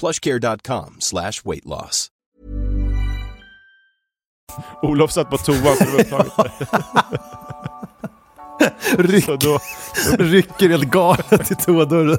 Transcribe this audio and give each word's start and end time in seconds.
plushcare.com 0.00 0.96
slash 0.98 1.32
weight 1.44 1.64
loss. 1.64 2.08
Olof 4.82 5.12
satt 5.12 5.30
på 5.30 5.36
toa 5.38 5.74
så 5.76 5.84
det 5.96 6.10
var. 6.12 6.50
Ryck, 8.98 9.24
Så 9.24 9.36
då, 9.36 9.58
rycker 10.18 10.68
helt 10.68 10.90
galet 10.90 11.50
i 11.50 11.54
toadörren. 11.54 12.18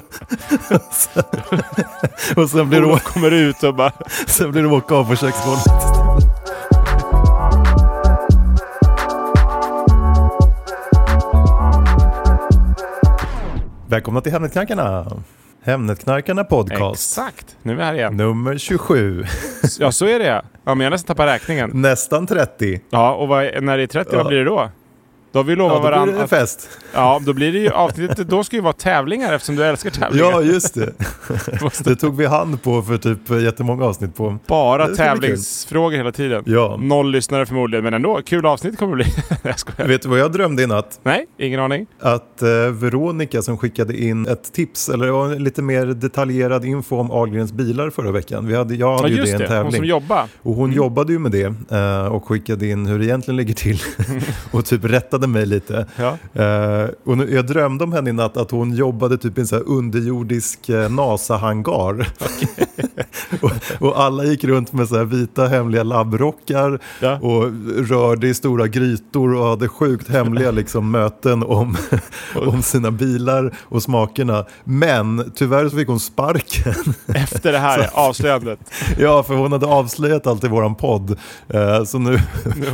Och 2.36 2.50
sen- 2.50 2.68
blir, 2.68 2.80
det, 2.80 2.86
Olof 2.86 3.02
kommer 3.02 3.30
ut 3.30 3.62
och 3.62 3.74
bara 3.74 3.92
sen 4.26 4.50
blir 4.50 4.62
det 4.62 4.68
åka 4.68 4.94
av 4.94 5.04
på 5.04 5.16
köksgolvet. 5.16 5.66
Välkomna 13.88 14.20
till 14.20 14.32
Hemnetknarkarna. 14.32 15.06
Hemnetknarkarna 15.66 16.44
podcast. 16.44 17.18
exakt, 17.18 17.56
nu 17.62 17.72
är 17.72 17.76
vi 17.76 17.82
här 17.82 17.94
igen. 17.94 18.16
Nummer 18.16 18.58
27. 18.58 19.24
Ja 19.78 19.92
så 19.92 20.06
är 20.06 20.18
det 20.18 20.26
ja. 20.26 20.42
Ja 20.64 20.74
men 20.74 20.84
jag 20.84 20.90
nästan 20.90 21.16
tappat 21.16 21.34
räkningen. 21.34 21.70
Nästan 21.74 22.26
30. 22.26 22.80
Ja 22.90 23.14
och 23.14 23.28
vad, 23.28 23.62
när 23.62 23.76
det 23.76 23.82
är 23.82 23.86
30, 23.86 24.16
vad 24.16 24.26
blir 24.26 24.38
det 24.38 24.44
då? 24.44 24.70
Då 25.36 25.40
har 25.40 25.44
vi 25.44 25.56
lovat 25.56 25.72
Ja, 25.72 25.78
då 25.78 25.80
blir 25.82 25.90
varandra 25.90 26.16
det 26.16 26.22
att, 26.24 26.30
fest. 26.30 26.68
Ja, 26.94 27.20
då 27.26 27.32
blir 27.32 27.52
det 27.52 27.58
ju 27.58 27.70
avsnittet, 27.70 28.28
då 28.28 28.44
ska 28.44 28.56
ju 28.56 28.62
vara 28.62 28.72
tävlingar 28.72 29.32
eftersom 29.32 29.56
du 29.56 29.64
älskar 29.64 29.90
tävlingar. 29.90 30.30
Ja, 30.30 30.42
just 30.42 30.74
det. 30.74 30.92
Det 31.84 31.96
tog 31.96 32.16
vi 32.16 32.26
hand 32.26 32.62
på 32.62 32.82
för 32.82 32.96
typ 32.98 33.30
jättemånga 33.30 33.84
avsnitt 33.84 34.16
på. 34.16 34.38
Bara 34.46 34.88
tävlingsfrågor 34.88 35.96
hela 35.96 36.12
tiden. 36.12 36.42
Ja. 36.46 36.76
Noll 36.80 37.10
lyssnare 37.10 37.46
förmodligen, 37.46 37.84
men 37.84 37.94
ändå. 37.94 38.20
Kul 38.26 38.46
avsnitt 38.46 38.78
kommer 38.78 38.96
det 38.96 39.04
bli. 39.04 39.14
Jag 39.42 39.58
skojar. 39.58 39.88
Vet 39.88 40.02
du 40.02 40.08
vad 40.08 40.18
jag 40.18 40.32
drömde 40.32 40.62
i 40.62 40.66
natt? 40.66 41.00
Nej, 41.02 41.26
ingen 41.38 41.60
aning. 41.60 41.86
att 42.00 42.42
eh, 42.42 42.48
Veronica 42.70 43.42
som 43.42 43.58
skickade 43.58 43.96
in 44.00 44.26
ett 44.26 44.52
tips, 44.52 44.88
eller 44.88 45.38
lite 45.38 45.62
mer 45.62 45.86
detaljerad 45.86 46.64
info 46.64 46.96
om 46.96 47.10
Ahlgrens 47.10 47.52
bilar 47.52 47.90
förra 47.90 48.10
veckan. 48.12 48.46
Vi 48.46 48.56
hade, 48.56 48.74
jag 48.74 48.88
Ja 48.88 48.96
hade 48.96 49.08
ju 49.08 49.22
det 49.22 49.30
en 49.32 49.38
det, 49.38 49.44
hon 49.44 49.48
tävling. 49.48 49.72
som 49.72 49.84
jobbar. 49.84 50.24
och 50.42 50.54
hon 50.54 50.72
jobbade 50.72 51.12
ju 51.12 51.18
med 51.18 51.32
det 51.32 51.54
eh, 51.76 52.06
och 52.06 52.24
skickade 52.28 52.66
in 52.68 52.86
hur 52.86 52.98
det 52.98 53.04
egentligen 53.04 53.36
ligger 53.36 53.54
till. 53.54 53.78
och 54.50 54.64
typ 54.64 54.84
rättade 54.84 55.25
mig 55.26 55.46
lite. 55.46 55.86
Ja. 55.96 56.42
Eh, 56.42 56.88
och 57.04 57.18
nu, 57.18 57.34
jag 57.34 57.46
drömde 57.46 57.84
om 57.84 57.92
henne 57.92 58.10
i 58.10 58.12
natt 58.12 58.36
att 58.36 58.50
hon 58.50 58.72
jobbade 58.72 59.18
typ 59.18 59.38
i 59.38 59.40
en 59.40 59.46
så 59.46 59.56
underjordisk 59.56 60.68
eh, 60.68 60.90
NASA-hangar. 60.90 62.08
och, 63.42 63.50
och 63.80 64.00
alla 64.00 64.24
gick 64.24 64.44
runt 64.44 64.72
med 64.72 64.88
så 64.88 64.96
här 64.96 65.04
vita 65.04 65.46
hemliga 65.46 65.82
labbrockar 65.82 66.78
Ja. 67.00 67.18
och 67.18 67.44
rörde 67.88 68.28
i 68.28 68.34
stora 68.34 68.66
grytor 68.66 69.34
och 69.34 69.46
hade 69.46 69.68
sjukt 69.68 70.08
hemliga 70.08 70.50
liksom, 70.50 70.90
möten 70.96 71.42
om, 71.42 71.76
om 72.34 72.62
sina 72.62 72.90
bilar 72.90 73.54
och 73.62 73.82
smakerna. 73.82 74.44
Men 74.64 75.32
tyvärr 75.34 75.68
så 75.68 75.76
fick 75.76 75.88
hon 75.88 76.00
sparken. 76.00 76.74
Efter 77.14 77.52
det 77.52 77.58
här 77.58 77.90
avslöjandet. 77.94 78.58
ja, 78.98 79.22
för 79.22 79.34
hon 79.34 79.52
hade 79.52 79.66
avslöjat 79.66 80.26
allt 80.26 80.44
i 80.44 80.48
våran 80.48 80.74
podd. 80.74 81.18
Eh, 81.48 81.84
så 81.84 81.98
nu, 81.98 82.20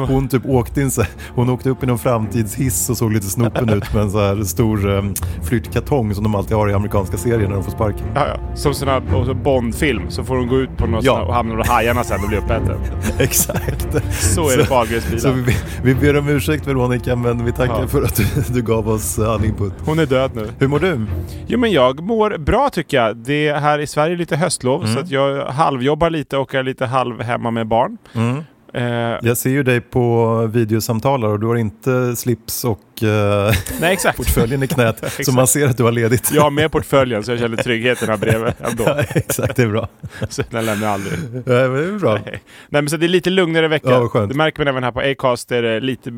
hon 0.09 0.29
typ 0.29 0.47
åkte 0.47 0.81
in, 0.81 0.91
hon 1.35 1.51
åkte 1.51 1.71
upp 1.71 1.83
i 1.83 1.87
någon 1.87 1.99
framtidshiss 2.33 2.91
och 2.91 2.97
såg 2.97 3.13
lite 3.13 3.27
snopen 3.27 3.69
ut 3.69 3.95
med 3.95 4.03
en 4.03 4.11
så 4.11 4.19
här 4.21 4.45
stor 4.45 4.87
um, 4.87 5.15
flyttkartong 5.43 6.15
som 6.15 6.25
de 6.25 6.35
alltid 6.35 6.57
har 6.57 6.71
i 6.71 6.73
amerikanska 6.73 7.17
serier 7.17 7.49
när 7.49 7.55
de 7.55 7.65
får 7.65 7.71
sparken. 7.71 8.07
Ja, 8.15 8.27
ja. 8.27 8.57
Som 8.57 8.75
sån 8.75 8.89
här 8.89 9.35
Bondfilm, 9.35 10.11
så 10.11 10.25
får 10.25 10.37
hon 10.37 10.49
gå 10.49 10.61
ut 10.61 10.77
på 10.77 10.87
något 10.87 11.05
Ja. 11.05 11.23
och 11.23 11.35
hamna 11.35 11.55
med 11.55 11.67
hajarna 11.67 12.05
sen 12.05 12.23
och 12.23 12.29
bli 12.29 12.39
uppäten. 12.39 12.77
Exakt. 13.19 13.87
Så 14.13 14.51
är 14.51 14.57
det 14.57 14.65
på 14.69 14.75
Ahlgrens 14.75 15.23
Så 15.23 15.33
vi, 15.33 15.57
vi 15.83 15.95
ber 15.95 16.17
om 16.19 16.29
ursäkt 16.29 16.67
Veronica, 16.67 17.17
men 17.17 17.45
vi 17.45 17.53
tackar 17.53 17.81
Ja. 17.81 17.89
för 17.89 18.03
att 18.03 18.17
du, 18.17 18.25
du 18.55 18.63
gav 18.63 18.89
oss 18.89 19.19
all 19.19 19.45
input. 19.45 19.73
Hon 19.85 19.99
är 19.99 20.07
död 20.07 20.31
nu. 20.35 20.49
Hur 20.59 20.69
mår 20.69 20.79
du? 20.79 21.07
Jo 21.47 21.59
men 21.59 21.71
jag 21.73 22.01
mår 22.03 22.39
bra 22.39 22.69
tycker 22.71 22.97
jag. 22.97 23.17
Det 23.17 23.49
är 23.49 23.61
här 23.61 23.79
i 23.79 23.87
Sverige 23.87 24.17
lite 24.17 24.37
höstlov 24.37 24.83
Mm. 24.83 24.95
så 24.95 25.01
att 25.01 25.11
jag 25.11 25.47
halvjobbar 25.47 26.11
lite 26.11 26.37
och 26.37 26.55
är 26.55 26.63
lite 26.63 26.87
halv 26.87 27.21
hemma 27.23 27.51
med 27.51 27.67
barn. 27.67 27.99
Mm. 28.15 28.43
Eh, 28.73 29.19
Jag 29.23 29.37
ser 29.37 29.51
ju 29.51 29.63
dig 29.63 29.81
på 29.81 30.37
videosamtal 30.47 31.25
och 31.25 31.41
du 31.41 31.47
har 31.47 31.57
inte 31.57 32.17
slips 32.17 32.65
och 32.65 32.81
eh, 33.03 33.55
nej 33.81 33.93
exakt. 33.93 34.17
portföljen 34.17 34.63
i 34.63 34.67
knät. 34.67 35.05
Så 35.25 35.33
man 35.33 35.47
ser 35.47 35.67
att 35.69 35.77
du 35.77 35.83
har 35.83 35.93
ledigt. 35.93 36.31
Jag 36.35 36.43
har 36.43 36.51
med 36.51 36.73
portföljen 36.73 37.25
så 37.25 37.33
jag 37.33 37.39
känner 37.39 37.57
tryggheten 37.57 38.09
här 38.09 38.17
bredvid 38.17 38.53
ändå. 38.61 38.85
Ja, 38.93 39.01
exakt, 39.15 39.57
det 39.57 39.63
är 39.63 39.67
bra. 39.69 39.89
Så 40.29 40.43
den 40.51 40.67
lämnar 40.67 40.87
jag 40.87 40.95
aldrig. 40.95 41.19
Ja, 41.35 41.53
det 41.53 41.85
är 41.85 41.99
bra. 41.99 42.15
Nej. 42.15 42.23
Nej 42.69 42.83
men 42.83 42.89
så 42.89 42.97
det 42.97 43.07
är 43.07 43.09
lite 43.09 43.31
lugnare 43.31 43.69
vecka. 43.69 44.09
Ja, 44.15 44.27
det 44.27 44.35
märker 44.35 44.59
man 44.61 44.69
även 44.69 44.85
här 44.85 44.93
på 44.93 45.01
Acast. 45.01 45.49
Det 45.49 45.57
är 45.57 45.81
lite 45.81 46.13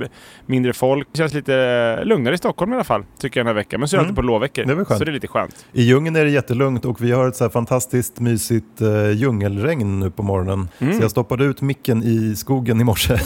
mindre 0.47 0.73
folk. 0.73 1.09
Det 1.13 1.19
känns 1.19 1.35
lite 1.35 1.55
eh, 2.01 2.05
lugnare 2.07 2.35
i 2.35 2.39
Stockholm 2.39 2.73
i 2.73 2.75
alla 2.75 2.85
fall. 2.85 3.05
Tycker 3.21 3.41
jag 3.41 3.47
den 3.47 3.55
här 3.57 3.61
veckan. 3.63 3.81
Men 3.81 3.89
så 3.89 3.97
är 3.97 3.99
det 3.99 4.01
Mm. 4.03 4.09
alltid 4.09 4.17
på 4.17 4.23
lovveckor. 4.23 4.65
Det 4.65 4.73
är. 4.73 4.99
Så 4.99 5.05
det 5.05 5.11
är 5.11 5.13
lite 5.13 5.27
skönt. 5.29 5.67
I 5.73 5.83
djungeln 5.83 6.17
är 6.17 6.25
det 6.25 6.31
jättelugnt 6.31 6.85
och 6.85 7.03
vi 7.05 7.13
har 7.13 7.29
ett 7.29 7.37
så 7.37 7.45
här 7.45 7.51
fantastiskt 7.51 8.21
mysigt 8.21 8.81
djungelregn 9.15 10.01
nu 10.01 10.11
på 10.11 10.23
morgonen. 10.23 10.69
Mm. 10.79 10.95
Så 10.97 11.03
jag 11.05 11.11
stoppade 11.11 11.45
ut 11.45 11.61
micken 11.61 12.03
i 12.03 12.37
skogen 12.37 12.81
i 12.81 12.85
morse 12.85 13.19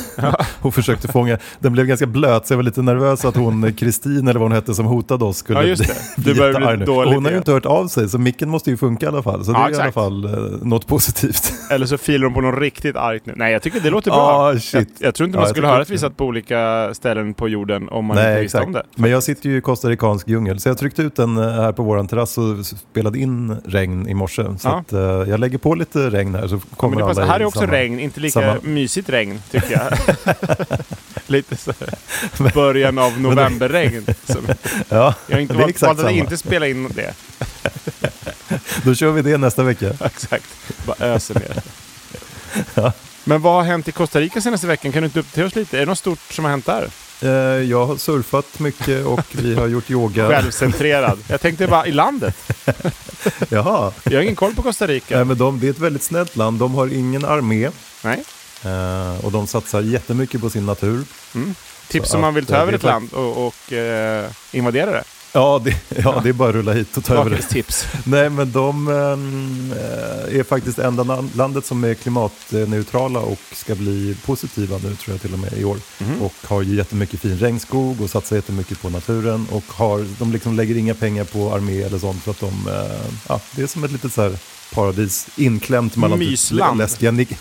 och 0.61 0.75
försökte 0.75 1.09
fånga. 1.09 1.39
Den 1.59 1.73
blev 1.73 1.87
ganska 1.87 2.07
blöt 2.07 2.47
så 2.47 2.53
jag 2.53 2.57
var 2.57 2.63
lite 2.63 2.83
nervös 2.83 3.25
att 3.25 3.37
hon, 3.37 3.48
Kristin 3.77 4.29
eller 4.29 4.41
vad 4.41 4.43
hon 4.49 4.53
hette 4.53 4.75
som 4.75 4.87
hotade 4.87 5.25
oss 5.25 5.37
skulle 5.37 5.59
Ja, 5.59 5.65
just 5.65 5.83
det. 5.83 5.95
bli 6.17 6.25
Du 6.33 6.35
bli 6.35 6.47
jättearg 6.47 6.79
nu. 6.79 6.85
dålig 6.85 7.09
Och 7.09 7.15
Hon 7.15 7.25
har 7.25 7.33
ju 7.33 7.39
inte 7.39 7.53
hört 7.53 7.67
av 7.67 7.89
sig 7.89 8.09
så 8.09 8.19
micken 8.19 8.49
måste 8.49 8.71
ju 8.71 8.77
funka 8.77 9.07
i 9.07 9.09
alla 9.09 9.23
fall. 9.23 9.45
Så 9.45 9.53
det 9.53 9.59
Ja, 9.59 9.67
är 9.67 9.71
i 9.71 9.75
alla 9.75 9.85
exakt. 9.85 9.95
fall 9.95 10.25
eh, 10.25 10.31
något 10.67 10.87
positivt. 10.87 11.53
Eller 11.71 11.87
så 11.87 11.99
filar 11.99 12.25
de 12.25 12.35
på 12.35 12.41
något 12.41 12.61
riktigt 12.61 12.97
argt 12.97 13.27
nu. 13.27 13.33
Nej 13.37 13.53
jag 13.53 13.63
tycker 13.63 13.81
det 13.81 13.91
låter 13.91 14.11
bra. 14.11 14.21
Ah, 14.51 14.59
shit. 14.59 14.73
Jag, 14.99 15.07
jag 15.07 15.15
tror 15.15 15.27
inte 15.27 15.37
Ja, 15.37 15.41
man 15.41 15.47
jag 15.47 15.51
skulle 15.57 15.67
höra 15.67 15.83
att 15.83 15.91
vi 15.91 15.95
det. 15.95 15.99
satt 16.01 16.17
på 16.17 16.25
olika 16.25 16.91
ställen 16.95 17.35
på 17.35 17.49
jorden 17.49 17.89
om 17.89 18.05
man 18.05 18.17
inte 18.19 18.29
Nej, 18.31 18.43
visste 18.43 18.59
exakt. 18.59 18.67
om 18.67 18.73
det. 18.73 18.83
Men 18.97 19.11
jag 19.11 19.23
sitter 19.23 19.49
ju 19.49 19.57
i 19.57 19.61
costaricansk 19.61 20.29
djungel 20.29 20.61
så 20.61 20.69
jag 20.69 20.79
tryckte 20.79 21.03
ut 21.03 21.17
den 21.17 21.37
eh, 21.37 21.45
här 21.45 21.73
på 21.73 21.83
våran 21.83 22.09
terrass 22.09 22.39
och 22.39 22.67
spelade 22.67 23.19
in 23.19 23.57
regn 23.65 24.09
i 24.09 24.15
morse. 24.15 24.43
Så 24.59 24.69
Ja. 24.69 24.79
att, 24.79 24.93
eh, 24.93 25.01
jag 25.01 25.41
lägger 25.41 25.59
på 25.59 25.75
lite 25.75 26.11
regn 26.11 26.35
här 26.35 26.47
så 26.49 26.55
Men 26.55 26.61
kommer 26.77 26.97
det 26.97 27.05
alla 27.05 27.25
Här 27.27 27.41
är 27.41 27.45
också 27.45 27.61
samma- 27.61 27.73
regn, 27.73 27.99
inte 28.01 28.21
lika 28.21 28.41
samma- 28.41 28.57
mysigt 28.63 29.09
regn 29.11 29.41
tycker 29.51 29.73
jag. 29.73 29.93
Lite 31.33 31.57
så 31.57 31.73
här, 31.81 32.53
början 32.55 32.99
av 32.99 33.21
novemberregn. 33.21 34.07
Ja, 34.89 35.15
jag 35.27 35.37
har 35.37 35.41
inte 35.41 35.55
det 35.55 35.59
är 35.59 35.63
valt, 35.63 35.83
valt 35.83 36.01
att 36.01 36.11
inte 36.11 36.37
spela 36.37 36.67
in 36.69 36.89
det. 36.95 37.15
Då 38.83 38.95
kör 38.95 39.11
vi 39.11 39.23
det 39.23 39.39
nästa 39.39 39.63
vecka. 39.63 39.93
Exakt. 40.05 40.45
Bara 40.87 41.07
öser 41.07 41.35
ner. 41.35 41.63
Men 43.25 43.41
vad 43.43 43.55
har 43.55 43.63
hänt 43.63 43.89
i 43.89 43.93
Costa 43.93 44.21
Rica 44.21 44.41
senaste 44.41 44.67
veckan? 44.67 44.93
Kan 44.93 45.03
du 45.03 45.07
inte 45.07 45.21
uppdatera 45.21 45.47
oss 45.47 45.55
lite? 45.55 45.77
Är 45.77 45.81
det 45.81 45.87
något 45.87 45.99
stort 45.99 46.19
som 46.33 46.45
har 46.45 46.51
hänt 46.51 46.67
där? 46.67 46.89
Eh, 47.23 47.29
Jag 47.71 47.87
har 47.87 47.97
surfat 47.97 48.59
mycket 48.59 49.05
och 49.07 49.21
vi 49.33 49.55
har 49.55 49.67
gjort 49.67 49.91
yoga. 49.91 50.29
Självcentrerad. 50.29 51.19
Jag 51.29 51.41
tänkte 51.41 51.67
bara 51.67 51.87
i 51.87 51.93
landet. 51.93 52.53
Jaha, 53.49 53.93
Jag 54.05 54.13
har 54.13 54.23
ingen 54.23 54.37
koll 54.37 54.55
på 54.55 54.63
Costa 54.63 54.87
Rica. 54.87 55.17
Nej, 55.17 55.25
men 55.25 55.39
de, 55.39 55.61
det 55.61 55.67
är 55.67 55.71
ett 55.71 55.79
väldigt 55.79 56.03
snällt 56.03 56.37
land. 56.37 56.59
De 56.59 56.75
har 56.75 56.87
ingen 56.87 57.25
armé 57.25 57.71
Nej. 58.05 58.25
Eh, 58.65 59.25
och 59.25 59.33
de 59.33 59.47
satsar 59.47 59.81
jättemycket 59.81 60.41
på 60.41 60.51
sin 60.51 60.67
natur. 60.67 61.05
Tips 61.89 62.11
Så 62.11 62.17
om 62.17 62.21
man 62.21 62.35
vill 62.35 62.47
ta 62.47 62.55
eh, 62.55 62.61
över 62.61 62.73
ett 62.73 62.83
land 62.83 63.13
och, 63.13 63.47
och 63.47 63.73
eh, 63.73 64.31
invadera 64.53 64.91
det. 64.91 65.05
Ja, 65.33 65.61
det, 65.65 65.77
ja, 66.05 66.21
det 66.23 66.29
är 66.29 66.33
bara 66.33 66.49
att 66.49 66.55
rulla 66.55 66.73
hit 66.73 66.97
och 66.97 67.05
ta 67.05 67.15
över 67.15 67.31
det. 67.31 67.43
Tips. 67.43 67.87
Nej, 68.05 68.31
men 68.31 68.53
de 68.53 68.89
eh, 68.89 70.39
är 70.39 70.43
faktiskt 70.43 70.79
enda 70.79 71.25
landet 71.35 71.67
som 71.67 71.85
är 71.85 71.95
klimatneutrala 71.95 73.21
och 73.21 73.39
ska 73.53 73.75
bli 73.75 74.17
positiva 74.27 74.79
nu 74.79 74.95
tror 74.95 75.15
jag 75.15 75.21
till 75.21 75.33
och 75.33 75.39
med 75.39 75.53
i 75.53 75.65
år. 75.65 75.77
Mhm. 75.99 76.23
Och 76.23 76.35
har 76.45 76.63
ju 76.63 76.75
jättemycket 76.75 77.21
fin 77.21 77.39
regnskog 77.39 78.01
och 78.01 78.11
satsar 78.11 78.37
jättemycket 78.37 78.83
på 78.83 78.91
naturen 78.91 79.47
och 79.51 79.65
har, 79.69 80.07
de 80.19 80.33
liksom 80.33 80.57
lägger 80.57 80.77
inga 80.77 80.95
pengar 80.95 81.25
på 81.25 81.53
armé 81.55 81.83
eller 81.83 81.99
sånt 81.99 82.23
för 82.23 82.31
att 82.31 82.41
de, 82.41 82.69
eh, 82.69 83.11
ja, 83.29 83.41
det 83.57 83.63
är 83.63 83.67
som 83.67 83.85
ett 83.85 83.93
litet 83.93 84.13
så 84.13 84.23
här 84.23 84.39
paradis 84.75 85.27
inklämt 85.37 85.97
mellan 85.97 86.19
Mysland. 86.19 86.79
läskiga, 86.79 87.11
Ni- 87.11 87.37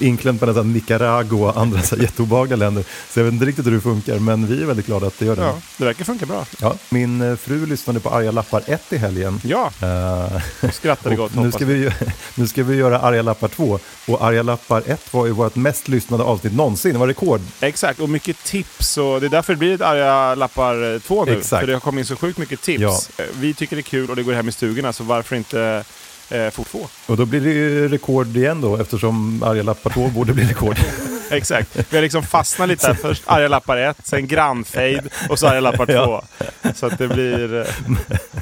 inklämt 0.00 0.40
mellan 0.40 0.72
Nicaragua 0.72 1.50
och 1.52 1.60
andra 1.60 1.82
så 1.82 1.96
jätteobehagliga 1.96 2.56
länder. 2.56 2.84
Så 3.10 3.20
jag 3.20 3.24
vet 3.24 3.32
inte 3.32 3.46
riktigt 3.46 3.66
hur 3.66 3.70
det 3.72 3.80
funkar, 3.80 4.18
men 4.18 4.46
vi 4.46 4.62
är 4.62 4.66
väldigt 4.66 4.86
glada 4.86 5.06
att 5.06 5.18
det 5.18 5.24
gör 5.26 5.36
det. 5.36 5.42
Ja, 5.42 5.58
det 5.76 5.84
verkar 5.84 6.04
funka 6.04 6.26
bra. 6.26 6.46
Ja, 6.60 6.74
min 6.88 7.20
eh, 7.22 7.36
fru 7.36 7.66
lyssnade 7.66 8.00
på 8.00 8.10
Arga 8.10 8.30
lappar 8.30 8.62
1 8.66 8.92
i 8.92 8.96
helgen. 8.96 9.40
Ja, 9.44 9.70
Eh, 9.82 10.70
skrattade 10.72 11.16
gott 11.16 11.34
nu, 11.34 11.52
ska 11.52 11.64
vi, 11.64 11.90
nu 12.34 12.46
ska 12.46 12.62
vi 12.64 12.76
göra 12.76 12.98
Arga 13.00 13.22
lappar 13.22 13.48
2. 13.48 13.78
Och 14.06 14.24
Arga 14.24 14.42
lappar 14.42 14.82
1 14.86 15.14
var 15.14 15.26
ju 15.26 15.32
vårt 15.32 15.56
mest 15.56 15.88
lyssnade 15.88 16.22
avsnitt 16.24 16.52
någonsin. 16.54 16.92
Det 16.92 16.98
var 16.98 17.06
rekord. 17.06 17.40
Exakt, 17.60 18.00
och 18.00 18.08
mycket 18.08 18.44
tips. 18.44 18.96
Och 18.98 19.20
det 19.20 19.26
är 19.26 19.30
därför 19.30 19.52
det 19.52 19.58
blir 19.58 19.74
ett 19.74 19.80
Arga 19.80 20.34
lappar 20.34 20.98
2 20.98 21.24
nu. 21.24 21.32
Exakt. 21.38 21.60
För 21.60 21.66
det 21.66 21.72
har 21.72 21.80
kommit 21.80 22.02
in 22.02 22.06
så 22.06 22.16
sjukt 22.16 22.38
mycket 22.38 22.60
tips. 22.62 22.80
Ja. 22.82 23.00
Eh, 23.18 23.24
Vi 23.34 23.54
tycker 23.54 23.76
det 23.76 23.80
är 23.80 23.82
kul 23.82 24.10
och 24.10 24.16
det 24.16 24.22
går 24.22 24.32
hem 24.32 24.48
i 24.48 24.52
stugorna, 24.52 24.92
så 24.92 25.04
varför 25.04 25.36
inte 25.36 25.84
eh, 26.30 26.50
fort 26.50 26.68
två? 26.70 26.86
Och 27.06 27.16
då 27.16 27.26
blir 27.26 27.40
det 27.40 27.50
ju 27.50 27.88
rekord 27.88 28.36
igen 28.36 28.60
då, 28.60 28.76
eftersom 28.76 29.42
Arga 29.42 29.62
lappar 29.62 29.90
2 29.90 30.08
borde 30.08 30.32
bli 30.32 30.44
rekord. 30.44 30.76
Exakt. 31.36 31.76
Vi 31.90 31.96
har 31.96 32.02
liksom 32.02 32.22
fastnat 32.22 32.68
lite 32.68 32.86
där. 32.86 32.94
Först 32.94 33.22
arga 33.26 33.48
lappar 33.48 33.76
1, 33.76 33.96
sen 34.04 34.26
grannfejd 34.26 35.00
och 35.28 35.38
så 35.38 35.46
arga 35.46 35.60
lappar 35.60 35.86
2. 35.86 36.24
Ja. 36.62 36.72
Så 36.74 36.86
att 36.86 36.98
det 36.98 37.08
blir... 37.08 37.60
eh, 37.60 37.64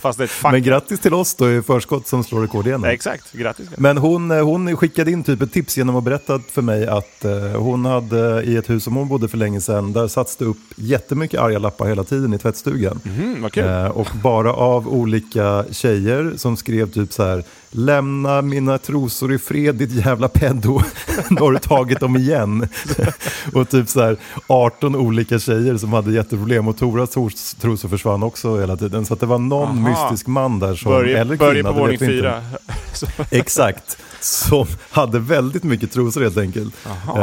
Fast 0.00 0.18
det 0.18 0.24
är 0.24 0.28
ett. 0.28 0.52
Men 0.52 0.62
grattis 0.62 1.00
till 1.00 1.14
oss 1.14 1.34
då 1.34 1.52
i 1.52 1.62
förskott 1.62 2.06
som 2.08 2.24
slår 2.24 2.40
rekord 2.42 2.66
igen. 2.66 2.80
Ja, 2.84 2.92
Exakt, 2.92 3.32
grattis. 3.32 3.68
Men 3.76 3.98
hon, 3.98 4.30
eh, 4.30 4.44
hon 4.44 4.76
skickade 4.76 5.10
in 5.10 5.24
typ 5.24 5.42
ett 5.42 5.52
tips 5.52 5.76
genom 5.78 5.96
att 5.96 6.04
berätta 6.04 6.40
för 6.52 6.62
mig 6.62 6.86
att 6.86 7.24
eh, 7.24 7.32
hon 7.40 7.84
hade 7.84 8.42
i 8.42 8.56
ett 8.56 8.70
hus 8.70 8.84
som 8.84 8.96
hon 8.96 9.08
bodde 9.08 9.28
för 9.28 9.38
länge 9.38 9.60
sedan, 9.60 9.92
där 9.92 10.08
satts 10.08 10.36
det 10.36 10.44
upp 10.44 10.56
jättemycket 10.76 11.40
arga 11.40 11.58
lappar 11.58 11.86
hela 11.86 12.04
tiden 12.04 12.34
i 12.34 12.38
tvättstugan. 12.38 13.00
Mm, 13.04 13.42
vad 13.42 13.52
kul. 13.52 13.64
Och 13.94 14.08
bara 14.22 14.52
av 14.52 14.88
olika 14.88 15.64
tjejer 15.70 16.32
som 16.36 16.56
skrev 16.56 16.90
typ 16.92 17.12
så 17.12 17.24
här 17.24 17.44
Lämna 17.70 18.42
mina 18.42 18.78
trosor 18.78 19.32
i 19.32 19.38
fred 19.38 19.74
ditt 19.74 19.92
jävla 20.06 20.28
peddo. 20.28 20.80
Nu 21.30 21.40
har 21.40 21.52
du 21.52 21.58
tagit 21.58 22.00
dem 22.00 22.16
igen. 22.16 22.68
och 23.54 23.68
typ 23.68 23.88
så 23.88 24.00
här 24.00 24.16
18 24.46 24.96
olika 24.96 25.38
tjejer 25.38 25.76
som 25.76 25.92
hade 25.92 26.12
jätteproblem 26.12 26.68
och 26.68 26.76
Toras 26.76 27.10
tros- 27.16 27.56
trosor 27.60 27.88
försvann 27.88 28.22
också 28.22 28.60
hela 28.60 28.76
tiden. 28.76 29.06
Så 29.06 29.14
att 29.14 29.20
det 29.20 29.26
var 29.26 29.38
någon 29.38 29.86
Aha. 29.88 29.90
mystisk 30.10 30.26
man 30.26 30.58
där 30.58 30.74
som, 30.74 30.90
Börje, 30.92 31.20
eller 31.20 31.36
kvinna, 31.36 31.72
på 31.72 31.74
det 31.78 31.80
våning 31.80 31.98
fyra. 31.98 32.42
Exakt, 33.30 33.98
som 34.20 34.66
hade 34.90 35.18
väldigt 35.18 35.64
mycket 35.64 35.92
trosor 35.92 36.20
helt 36.22 36.38
enkelt. 36.38 36.74
Eh, 36.86 37.14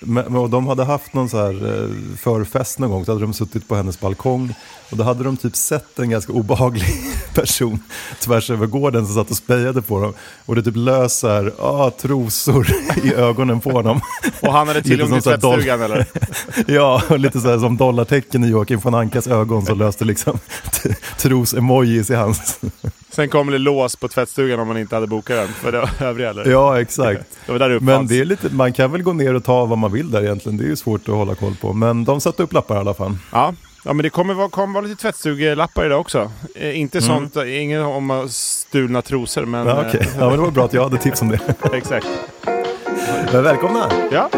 men, 0.00 0.24
men- 0.24 0.36
och 0.36 0.50
de 0.50 0.66
hade 0.66 0.84
haft 0.84 1.14
någon 1.14 1.28
så 1.28 1.36
här 1.36 1.82
eh, 1.82 1.88
förfest 2.16 2.78
någon 2.78 2.90
gång, 2.90 3.04
så 3.04 3.12
hade 3.12 3.24
de 3.24 3.32
suttit 3.32 3.68
på 3.68 3.74
hennes 3.76 4.00
balkong 4.00 4.54
och 4.90 4.96
då 4.96 5.04
hade 5.04 5.24
de 5.24 5.36
typ 5.36 5.56
sett 5.56 5.98
en 5.98 6.10
ganska 6.10 6.32
obehaglig 6.32 6.86
person 7.34 7.82
tvärs 8.20 8.50
över 8.50 8.66
gården 8.66 9.06
som 9.06 9.14
satt 9.14 9.30
och 9.30 9.36
spejade 9.36 9.82
på 9.82 10.00
dem. 10.00 10.14
Och 10.46 10.54
det 10.54 10.62
typ 10.62 10.76
lös 10.76 11.18
så 11.18 11.28
här, 11.28 11.52
ah, 11.58 11.90
trosor 11.90 12.66
i 13.04 13.14
ögonen 13.14 13.60
på 13.60 13.70
honom. 13.70 14.00
Och 14.40 14.52
han 14.52 14.68
hade 14.68 14.82
tillgång 14.82 15.12
till 15.12 15.22
tvättstugan 15.22 15.82
eller? 15.82 16.06
ja, 16.66 17.02
lite 17.16 17.40
så 17.40 17.60
som 17.60 17.76
dollartecken 17.76 18.44
i 18.44 18.48
Joakim 18.48 18.80
von 18.80 18.94
Ankas 18.94 19.26
ögon 19.26 19.66
så 19.66 19.74
löste 19.74 20.04
liksom 20.04 20.38
tros-emojis 21.18 22.10
i 22.10 22.14
hans. 22.14 22.60
Sen 23.10 23.28
kom 23.28 23.50
det 23.50 23.58
lås 23.58 23.96
på 23.96 24.08
tvättstugan 24.08 24.60
om 24.60 24.68
man 24.68 24.78
inte 24.78 24.94
hade 24.94 25.06
bokat 25.06 25.36
den 25.36 25.48
för 25.48 25.72
det 25.72 26.04
övriga 26.04 26.30
eller? 26.30 26.50
Ja, 26.50 26.80
exakt. 26.80 27.24
Det 27.46 27.52
var 27.52 27.58
där 27.58 27.68
det 27.68 27.80
Men 27.80 28.06
det 28.06 28.20
är 28.20 28.24
lite, 28.24 28.48
man 28.48 28.72
kan 28.72 28.92
väl 28.92 29.02
gå 29.02 29.12
ner 29.12 29.34
och 29.34 29.44
ta 29.44 29.64
vad 29.64 29.78
man 29.78 29.92
vill 29.92 30.10
där 30.10 30.22
egentligen. 30.22 30.58
Det 30.58 30.64
är 30.64 30.68
ju 30.68 30.76
svårt 30.76 31.08
att 31.08 31.14
hålla 31.14 31.34
koll 31.34 31.54
på. 31.60 31.72
Men 31.72 32.04
de 32.04 32.20
satte 32.20 32.42
upp 32.42 32.52
lappar 32.52 32.76
i 32.76 32.78
alla 32.78 32.94
fall. 32.94 33.16
Ja. 33.32 33.54
Ja, 33.84 33.92
men 33.92 34.02
det 34.02 34.10
kommer 34.10 34.34
vara, 34.34 34.48
kommer 34.48 34.74
vara 34.74 34.84
lite 34.86 35.02
tvättstugelappar 35.02 35.86
idag 35.86 36.00
också. 36.00 36.30
Eh, 36.54 36.80
inte 36.80 36.98
Mm. 36.98 37.08
sånt, 37.08 37.36
eh, 37.36 37.62
ingen 37.62 37.82
om 37.82 38.10
eh, 38.10 38.26
stulna 38.26 39.02
trosor 39.02 39.44
men... 39.44 39.66
Ja, 39.66 39.84
okej. 39.88 40.08
ja, 40.18 40.20
men 40.28 40.30
det 40.30 40.36
var 40.44 40.50
bra 40.50 40.64
att 40.64 40.72
jag 40.72 40.82
hade 40.82 40.98
tips 40.98 41.22
om 41.22 41.28
det. 41.28 41.38
eh, 41.62 41.70
exakt. 41.72 42.06
Men 43.32 43.42
välkomna! 43.44 43.90
Ja. 44.10 44.30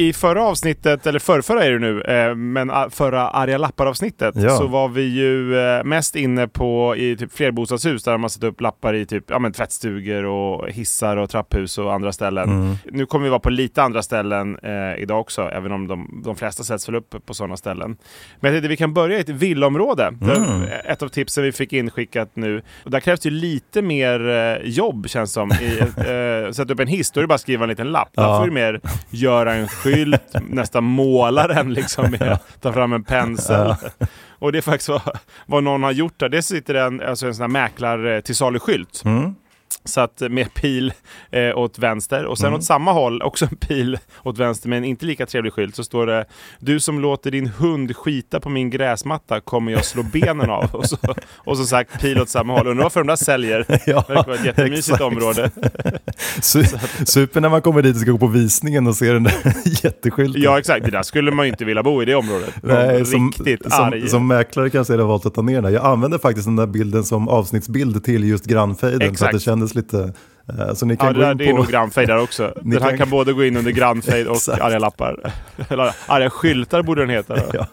I 0.00 0.12
förra 0.12 0.42
avsnittet, 0.42 1.06
eller 1.06 1.18
förrförra 1.18 1.64
är 1.64 1.70
det 1.70 1.78
nu, 1.78 2.00
eh, 2.02 2.34
men 2.34 2.70
ah, 2.70 2.90
förra 2.90 3.28
arga 3.28 3.58
lappar-avsnittet 3.58 4.34
Ja. 4.36 4.50
så 4.50 4.66
var 4.66 4.88
vi 4.88 5.02
ju 5.02 5.58
eh, 5.60 5.84
mest 5.84 6.16
inne 6.16 6.48
på 6.48 6.96
i 6.96 7.16
typ 7.16 7.32
flerbostadshus 7.32 8.04
där 8.04 8.18
man 8.18 8.30
satt 8.30 8.42
upp 8.44 8.60
lappar 8.60 8.94
i 8.94 9.06
typ 9.06 9.24
ja, 9.30 9.38
men 9.38 9.52
tvättstugor 9.52 10.24
och 10.24 10.70
hissar 10.70 11.16
och 11.16 11.30
trapphus 11.30 11.78
och 11.78 11.92
andra 11.94 12.12
ställen. 12.12 12.48
Mm. 12.48 12.74
Nu 12.84 13.06
kommer 13.06 13.24
vi 13.24 13.30
vara 13.30 13.40
på 13.40 13.50
lite 13.50 13.82
andra 13.82 14.02
ställen 14.02 14.58
eh, 14.62 15.02
idag 15.02 15.20
också, 15.20 15.42
även 15.42 15.72
om 15.72 15.86
de, 15.86 16.22
de 16.24 16.36
flesta 16.36 16.62
sätts 16.64 16.88
väl 16.88 16.94
upp 16.94 17.26
på 17.26 17.34
sådana 17.34 17.56
ställen. 17.56 17.96
Men 18.40 18.52
jag 18.52 18.54
tänkte 18.54 18.68
vi 18.68 18.76
kan 18.76 18.94
börja 18.94 19.16
i 19.18 19.20
ett 19.20 19.28
villaområde. 19.28 20.10
Där 20.20 20.36
Mm. 20.36 20.68
Ett 20.84 21.02
av 21.02 21.08
tipsen 21.08 21.44
vi 21.44 21.52
fick 21.52 21.72
inskickat 21.72 22.30
nu. 22.34 22.62
Och 22.84 22.90
där 22.90 23.00
krävs 23.00 23.20
det 23.20 23.30
lite 23.30 23.82
mer 23.82 24.28
eh, 24.28 24.68
jobb 24.70 25.08
känns 25.08 25.32
som. 25.32 25.52
I, 25.52 25.78
sätta 26.52 26.72
upp 26.72 26.80
en 26.80 26.86
hiss, 26.88 27.10
då 27.10 27.20
är 27.20 27.22
det 27.22 27.28
bara 27.28 27.34
att 27.34 27.40
skriva 27.40 27.62
en 27.64 27.68
liten 27.68 27.86
lapp. 27.92 28.08
Där 28.14 28.22
Ja. 28.22 28.38
får 28.38 28.46
du 28.46 28.52
mer 28.52 28.80
göra 29.10 29.54
en 29.54 29.68
skylt, 29.94 30.34
nästan 30.48 30.84
måla 30.84 31.46
den 31.46 31.72
liksom 31.72 32.10
med 32.10 32.22
att 32.22 32.60
ta 32.60 32.72
fram 32.72 32.92
en 32.92 33.04
pensel. 33.04 33.74
Och 34.38 34.52
det 34.52 34.58
är 34.58 34.62
faktiskt 34.62 34.88
vad, 34.88 35.18
vad 35.46 35.64
någon 35.64 35.82
har 35.82 35.92
gjort 35.92 36.18
där. 36.20 36.28
Det 36.28 36.42
sitter 36.42 36.74
en, 36.74 37.00
alltså 37.00 37.26
en 37.26 37.34
sån 37.34 37.42
här 37.42 37.48
mäklar 37.48 38.14
eh, 38.14 38.20
till 38.20 38.34
salu-skylt. 38.34 39.02
Mm. 39.04 39.34
Så 39.84 40.00
att 40.00 40.20
med 40.30 40.54
pil 40.54 40.92
eh, 41.30 41.58
åt 41.58 41.78
vänster 41.78 42.24
och 42.24 42.38
sen 42.38 42.46
Mm. 42.46 42.58
åt 42.58 42.64
samma 42.64 42.92
håll 42.92 43.22
också 43.22 43.44
en 43.50 43.56
pil 43.56 43.98
åt 44.22 44.38
vänster 44.38 44.68
med 44.68 44.76
en 44.78 44.84
inte 44.84 45.06
lika 45.06 45.26
trevlig 45.26 45.52
skylt 45.52 45.76
så 45.76 45.84
står 45.84 46.06
det 46.06 46.24
Du 46.58 46.80
som 46.80 47.00
låter 47.00 47.30
din 47.30 47.46
hund 47.46 47.96
skita 47.96 48.40
på 48.40 48.48
min 48.48 48.70
gräsmatta 48.70 49.40
kommer 49.40 49.72
jag 49.72 49.84
slå 49.84 50.02
benen 50.02 50.50
av. 50.50 50.64
Och 50.74 50.86
så, 50.86 50.96
och 51.36 51.56
som 51.56 51.66
sagt 51.66 52.00
pil 52.00 52.20
åt 52.20 52.28
samma 52.28 52.52
håll. 52.58 52.66
Undrar 52.66 52.82
varför 52.82 53.00
de 53.00 53.06
där 53.06 53.16
säljer. 53.16 53.64
Ja, 53.86 54.04
Det 54.08 54.14
verkar 54.14 54.26
vara 54.26 54.36
ett 54.38 54.44
jättemysigt 54.44 54.88
exakt. 54.88 55.00
område. 55.02 55.50
Su- 56.40 57.04
Super 57.04 57.40
när 57.40 57.48
man 57.48 57.62
kommer 57.62 57.82
dit 57.82 57.94
och 57.94 58.00
ska 58.00 58.10
gå 58.10 58.18
på 58.18 58.26
visningen 58.26 58.86
och 58.86 58.96
ser 58.96 59.14
den 59.14 59.22
där 59.22 59.34
jätteskylten. 59.84 60.42
Ja 60.42 60.58
exakt, 60.58 60.84
det 60.84 60.90
där 60.90 61.02
skulle 61.02 61.30
man 61.30 61.46
ju 61.46 61.50
inte 61.50 61.64
vilja 61.64 61.82
bo 61.82 62.02
i 62.02 62.04
det 62.04 62.14
området. 62.14 62.54
Nej, 62.62 63.06
som, 63.06 63.30
Riktigt 63.30 63.72
som, 63.72 63.84
arg. 63.84 64.08
som 64.08 64.26
mäklare 64.26 64.70
kanske 64.70 64.92
jag 64.92 65.00
har 65.00 65.06
valt 65.06 65.26
att 65.26 65.34
ta 65.34 65.42
ner 65.42 65.62
den. 65.62 65.72
Jag 65.72 65.84
använder 65.84 66.18
faktiskt 66.18 66.46
den 66.46 66.56
där 66.56 66.66
bilden 66.66 67.04
som 67.04 67.28
avsnittsbild 67.28 68.04
till 68.04 68.24
just 68.24 68.44
grannfejden. 68.46 69.02
Exakt 69.02 69.20
det 69.60 69.68
kändes 69.68 69.74
lite 69.74 70.12
eh, 70.58 70.74
så 70.74 70.86
ni 70.86 70.96
kan 70.96 71.06
Ja, 71.06 71.12
det, 71.12 71.20
där, 71.20 71.34
det 71.34 71.44
är 71.44 71.50
på... 71.50 71.56
nog 71.56 71.66
grannfejd 71.68 72.08
där 72.08 72.22
också. 72.22 72.52
Den 72.62 72.82
här 72.82 72.88
kan- 72.88 72.98
kan 72.98 73.10
både 73.10 73.32
gå 73.32 73.44
in 73.44 73.56
under 73.56 73.70
grannfejd 73.70 74.26
och 74.26 74.36
Exakt. 74.36 74.60
arga 74.62 74.78
lappar. 74.78 75.32
Eller 75.68 75.94
arga 76.06 76.30
skyltar 76.30 76.82
borde 76.82 77.02
den 77.02 77.10
heta. 77.10 77.38
Ja. 77.52 77.66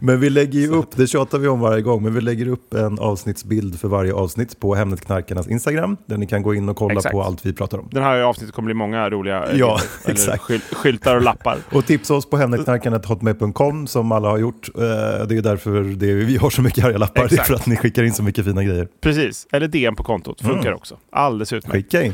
Men 0.00 0.20
vi 0.20 0.30
lägger 0.30 0.60
ju 0.60 0.68
upp, 0.68 0.96
det 0.96 1.06
tjatar 1.06 1.38
vi 1.38 1.48
om 1.48 1.60
varje 1.60 1.82
gång, 1.82 2.02
men 2.02 2.14
vi 2.14 2.20
lägger 2.20 2.48
upp 2.48 2.74
en 2.74 2.98
avsnittsbild 2.98 3.80
för 3.80 3.88
varje 3.88 4.12
avsnitt 4.14 4.60
på 4.60 4.74
Hemnet 4.74 5.00
Knarkarnas 5.06 5.48
Instagram. 5.48 5.96
Där 6.06 6.16
ni 6.16 6.26
kan 6.26 6.42
gå 6.42 6.54
in 6.54 6.68
och 6.68 6.76
kolla 6.76 6.94
Exakt. 6.94 7.12
på 7.12 7.22
allt 7.22 7.46
vi 7.46 7.52
pratar 7.52 7.78
om. 7.78 7.88
Den 7.90 8.02
här 8.02 8.20
avsnittet 8.20 8.54
kommer 8.54 8.66
bli 8.66 8.74
många 8.74 9.10
roliga 9.10 9.44
Ja, 9.54 9.78
exakt. 10.06 10.42
Skyl, 10.42 10.60
skyltar 10.72 11.16
och 11.16 11.22
lappar. 11.22 11.58
Och 11.72 11.86
tipsa 11.86 12.14
oss 12.14 12.30
på 12.30 12.36
hemnetknarkarna.hotmail.com 12.36 13.86
som 13.86 14.12
alla 14.12 14.28
har 14.28 14.38
gjort. 14.38 14.68
Eh, 14.74 14.80
Det 15.26 15.36
är 15.36 15.42
därför 15.42 15.82
det, 15.82 16.14
vi 16.14 16.36
har 16.36 16.50
så 16.50 16.62
mycket 16.62 16.84
arga 16.84 16.98
lappar. 16.98 17.14
Det 17.22 17.24
är 17.24 17.26
Exakt. 17.32 17.46
för 17.48 17.54
att 17.54 17.66
ni 17.66 17.76
skickar 17.76 18.02
in 18.02 18.12
så 18.12 18.22
mycket 18.22 18.44
fina 18.44 18.64
grejer. 18.64 18.88
Precis, 19.00 19.46
eller 19.52 19.68
DM 19.68 19.96
på 19.96 20.02
kontot. 20.02 20.40
Funkar 20.40 20.72
också. 20.72 20.96
Alldeles 21.12 21.52
utmärkt. 21.52 21.72
Skicka 21.76 22.02
in. 22.02 22.11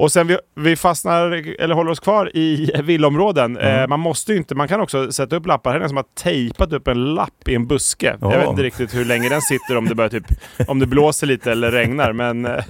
Och 0.00 0.12
sen 0.12 0.26
vi, 0.26 0.38
vi 0.54 0.76
fastnar, 0.76 1.30
eller 1.60 1.74
håller 1.74 1.90
oss 1.90 2.00
kvar 2.00 2.36
i 2.36 2.70
villaområden. 2.82 3.56
Eh, 3.56 3.86
man 3.88 4.00
måste 4.00 4.34
inte, 4.34 4.54
man 4.54 4.68
kan 4.68 4.80
också 4.80 5.12
sätta 5.12 5.36
upp 5.36 5.46
lappar. 5.46 5.72
Här 5.72 5.80
är 5.80 5.88
som 5.88 5.96
har 5.96 6.04
tejpat 6.14 6.72
upp 6.72 6.88
en 6.88 7.14
lapp 7.14 7.48
i 7.48 7.54
en 7.54 7.66
buske. 7.66 8.16
Ja. 8.20 8.32
Jag 8.32 8.40
vet 8.40 8.48
inte 8.48 8.62
riktigt 8.62 8.94
hur 8.94 9.04
länge 9.04 9.28
den 9.28 9.42
sitter, 9.42 9.76
om 9.76 9.88
det 9.88 9.94
börjar 9.94 10.10
typ, 10.10 10.26
om 10.68 10.78
det 10.78 10.86
blåser 10.86 11.26
lite 11.26 11.52
eller 11.52 11.70
regnar. 11.70 12.12
Men 12.12 12.46
eh, 12.46 12.64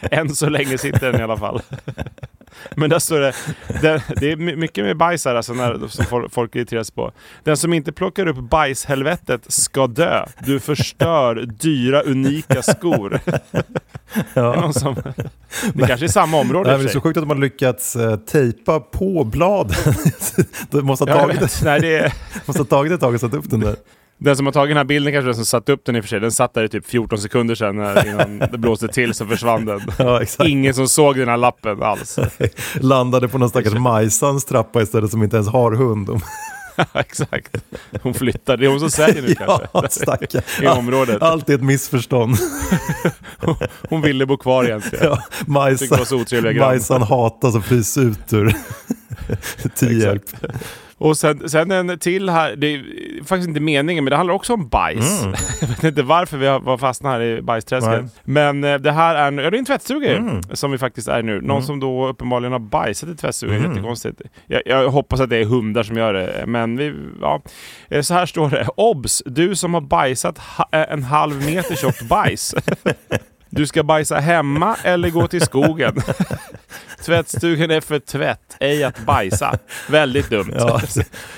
än 0.10 0.28
så 0.28 0.48
länge 0.48 0.78
sitter 0.78 1.12
den 1.12 1.20
i 1.20 1.24
alla 1.24 1.36
fall. 1.36 1.60
Men 2.76 2.90
där 2.90 2.98
står 2.98 3.20
det, 3.20 3.34
det, 3.80 4.02
det 4.16 4.32
är 4.32 4.36
my- 4.36 4.56
mycket 4.56 4.84
med 4.84 4.96
bajs 4.96 5.24
här 5.24 5.34
alltså 5.34 5.52
när, 5.52 5.88
som 5.88 6.28
folk, 6.30 6.56
irriteras 6.56 6.90
på. 6.90 7.12
Den 7.44 7.56
som 7.56 7.72
inte 7.72 7.92
plockar 7.92 8.26
upp 8.26 8.36
bajshelvetet 8.36 9.52
ska 9.52 9.86
dö. 9.86 10.26
Du 10.46 10.60
förstör 10.60 11.34
dyra 11.34 12.02
unika 12.02 12.62
skor. 12.62 13.20
Det, 14.34 14.40
är 14.40 14.60
någon 14.60 14.74
som, 14.74 14.96
det 15.74 15.86
kanske 15.86 16.06
är 16.06 16.08
samma 16.08 16.36
område 16.36 16.68
Nej, 16.68 16.76
och 16.76 16.82
det 16.82 16.88
är 16.88 16.92
så 16.92 17.00
sjukt 17.00 17.16
att 17.16 17.26
man 17.26 17.40
lyckats 17.40 17.96
eh, 17.96 18.16
tejpa 18.16 18.80
på 18.80 19.24
bladen. 19.24 19.76
det 20.70 20.82
måste 20.82 21.04
ha, 21.04 21.10
Ja, 21.10 21.20
tagit. 21.20 21.60
Nej, 21.64 21.80
det 21.80 21.98
är, 21.98 22.12
måste 22.46 22.62
ha 22.62 22.66
tagit 22.66 22.92
ett 22.92 23.00
tag 23.00 23.14
att 23.14 23.20
sätta 23.20 23.36
upp 23.36 23.50
den 23.50 23.60
där. 23.60 23.76
Den 24.18 24.36
som 24.36 24.46
har 24.46 24.52
tagit 24.52 24.70
den 24.70 24.76
här 24.76 24.84
bilden 24.84 25.12
kanske 25.12 25.28
den 25.28 25.34
som 25.34 25.44
satt 25.44 25.68
upp 25.68 25.84
den 25.84 25.96
i 25.96 26.00
och 26.00 26.04
för 26.04 26.08
sig. 26.08 26.20
Den 26.20 26.32
satt 26.32 26.54
där 26.54 26.64
i 26.64 26.68
typ 26.68 26.86
14 26.86 27.18
sekunder 27.18 27.54
sedan 27.54 27.76
när, 27.76 28.08
innan 28.08 28.38
det 28.38 28.58
blåste 28.58 28.88
till 28.88 29.14
så 29.14 29.26
försvann 29.26 29.64
den. 29.64 29.80
Ja. 29.98 30.22
Ingen 30.46 30.74
som 30.74 30.88
såg 30.88 31.16
den 31.16 31.28
här 31.28 31.36
lappen 31.36 31.82
alls. 31.82 32.18
Landade 32.74 33.28
på 33.28 33.38
någon 33.38 33.48
stackars 33.48 33.72
Majsans 33.72 34.44
trappa 34.44 34.82
istället 34.82 35.10
som 35.10 35.22
inte 35.22 35.36
ens 35.36 35.48
har 35.48 35.72
hund. 35.72 36.10
Exakt. 36.94 37.56
Hon 38.02 38.14
flyttar. 38.14 38.56
Det 38.56 38.66
är 38.66 38.70
hon 38.70 38.80
som 38.80 38.90
säljer 38.90 39.22
nu 39.22 39.34
ja, 39.40 39.62
kanske. 39.72 40.42
I 40.62 40.66
området. 40.66 41.22
Allt 41.22 41.50
är 41.50 41.54
ett 41.54 41.62
missförstånd. 41.62 42.36
Hon 43.88 44.02
ville 44.02 44.26
bo 44.26 44.36
kvar 44.36 44.64
egentligen. 44.64 45.04
Ja, 45.04 45.16
Tyckte 45.16 45.44
det 45.44 45.52
Majsan, 45.52 45.98
var 45.98 46.04
så 46.04 46.16
otrevliga 46.16 46.52
grannar. 46.52 46.72
Majsan 46.72 47.02
hatas 47.02 47.54
och 47.54 47.64
frys 47.64 47.98
ut 47.98 48.32
ur 48.32 48.54
hjälp. 49.90 50.24
Och 50.98 51.16
sen, 51.16 51.48
sen 51.48 51.70
en 51.70 51.98
till 51.98 52.28
här, 52.28 52.56
det 52.56 52.66
är 52.66 52.82
faktiskt 53.24 53.48
inte 53.48 53.60
meningen 53.60 54.04
men 54.04 54.10
det 54.10 54.16
handlar 54.16 54.34
också 54.34 54.54
om 54.54 54.68
bajs. 54.68 55.22
Mm. 55.22 55.34
Jag 55.60 55.68
vet 55.68 55.84
inte 55.84 56.02
varför 56.02 56.36
vi 56.38 56.46
har 56.46 56.60
var 56.60 56.78
fastnat 56.78 57.12
här 57.12 57.20
i 57.20 57.42
bajsträsket. 57.42 57.90
Nej. 58.02 58.10
Men 58.24 58.64
eh, 58.64 58.74
det 58.78 58.92
här 58.92 59.14
är 59.14 59.32
ja, 59.42 59.50
det 59.50 59.56
är 59.56 59.58
en 59.58 59.64
tvättstuga 59.64 60.16
Mm. 60.16 60.42
som 60.52 60.70
vi 60.72 60.78
faktiskt 60.78 61.08
är 61.08 61.22
nu. 61.22 61.40
Någon 61.40 61.62
som 61.62 61.80
då 61.80 62.08
uppenbarligen 62.08 62.52
har 62.52 62.58
bajsat 62.58 63.08
i 63.08 63.16
tvättstugan, 63.16 63.56
Mm. 63.56 63.70
jättekonstigt. 63.70 64.20
Jag, 64.46 64.62
jag 64.66 64.88
hoppas 64.90 65.20
att 65.20 65.30
det 65.30 65.36
är 65.36 65.44
hundar 65.44 65.82
som 65.82 65.96
gör 65.96 66.12
det, 66.14 66.44
men 66.46 66.76
vi, 66.76 66.94
ja. 67.20 67.42
Eh, 67.88 68.02
Så 68.02 68.14
här 68.14 68.26
står 68.26 68.50
det. 68.50 68.68
Obs! 68.76 69.22
Du 69.26 69.54
som 69.56 69.74
har 69.74 69.80
bajsat 69.80 70.38
ha, 70.38 70.68
eh, 70.72 70.92
en 70.92 71.02
halv 71.02 71.46
meter 71.46 71.74
tjockt 71.76 72.02
bajs. 72.08 72.54
Du 73.50 73.66
ska 73.66 73.82
bajsa 73.82 74.16
hemma 74.16 74.76
eller 74.84 75.10
gå 75.10 75.28
till 75.28 75.40
skogen. 75.40 76.02
Tvättstugan 77.04 77.70
är 77.70 77.80
för 77.80 77.98
tvätt, 77.98 78.56
ej 78.60 78.84
att 78.84 78.98
bajsa. 78.98 79.58
Väldigt 79.88 80.30
dumt. 80.30 80.54
Ja. 80.58 80.80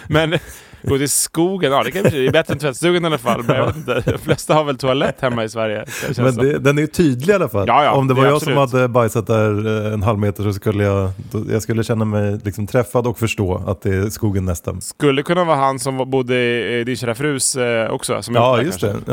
Men 0.07 0.39
gå 0.83 0.99
till 0.99 1.09
skogen, 1.09 1.73
ja 1.73 1.83
det 1.83 1.91
kanske 1.91 2.11
det 2.19 2.27
är 2.27 2.33
bättre 2.33 2.53
än 2.53 2.59
tvättstugan 2.59 3.03
i 3.03 3.07
alla 3.07 3.19
fall. 3.19 3.43
Men 3.47 3.57
jag 3.57 3.67
vet 3.67 3.77
inte, 3.77 4.03
de 4.07 4.19
flesta 4.19 4.55
har 4.55 4.65
väl 4.65 4.79
toalett 4.79 5.21
hemma 5.21 5.45
i 5.45 5.49
Sverige. 5.49 5.85
det 6.09 6.23
Men 6.23 6.37
det, 6.37 6.59
den 6.59 6.79
är 6.79 6.83
ju 6.83 6.87
tydlig 6.89 7.33
i 7.33 7.35
alla 7.37 7.49
fall. 7.49 7.65
Ja, 7.69 7.85
ja, 7.85 7.93
Om 7.93 8.09
det 8.09 8.15
det 8.15 8.19
var 8.19 8.25
är 8.25 8.29
jag 8.29 8.37
absolut. 8.37 8.59
som 8.71 8.79
hade 8.79 8.89
bajsat 8.89 9.27
där 9.27 9.87
eh, 9.87 9.93
en 9.93 10.03
halv 10.03 10.19
meter 10.19 10.43
så 10.43 10.53
skulle 10.53 10.85
jag, 10.85 11.11
jag 11.51 11.63
skulle 11.63 11.85
känna 11.85 12.05
mig 12.05 12.39
liksom 12.45 12.67
träffad 12.67 13.07
och 13.07 13.19
förstå 13.19 13.63
att 13.67 13.83
det 13.83 13.95
är 13.95 14.11
skogen 14.11 14.45
nästan. 14.45 14.81
Skulle 14.81 15.23
kunna 15.23 15.45
vara 15.45 15.57
han 15.57 15.79
som 15.79 16.11
bodde 16.11 16.35
i 16.81 16.85
din 16.85 16.97
kära 16.97 17.15
frus 17.15 17.57
eh, 17.57 17.91
också. 17.91 18.23
Som 18.23 18.35
Ja, 18.35 18.63
just 18.63 18.81
kanske. 18.81 18.99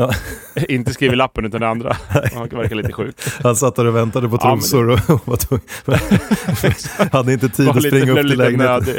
Ja. 0.54 0.62
Inte 0.68 0.92
skriver 0.94 1.16
lappen 1.16 1.44
utan 1.44 1.60
det 1.60 1.68
andra. 1.68 1.96
Han 2.34 2.48
verkar 2.48 2.74
lite 2.76 2.92
sjuk. 2.92 3.16
Han 3.42 3.56
satt 3.56 3.76
där 3.76 3.86
och 3.86 3.96
väntade 3.96 4.28
på 4.28 4.38
Ja, 4.40 4.48
men 4.48 4.58
trosor 4.58 4.90
och, 4.90 5.28
var 5.28 5.36
tvungen- 5.36 5.66
hade 7.12 7.32
inte 7.32 7.48
tid 7.48 7.68
att 7.68 7.82
springa 7.82 8.12
upp 8.12 8.18
till 8.28 8.38
lägenheten. 8.38 8.94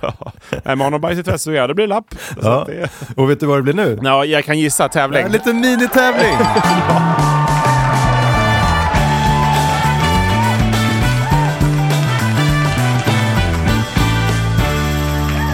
Ja. 0.00 0.32
Nej, 0.64 0.76
men 0.76 1.00
bajs 1.00 1.18
i 1.18 1.22
tvättstugan, 1.22 1.68
det 1.68 1.74
blir 1.74 1.86
lapp. 1.86 2.14
Ja. 2.42 2.64
det... 2.66 2.90
Och 3.16 3.30
vet 3.30 3.40
du 3.40 3.46
vad 3.46 3.58
det 3.58 3.62
blir 3.62 3.74
nu? 3.74 3.98
ja, 4.02 4.24
jag 4.24 4.44
kan 4.44 4.58
gissa. 4.58 4.88
Tävling. 4.88 5.22
En 5.22 5.32
liten 5.32 5.60
minitävling! 5.60 6.36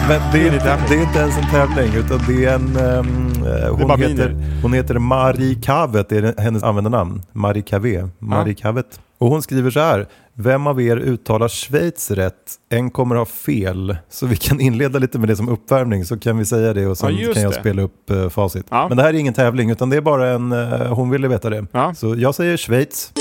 Men 0.09 0.21
det 0.31 0.47
är, 0.47 0.53
inte, 0.53 0.79
det 0.89 0.95
är 0.95 1.01
inte 1.01 1.19
ens 1.19 1.37
en 1.37 1.43
tävling 1.43 1.93
utan 1.95 2.19
det 2.27 2.45
är 2.45 2.55
en... 2.55 2.75
ehm, 2.75 3.31
eh, 3.45 3.75
hon, 3.75 3.87
bara 3.87 3.97
heter, 3.97 4.35
hon 4.61 4.73
heter 4.73 4.99
Marie 4.99 5.55
Kavet, 5.55 6.09
det 6.09 6.17
är 6.17 6.41
hennes 6.41 6.63
användarnamn. 6.63 7.21
Marie 7.31 7.61
Kavé. 7.63 8.07
Marie 8.19 8.55
Kavet. 8.55 8.99
Och 9.17 9.29
hon 9.29 9.41
skriver 9.41 9.71
så 9.71 9.79
här. 9.79 10.07
Vem 10.41 10.67
av 10.67 10.81
er 10.81 10.97
uttalar 10.97 11.47
Schweiz 11.47 12.11
rätt? 12.11 12.35
En 12.69 12.89
kommer 12.91 13.15
ha 13.15 13.25
fel. 13.25 13.97
Så 14.09 14.25
vi 14.25 14.35
kan 14.35 14.59
inleda 14.61 14.99
lite 14.99 15.19
med 15.19 15.27
det 15.29 15.35
som 15.35 15.49
uppvärmning 15.49 16.05
så 16.05 16.19
kan 16.19 16.37
vi 16.37 16.45
säga 16.45 16.73
det 16.73 16.87
och 16.87 16.97
sen 16.97 17.15
Ja, 17.17 17.33
kan 17.33 17.43
jag 17.43 17.51
det. 17.51 17.59
spela 17.59 17.81
upp 17.81 18.09
eh, 18.09 18.29
facit. 18.29 18.65
Ja. 18.69 18.87
Men 18.87 18.97
det 18.97 19.03
här 19.03 19.09
är 19.09 19.17
ingen 19.17 19.33
tävling 19.33 19.69
utan 19.71 19.89
det 19.89 19.97
är 19.97 20.01
bara 20.01 20.29
en... 20.29 20.51
eh, 20.51 20.93
hon 20.93 21.09
ville 21.09 21.27
veta 21.27 21.49
det. 21.49 21.65
Ja. 21.71 21.93
Så 21.95 22.15
jag 22.17 22.35
säger 22.35 22.57
Schweiz. 22.57 23.11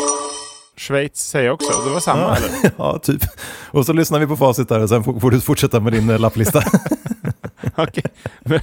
Schweiz 0.76 1.16
säger 1.16 1.46
jag 1.46 1.54
också. 1.54 1.82
Det 1.86 1.90
var 1.90 2.00
samma 2.00 2.20
Ja. 2.22 2.36
eller? 2.36 2.70
ja, 2.78 2.98
typ. 2.98 3.22
Och 3.70 3.86
så 3.86 3.92
lyssnar 3.92 4.18
vi 4.18 4.26
på 4.26 4.36
facit 4.36 4.68
där 4.68 4.80
och 4.82 4.88
sen 4.88 5.04
får, 5.04 5.20
får 5.20 5.30
du 5.30 5.40
fortsätta 5.40 5.80
med 5.80 5.92
din 5.92 6.10
eh, 6.10 6.18
lapplista. 6.18 6.62
Okej. 7.82 8.04
Men- 8.40 8.60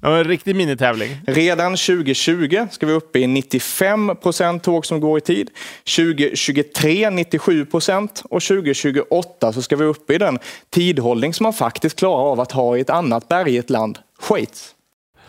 Ja, 0.00 0.16
en 0.18 0.24
riktig 0.24 0.56
minitävling. 0.56 1.10
Redan 1.26 1.76
2020 1.76 2.66
ska 2.70 2.86
vi 2.86 2.92
uppe 2.92 3.18
i 3.18 3.26
95 3.26 4.16
procent 4.22 4.62
tåg 4.62 4.86
som 4.86 5.00
går 5.00 5.18
i 5.18 5.20
tid. 5.20 5.50
2023 5.96 7.10
97 7.10 7.64
procent 7.66 8.22
och 8.30 8.42
2028 8.42 9.52
så 9.52 9.62
ska 9.62 9.76
vi 9.76 9.84
upp 9.84 10.10
i 10.10 10.18
den 10.18 10.38
tidhållning 10.70 11.34
som 11.34 11.44
man 11.44 11.52
faktiskt 11.52 11.98
klarar 11.98 12.30
av 12.32 12.40
att 12.40 12.52
ha 12.52 12.76
i 12.76 12.80
ett 12.80 12.90
annat 12.90 13.28
bergigt 13.28 13.70
land, 13.70 13.98
Schweiz 14.20 14.75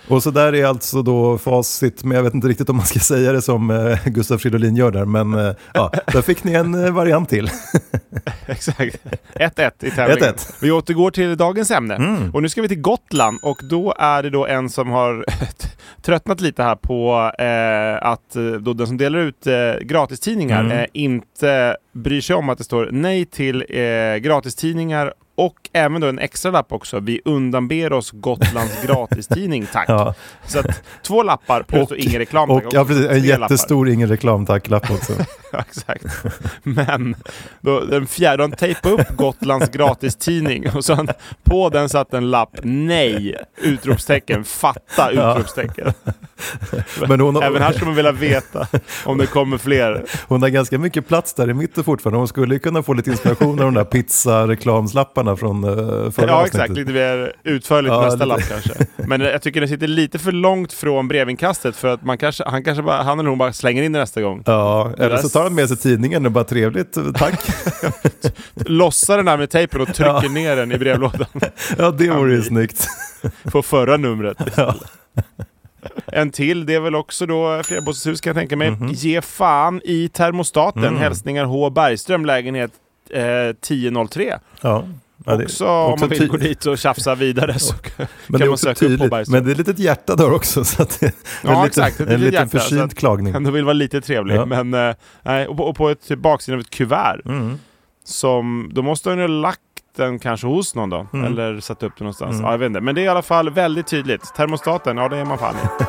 och 0.08 0.24
så 0.24 0.32
där 0.32 0.56
är 0.56 0.66
alltså 0.66 1.02
då 1.02 1.38
facit, 1.38 2.04
men 2.04 2.16
jag 2.16 2.24
vet 2.24 2.34
inte 2.34 2.48
riktigt 2.48 2.70
om 2.70 2.76
man 2.76 2.86
ska 2.86 3.00
säga 3.00 3.32
det 3.32 3.42
som 3.42 3.70
eh, 3.70 4.00
Gustav 4.06 4.38
Fridolin 4.38 4.76
gör 4.76 4.92
där, 4.92 5.06
men 5.06 5.34
eh, 5.34 5.54
ja, 5.74 5.92
där 6.14 6.22
fick 6.22 6.44
ni 6.44 6.54
en 6.54 6.86
eh, 6.86 6.92
variant 6.92 7.30
till. 7.30 7.50
Exakt. 8.46 8.98
1-1 9.34 9.72
i 9.80 9.92
tävlingen. 9.92 10.34
1-1. 10.34 10.54
Vi 10.62 10.72
återgår 10.72 11.12
till 11.12 11.38
dagens 11.38 11.72
ämne. 11.72 12.30
Och 12.34 12.42
nu 12.42 12.50
ska 12.50 12.62
vi 12.62 12.68
till 12.68 12.82
Gotland 12.82 13.40
och 13.42 13.60
då 13.70 13.94
är 14.00 14.24
det 14.24 14.30
då 14.30 14.46
en 14.46 14.70
som 14.70 14.90
har 14.90 15.26
tröttnat 16.02 16.42
lite 16.42 16.64
här 16.64 16.76
på 16.76 17.32
eh, 17.40 18.12
att 18.12 18.36
då 18.60 18.74
den 18.74 18.88
som 18.88 18.98
delar 18.98 19.20
ut 19.20 19.48
eh, 19.48 19.54
gratistidningar 19.82 20.80
eh, 20.80 20.86
inte 20.94 21.78
bryr 21.94 22.22
sig 22.22 22.36
om 22.36 22.50
att 22.50 22.58
det 22.58 22.64
står 22.64 22.90
nej 22.92 23.26
till 23.26 23.66
eh, 23.70 24.18
gratistidningar 24.18 25.14
och 25.38 25.70
även 25.74 26.02
då 26.02 26.08
en 26.08 26.20
extra 26.20 26.52
lapp 26.52 26.72
också. 26.72 27.00
Vi 27.00 27.22
undanber 27.26 27.94
oss 27.94 28.12
Gotlands 28.12 28.82
gratistidning, 28.86 29.68
tack. 29.74 29.90
Ja. 29.90 30.14
Så 30.48 30.60
att 30.60 30.84
två 31.04 31.24
lappar 31.24 31.64
plus 31.64 31.92
och, 31.92 31.98
ingen 31.98 32.20
reklam. 32.20 32.50
Och 32.52 32.64
ja, 32.72 32.86
precis, 32.86 33.04
en 33.06 33.10
Tre 33.10 33.20
lappar. 33.20 33.42
jättestor 33.42 33.90
ingen 33.90 34.10
reklam 34.10 34.46
tack-lapp 34.46 34.92
också. 34.92 35.14
Ja, 35.52 35.64
exakt. 35.70 36.06
Men 36.64 37.16
då, 37.62 37.80
den 37.80 38.08
fjärde, 38.08 38.44
han 38.44 38.52
tejpade 38.52 38.94
upp 38.96 39.10
Gotlands 39.18 39.70
gratistidning 39.70 40.70
och 40.76 40.86
sen 40.86 41.08
på 41.44 41.70
den 41.70 41.90
satt 41.90 42.14
en 42.14 42.30
lapp 42.32 42.60
nej! 42.64 43.36
Utropstecken, 43.58 44.44
fatta! 44.44 45.12
Utropstecken. 45.12 45.94
Men 47.08 47.20
hon, 47.20 47.36
Även 47.36 47.62
här 47.62 47.66
har, 47.66 47.74
skulle 47.74 47.86
man 47.86 47.96
vilja 47.96 48.12
veta 48.12 48.68
om 49.06 49.18
det 49.18 49.28
kommer 49.28 49.58
fler. 49.58 50.04
hon 50.28 50.42
har 50.42 50.50
ganska 50.50 50.78
mycket 50.78 51.08
plats 51.08 51.34
där 51.34 51.50
i 51.50 51.54
mitten 51.54 51.84
fortfarande. 51.84 52.18
Hon 52.18 52.28
skulle 52.28 52.60
kunna 52.60 52.84
få 52.84 52.94
lite 52.94 53.10
inspiration 53.10 53.50
av 53.60 53.66
de 53.66 53.74
där 53.74 53.84
pizza-reklamslapparna 53.84 55.36
från 55.36 55.64
uh, 55.64 56.12
förra 56.12 56.28
Ja 56.28 56.46
exakt, 56.46 56.70
lite 56.74 56.92
mer 56.92 57.34
utförligt 57.44 57.94
Ja, 57.94 58.06
nästa 58.06 58.26
lapp 58.26 58.42
kanske. 58.50 58.74
Men 58.96 59.22
jag 59.22 59.42
tycker 59.42 59.62
det 59.62 59.68
sitter 59.68 59.88
lite 59.88 60.20
för 60.20 60.32
långt 60.32 60.74
från 60.74 61.08
brevinkastet 61.08 61.76
för 61.76 61.88
att 61.88 62.04
man 62.04 62.18
kanske, 62.18 62.44
han 62.48 62.64
kanske 62.64 62.84
bara, 62.84 63.04
han 63.04 63.20
eller 63.20 63.30
hon 63.30 63.38
bara 63.40 63.54
slänger 63.54 63.84
in 63.84 63.92
det 63.92 64.00
nästa 64.00 64.22
gång. 64.22 64.44
Ja, 64.46 64.92
eller 64.98 65.10
där 65.10 65.18
så 65.18 65.30
tar 65.30 65.44
han 65.44 65.56
med 65.56 65.68
sig 65.68 65.78
tidningen 65.78 66.26
och 66.26 66.32
bara 66.32 66.44
trevligt, 66.44 66.98
tack. 67.16 67.40
Lossar 68.56 69.18
den 69.18 69.26
där 69.26 69.38
med 69.38 69.50
tejpen 69.50 69.82
och 69.82 69.88
trycker 69.88 70.30
ner 70.30 70.56
den 70.56 70.72
i 70.72 70.78
brevlådan. 70.78 71.28
Ja, 71.78 71.92
det 71.92 72.10
vore 72.10 72.32
ju 72.34 72.42
snyggt. 72.42 72.88
på 73.44 73.62
förra 73.62 73.98
numret. 73.98 74.38
En 76.12 76.32
till, 76.32 76.66
det 76.66 76.76
är 76.76 76.80
väl 76.80 76.96
också 76.96 77.26
då 77.26 77.62
flerbostadshus 77.64 78.22
kan 78.22 78.30
jag 78.30 78.38
tänka 78.38 78.56
mig. 78.56 78.72
Mhm. 78.72 78.90
Ge 78.94 79.22
fan 79.22 79.82
i 79.84 80.10
termostaten. 80.10 80.84
Mm. 80.84 80.98
Hälsningar 80.98 81.46
H. 81.46 81.70
Bergström, 81.70 82.26
lägenhet 82.26 82.72
eh, 83.10 83.24
1003. 83.24 84.40
Ja. 84.62 84.84
Ja, 85.26 85.36
det- 85.36 85.44
också 85.44 85.68
om 85.68 86.00
man 86.00 86.10
vill 86.10 86.28
gå 86.28 86.38
dit 86.38 86.66
och 86.66 86.78
tjafsa 86.78 87.16
vidare 87.16 87.60
så 87.60 87.74
kan 87.98 88.08
det 88.28 88.36
är 88.36 88.40
man 88.40 88.50
också 88.50 88.58
söka 88.66 88.72
upp 88.72 88.78
på 88.80 88.86
tydligt, 88.88 89.10
Bergström. 89.12 89.34
men 89.34 89.44
det 89.46 89.50
är 89.50 89.52
ett 89.52 89.58
litet 89.58 89.80
hjärta 89.80 90.16
där 90.16 90.34
också. 90.34 90.64
Så 90.66 90.82
att 90.84 91.00
det 91.00 91.06
är 91.06 91.12
Ja, 91.44 91.50
en 91.50 91.56
liten, 91.56 91.66
exakt, 91.66 92.00
ett 92.00 92.00
en 92.00 92.06
litet 92.08 92.20
liten 92.20 92.34
hjärta, 92.34 92.60
försynt 92.60 92.96
klagning. 92.96 93.36
Ändå 93.36 93.52
vill 93.52 93.64
vara 93.64 93.74
lite 93.74 94.02
trevlig. 94.02 94.36
Ja. 94.36 94.46
Men, 94.46 94.74
eh, 94.74 94.96
nej, 95.24 95.48
och, 95.48 95.58
på, 95.58 95.64
och 95.64 95.76
på 95.76 95.90
ett 95.90 96.08
baksidan 96.18 96.56
av 96.60 96.62
ett 96.62 96.70
kuvert. 96.70 97.22
Mm. 97.26 97.60
Som, 98.04 98.70
då 98.74 98.82
måste 98.82 99.10
han 99.10 99.18
ju 99.18 99.24
ha 99.24 99.28
lagt 99.28 99.60
den 99.98 100.20
kanske 100.20 100.48
hos 100.48 100.76
någon 100.76 100.90
då. 100.90 101.08
Mm. 101.14 101.26
Eller 101.26 101.60
satt 101.60 101.84
upp 101.84 101.94
den 101.98 102.06
någonstans. 102.06 102.34
Mm. 102.34 102.46
Ja, 102.46 102.52
jag 102.52 102.58
vet 102.58 102.68
inte. 102.68 102.82
Men 102.82 102.96
det 102.96 103.02
är 103.02 103.06
i 103.06 103.08
alla 103.08 103.22
fall 103.22 103.50
väldigt 103.50 103.88
tydligt. 103.88 104.34
Termostaten, 104.36 104.98
ja 104.98 105.10
det 105.10 105.18
är 105.18 105.26
man 105.26 105.38
fan 105.38 105.56
i. 105.56 105.84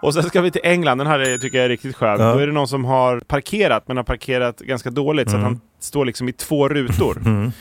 Och 0.00 0.14
sen 0.14 0.22
ska 0.22 0.40
vi 0.40 0.50
till 0.50 0.60
England, 0.64 0.98
den 0.98 1.06
här 1.06 1.18
är- 1.18 1.38
tycker 1.38 1.58
jag 1.58 1.64
är 1.64 1.68
riktigt 1.68 1.96
skön. 1.96 2.20
Ja. 2.20 2.32
Då 2.32 2.38
är 2.38 2.46
det 2.46 2.52
någon 2.52 2.68
som 2.68 2.84
har 2.84 3.20
parkerat, 3.20 3.88
men 3.88 3.96
har 3.96 4.04
parkerat 4.04 4.58
ganska 4.58 4.90
dåligt 4.90 5.30
så 5.30 5.36
att 5.36 5.40
Mm. 5.42 5.52
han 5.52 5.60
står 5.80 6.04
liksom 6.04 6.28
i 6.28 6.32
två 6.32 6.68
rutor. 6.68 7.18
Mm. 7.26 7.52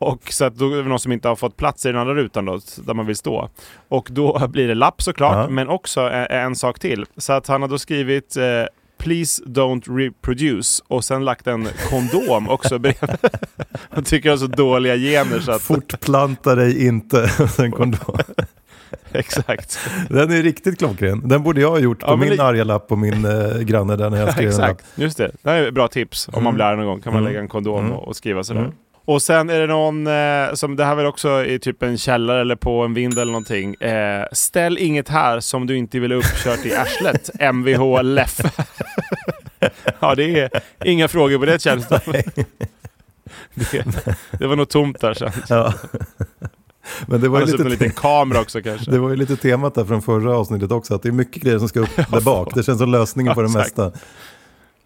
Och 0.00 0.32
så 0.32 0.44
att 0.44 0.54
då 0.54 0.72
är 0.72 0.76
det 0.82 0.88
någon 0.88 0.98
som 0.98 1.12
inte 1.12 1.28
har 1.28 1.36
fått 1.36 1.56
plats 1.56 1.86
i 1.86 1.88
den 1.88 2.00
andra 2.00 2.14
rutan 2.14 2.44
då, 2.44 2.60
där 2.76 2.94
man 2.94 3.06
vill 3.06 3.16
stå. 3.16 3.48
Och 3.88 4.08
då 4.10 4.48
blir 4.48 4.68
det 4.68 4.74
lapp 4.74 5.02
såklart, 5.02 5.32
Ja. 5.36 5.48
men 5.48 5.68
också 5.68 6.00
en, 6.00 6.26
en 6.30 6.56
sak 6.56 6.78
till. 6.78 7.06
Så 7.16 7.32
att 7.32 7.46
han 7.46 7.62
har 7.62 7.68
då 7.68 7.78
skrivit 7.78 8.36
eh, 8.36 8.42
Please 8.98 9.42
don't 9.46 9.96
reproduce 9.96 10.82
och 10.88 11.04
sen 11.04 11.24
lagt 11.24 11.46
en 11.46 11.68
kondom 11.90 12.48
också 12.48 12.78
bredvid. 12.78 13.10
Han 13.90 14.04
tycker 14.04 14.28
han 14.30 14.38
har 14.38 14.46
så 14.46 14.52
dåliga 14.52 14.96
gener 14.96 15.40
så 15.40 15.52
att... 15.52 15.62
Fortplanta 15.62 16.54
dig 16.54 16.86
inte. 16.86 17.28
Sen 17.56 17.72
kondom. 17.72 18.18
Exakt. 19.12 19.78
Den 20.10 20.30
är 20.32 20.42
riktigt 20.42 20.78
klockren. 20.78 21.28
Den 21.28 21.42
borde 21.42 21.60
jag 21.60 21.70
ha 21.70 21.78
gjort 21.78 22.00
på 22.00 22.06
Ja, 22.06 22.16
min 22.16 22.36
det- 22.36 22.42
arga 22.42 22.64
lapp 22.64 22.88
på 22.88 22.96
min 22.96 23.24
eh, 23.24 23.58
granne 23.58 23.96
där 23.96 24.10
när 24.10 24.18
jag 24.20 24.32
skrev 24.32 24.50
en 24.50 24.56
lapp. 24.56 24.70
Exakt, 24.70 24.98
just 24.98 25.18
det. 25.18 25.30
Det 25.42 25.50
här 25.50 25.56
är 25.62 25.68
ett 25.68 25.74
bra 25.74 25.88
tips. 25.88 26.28
Om 26.28 26.32
man 26.34 26.42
Mm. 26.42 26.54
blir 26.54 26.64
arg 26.64 26.76
någon 26.76 26.86
gång 26.86 27.00
kan 27.00 27.12
man 27.12 27.22
Mm. 27.22 27.32
lägga 27.32 27.40
en 27.42 27.48
kondom 27.48 27.78
Mm. 27.78 27.92
och, 27.92 28.08
och 28.08 28.16
skriva 28.16 28.44
sådär. 28.44 28.60
Mm. 28.60 28.72
Och 29.08 29.22
sen 29.22 29.50
är 29.50 29.60
det 29.60 29.66
någon, 29.66 30.06
eh, 30.06 30.54
som 30.54 30.76
det 30.76 30.84
här 30.84 30.94
väl 30.94 31.06
också 31.06 31.44
i 31.44 31.58
typ 31.58 31.82
en 31.82 31.98
källare 31.98 32.40
eller 32.40 32.56
på 32.56 32.84
en 32.84 32.94
vind 32.94 33.18
eller 33.18 33.32
någonting. 33.32 33.74
Eh, 33.74 34.26
ställ 34.32 34.78
inget 34.78 35.08
här 35.08 35.40
som 35.40 35.66
du 35.66 35.76
inte 35.76 35.98
vill 35.98 36.12
ha 36.12 36.18
uppkört 36.18 36.66
i 36.66 36.74
arslet. 36.74 37.30
Mvh 37.52 38.02
Leff. 38.02 38.40
ja, 40.00 40.14
det 40.14 40.40
är 40.40 40.50
inga 40.84 41.08
frågor 41.08 41.38
på 41.38 41.44
det 41.44 41.62
känns 41.62 41.88
det. 41.88 42.00
det. 43.54 43.84
Det 44.38 44.46
var 44.46 44.56
nog 44.56 44.68
tomt 44.68 45.00
där 45.00 45.14
sen. 45.14 45.32
Ja. 45.48 45.74
Men 47.06 47.20
det 47.20 47.28
var, 47.28 47.38
ju 47.38 47.46
har 47.46 47.52
en 47.52 47.56
lite, 47.58 47.68
liten 47.68 47.90
kamera 47.90 48.40
också 48.40 48.62
kanske. 48.62 48.90
det 48.90 48.98
var 48.98 49.10
ju 49.10 49.16
lite 49.16 49.36
temat 49.36 49.74
där 49.74 49.84
från 49.84 50.02
förra 50.02 50.36
avsnittet 50.36 50.72
också, 50.72 50.94
att 50.94 51.02
det 51.02 51.08
är 51.08 51.12
mycket 51.12 51.42
grejer 51.42 51.58
som 51.58 51.68
ska 51.68 51.80
upp 51.80 51.96
där 51.96 52.20
bak. 52.20 52.54
Det 52.54 52.62
känns 52.62 52.78
som 52.78 52.92
lösningen 52.92 53.34
på 53.34 53.42
det 53.42 53.48
mesta. 53.48 53.92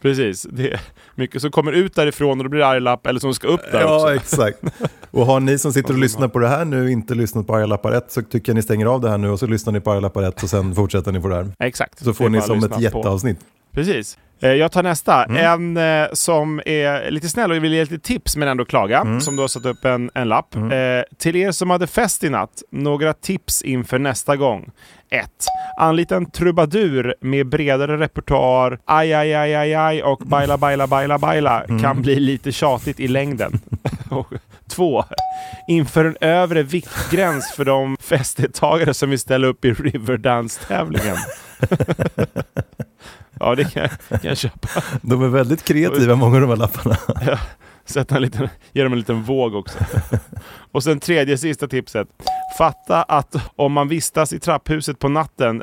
Precis. 0.02 0.46
Det 0.50 0.72
är 0.72 0.80
mycket 1.14 1.42
som 1.42 1.50
kommer 1.50 1.72
ut 1.72 1.94
därifrån 1.94 2.38
och 2.38 2.44
då 2.44 2.50
blir 2.50 2.60
det 2.60 2.66
arg-lapp, 2.66 3.06
eller 3.06 3.20
som 3.20 3.34
ska 3.34 3.48
upp 3.48 3.60
där 3.72 3.80
Ja, 3.80 3.96
också. 3.96 4.14
exakt. 4.14 4.58
Och 5.10 5.26
har 5.26 5.40
ni 5.40 5.58
som 5.58 5.72
sitter 5.72 5.92
och 5.94 5.98
lyssnar 6.00 6.28
på 6.28 6.38
det 6.38 6.48
här 6.48 6.64
nu 6.64 6.90
inte 6.90 7.14
lyssnat 7.14 7.46
på 7.46 7.54
Arga-lappar 7.54 7.92
1 7.92 8.12
så 8.12 8.22
tycker 8.22 8.52
jag 8.52 8.56
ni 8.56 8.62
stänger 8.62 8.86
av 8.86 9.00
det 9.00 9.10
här 9.10 9.18
nu 9.18 9.30
och 9.30 9.38
så 9.38 9.46
lyssnar 9.46 9.72
ni 9.72 9.80
på 9.80 9.90
Arga-lappar 9.90 10.22
1 10.22 10.42
och 10.42 10.50
sen 10.50 10.74
fortsätter 10.74 11.12
ni 11.12 11.20
på 11.20 11.28
det 11.28 11.34
här. 11.34 11.52
Exakt. 11.58 12.04
Så 12.04 12.14
får 12.14 12.28
ni 12.28 12.40
som 12.40 12.58
ett 12.64 12.80
lyssna 12.80 12.90
på. 13.02 13.18
Precis. 13.74 14.18
Eh, 14.42 14.50
Jag 14.52 14.72
tar 14.72 14.82
nästa. 14.82 15.24
Mm. 15.24 15.36
En 15.76 16.02
eh, 16.02 16.08
som 16.12 16.60
är 16.66 17.10
lite 17.10 17.28
snäll 17.28 17.50
och 17.50 17.64
vill 17.64 17.72
ge 17.72 17.80
lite 17.84 17.98
tips 17.98 18.36
men 18.36 18.48
ändå 18.48 18.64
klaga. 18.64 19.00
Mm. 19.00 19.20
Som 19.20 19.36
du 19.36 19.42
har 19.42 19.48
satt 19.48 19.66
upp 19.66 19.84
en, 19.84 20.10
en 20.14 20.28
lapp. 20.28 20.54
Eh, 20.56 20.60
till 21.18 21.36
er 21.36 21.50
som 21.52 21.70
hade 21.70 21.86
fest 21.86 22.24
i 22.24 22.28
natt, 22.30 22.62
några 22.70 23.12
tips 23.12 23.62
inför 23.62 23.98
nästa 23.98 24.36
gång. 24.36 24.70
1. 25.10 25.28
Anlita 25.78 26.16
en 26.16 26.30
trubadur 26.30 27.14
med 27.20 27.46
bredare 27.46 27.96
repertoar. 27.98 28.78
Aj, 28.84 29.12
aj, 29.14 29.34
aj, 29.34 29.54
aj, 29.54 29.74
aj 29.74 30.02
och 30.02 30.18
baila, 30.18 30.56
baila, 30.58 30.86
baila, 30.86 31.18
baila 31.18 31.64
Mm. 31.64 31.82
kan 31.82 32.02
bli 32.02 32.20
lite 32.20 32.52
tjatigt 32.52 33.00
i 33.00 33.08
längden. 33.08 33.60
2. 34.70 35.04
Inför 35.68 36.04
en 36.04 36.16
övre 36.20 36.62
viktgräns 36.62 37.52
för 37.56 37.64
de 37.64 37.96
festdeltagare 38.00 38.94
som 38.94 39.10
vill 39.10 39.18
ställa 39.18 39.46
upp 39.46 39.64
i 39.64 39.72
Riverdance-tävlingen. 39.72 41.16
ja, 43.42 43.54
det 43.54 43.64
kan 43.72 43.82
jag, 43.82 43.90
kan 44.20 44.28
jag 44.28 44.36
köpa. 44.38 44.68
De 45.02 45.22
är 45.22 45.28
väldigt 45.28 45.64
kreativa, 45.64 46.14
många 46.14 46.34
av 46.34 46.40
de 46.40 46.50
här 46.50 46.56
lapparna. 46.56 46.96
Sätta 47.84 48.16
en 48.16 48.22
liten, 48.22 48.48
ge 48.72 48.82
dem 48.82 48.92
en 48.92 48.98
liten 48.98 49.22
våg 49.22 49.54
också. 49.54 49.78
Och 50.72 50.82
sen 50.82 51.00
tredje 51.00 51.38
sista 51.38 51.68
tipset. 51.68 52.08
Fatta 52.58 53.02
att 53.02 53.34
om 53.56 53.72
man 53.72 53.88
vistas 53.88 54.32
i 54.32 54.40
trapphuset 54.40 54.98
på 54.98 55.08
natten 55.08 55.62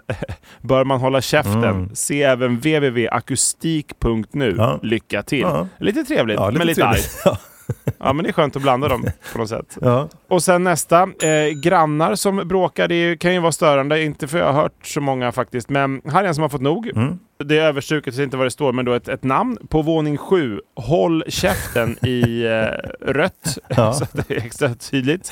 bör 0.62 0.83
man 0.86 1.00
hålla 1.00 1.21
käften. 1.21 1.63
Mm. 1.63 1.89
Se 1.95 2.24
även 2.24 2.55
www.akustik.nu. 2.57 4.55
Ja. 4.57 4.79
Lycka 4.83 5.24
till! 5.24 5.39
Ja. 5.39 5.67
Lite 5.79 6.03
trevligt, 6.03 6.39
Ja, 6.39 6.51
men 6.51 6.67
lite 6.67 6.86
argt. 6.86 6.93
trevligt. 6.95 7.21
Ja. 7.25 7.38
Ja, 7.99 8.13
men 8.13 8.23
det 8.23 8.29
är 8.29 8.33
skönt 8.33 8.55
att 8.55 8.61
blanda 8.61 8.88
dem 8.88 9.05
på 9.33 9.39
något 9.39 9.49
sätt. 9.49 9.77
Ja. 9.81 10.09
Och 10.27 10.43
sen 10.43 10.63
nästa. 10.63 11.01
Eh, 11.01 11.49
grannar 11.63 12.15
som 12.15 12.47
bråkar, 12.47 12.88
det 12.88 13.17
kan 13.19 13.33
ju 13.33 13.39
vara 13.39 13.51
störande. 13.51 14.03
Inte 14.03 14.27
för 14.27 14.38
jag 14.38 14.45
har 14.45 14.61
hört 14.61 14.88
så 14.88 15.01
många 15.01 15.31
faktiskt. 15.31 15.69
Men 15.69 16.01
här 16.05 16.23
är 16.23 16.27
en 16.27 16.35
som 16.35 16.41
har 16.41 16.49
fått 16.49 16.61
nog. 16.61 16.88
Mm. 16.88 17.19
Det 17.43 17.57
är 17.57 17.63
överstruket, 17.63 18.15
så 18.15 18.21
inte 18.21 18.38
vad 18.38 18.45
det 18.45 18.51
står, 18.51 18.73
men 18.73 18.85
då 18.85 18.93
ett, 18.93 19.07
ett 19.07 19.23
namn. 19.23 19.57
På 19.69 19.81
våning 19.81 20.17
sju. 20.17 20.59
Håll 20.75 21.23
käften 21.27 22.05
i 22.05 22.43
eh, 22.43 23.07
rött. 23.11 23.57
Ja. 23.67 23.93
så 23.93 24.05
det 24.11 24.31
är 24.31 24.45
extra 24.45 24.73
tydligt. 24.73 25.31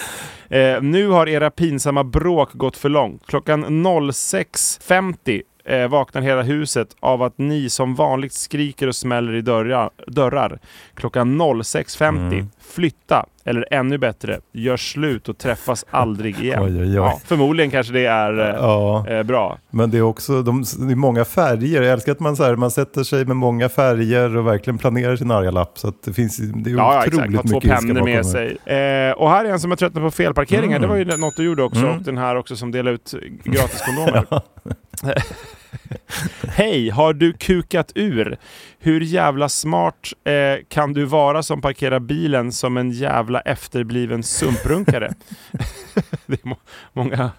Eh, 0.50 0.82
nu 0.82 1.08
har 1.08 1.30
era 1.30 1.50
pinsamma 1.50 2.04
bråk 2.04 2.54
gått 2.54 2.78
för 2.78 2.90
långt. 2.90 3.28
Klockan 3.28 3.66
06.50 3.66 5.42
eh, 5.68 5.88
vaknar 5.88 6.22
hela 6.22 6.42
huset 6.42 6.88
av 7.00 7.24
att 7.24 7.38
ni 7.38 7.70
som 7.70 7.96
vanligt 7.96 8.34
skriker 8.34 8.88
och 8.88 8.96
smäller 8.96 9.36
i 9.36 9.42
dörrar. 9.42 9.90
dörrar. 10.08 10.60
Klockan 10.94 11.42
06.50. 11.42 12.08
Mm. 12.34 12.50
Flytta, 12.70 13.26
eller 13.46 13.68
ännu 13.72 13.98
bättre, 13.98 14.40
gör 14.52 14.78
slut 14.78 15.30
och 15.30 15.38
träffas 15.38 15.86
aldrig 15.92 16.40
igen. 16.40 16.64
Oj, 16.64 16.72
oj, 16.78 16.82
oj. 16.82 16.96
Ja, 16.96 17.20
förmodligen 17.26 17.72
kanske 17.72 17.94
det 17.94 18.06
är 18.06 18.40
eh, 18.40 18.56
Ja, 18.56 19.08
eh, 19.10 19.24
bra. 19.24 19.58
men 19.70 19.92
det 19.92 19.98
är 19.98 20.02
också 20.02 20.42
de, 20.42 20.64
det 20.80 20.92
är 20.94 20.96
många 20.96 21.26
färger. 21.26 21.82
Jag 21.82 21.94
älskar 21.94 22.12
att 22.12 22.20
man, 22.20 22.36
så 22.36 22.44
här, 22.44 22.56
man 22.56 22.72
sätter 22.72 23.04
sig 23.04 23.26
med 23.26 23.36
många 23.36 23.70
färger 23.70 24.38
och 24.38 24.48
verkligen 24.48 24.78
planerar 24.78 25.16
sin 25.16 25.32
arga 25.32 25.52
lapp. 25.52 25.78
Så 25.78 25.94
det, 26.06 26.14
finns, 26.14 26.38
det 26.38 26.70
är 26.72 26.76
Ja, 26.78 26.94
ja 26.94 27.08
otroligt 27.08 27.42
två 27.42 27.56
mycket 27.56 27.64
ilska 27.64 27.88
pennor 27.88 28.04
med 28.04 28.26
sig. 28.26 28.58
Eh, 28.66 29.12
och 29.12 29.30
här 29.30 29.46
är 29.46 29.50
en 29.50 29.60
som 29.60 29.72
jag 29.72 29.80
tröttnar 29.80 30.02
på 30.02 30.12
felparkeringar. 30.12 30.78
Mm. 30.78 30.82
Det 30.82 30.88
var 30.88 30.96
ju 30.96 31.18
något 31.18 31.36
du 31.38 31.44
gjorde 31.44 31.64
också. 31.64 31.80
Mm. 31.80 31.98
Och 31.98 32.02
den 32.04 32.18
här 32.18 32.36
också 32.36 32.56
som 32.56 32.72
delar 32.72 32.92
ut 32.92 33.14
gratiskondomer. 33.44 34.26
Hej, 36.48 36.90
har 36.90 37.14
du 37.14 37.34
kukat 37.34 37.92
ur? 37.96 38.38
Hur 38.80 39.02
jävla 39.02 39.50
smart 39.50 40.14
eh, 40.24 40.64
kan 40.70 40.94
du 40.94 41.06
vara 41.06 41.44
som 41.44 41.62
parkerar 41.62 42.00
bilen 42.00 42.52
som 42.52 42.78
en 42.78 42.92
jävla 42.92 43.42
efterbliven 43.42 44.24
sumprunkare? 44.24 45.14
det 46.26 46.44
är 46.44 46.48
må 46.48 46.58
många 46.94 47.32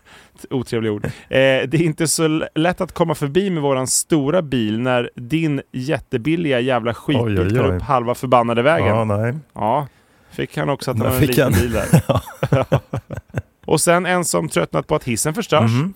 otrevliga 0.50 0.92
ord. 0.92 1.04
Eh, 1.04 1.10
det 1.28 1.74
är 1.74 1.82
inte 1.82 2.08
så 2.08 2.46
lätt 2.54 2.80
att 2.80 2.92
komma 2.92 3.14
förbi 3.14 3.50
med 3.50 3.62
våran 3.62 3.86
stora 3.86 4.42
bil 4.42 4.80
när 4.80 5.10
din 5.14 5.62
jättebilliga 5.72 6.60
jävla 6.60 6.94
skitbil 6.94 7.56
tar 7.56 7.74
upp 7.74 7.82
halva 7.82 8.14
förbannade 8.14 8.62
vägen. 8.62 8.88
Ja, 8.88 9.04
nej. 9.04 9.34
Ja, 9.52 9.86
fick 10.30 10.56
han 10.56 10.68
också 10.68 10.90
att 10.90 10.98
Där 10.98 11.04
var 11.04 11.14
en 11.14 11.20
liten 11.20 11.52
han. 11.52 11.62
bil 11.62 11.72
där. 11.72 12.02
Och 13.66 13.80
sen 13.80 14.06
en 14.06 14.24
som 14.24 14.48
tröttnat 14.48 14.86
på 14.86 14.94
att 14.94 15.04
hissen 15.04 15.34
förstörs. 15.34 15.70
Mhm. 15.70 15.94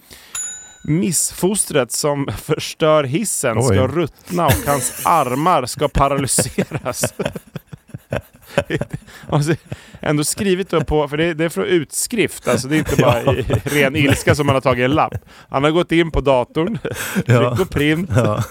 Missfostret 0.82 1.92
som 1.92 2.28
förstör 2.42 3.04
hissen 3.04 3.58
Oj. 3.58 3.64
ska 3.64 3.86
ruttna 3.86 4.46
och 4.46 4.66
hans 4.66 4.92
armar 5.04 5.66
ska 5.66 5.88
paralyseras. 5.88 7.14
Alltså, 9.28 9.54
ändå 10.00 10.24
skrivit 10.24 10.70
då 10.70 10.80
på, 10.84 11.08
för 11.08 11.16
det, 11.16 11.34
det 11.34 11.44
är 11.44 11.48
från 11.48 11.64
utskrift, 11.64 12.48
alltså 12.48 12.68
det 12.68 12.76
är 12.76 12.78
inte 12.78 12.96
bara 12.96 13.22
i 13.34 13.42
ren 13.64 13.96
ilska 13.96 14.34
som 14.34 14.46
man 14.46 14.54
har 14.56 14.60
tagit 14.60 14.84
en 14.84 14.90
lapp. 14.90 15.14
Han 15.48 15.64
har 15.64 15.70
gått 15.70 15.92
in 15.92 16.10
på 16.10 16.20
datorn, 16.20 16.78
Ja. 17.26 17.48
tryck 17.50 17.60
och 17.60 17.70
print. 17.70 18.10
Ja. 18.16 18.42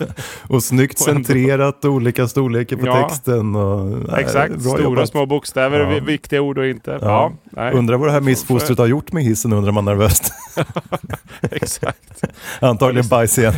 Och 0.48 0.64
snyggt 0.64 0.94
Och 1.00 1.06
centrerat, 1.06 1.86
olika 1.86 2.28
storlekar 2.28 2.78
på 2.78 2.86
Ja. 2.88 3.08
texten. 3.10 3.56
Och, 3.56 4.20
Exakt, 4.20 4.62
stora 4.62 4.82
jobbat. 4.84 5.10
små 5.10 5.26
bokstäver, 5.26 5.80
Ja. 5.80 5.90
vi- 5.90 6.00
viktiga 6.00 6.42
ord 6.42 6.58
och 6.58 6.66
inte. 6.68 6.98
Ja, 7.02 7.32
Ja. 7.56 7.72
Undrar 7.72 7.98
vad 7.98 8.08
det 8.08 8.12
här 8.14 8.22
missfostret 8.22 8.78
har 8.78 8.88
gjort 8.88 9.12
med 9.12 9.24
hissen 9.24 9.54
undrar 9.54 9.72
man 9.72 9.86
nervöst. 9.86 10.34
exakt. 11.42 12.24
Antagligen 12.60 13.08
bajs 13.08 13.38
igen. 13.40 13.54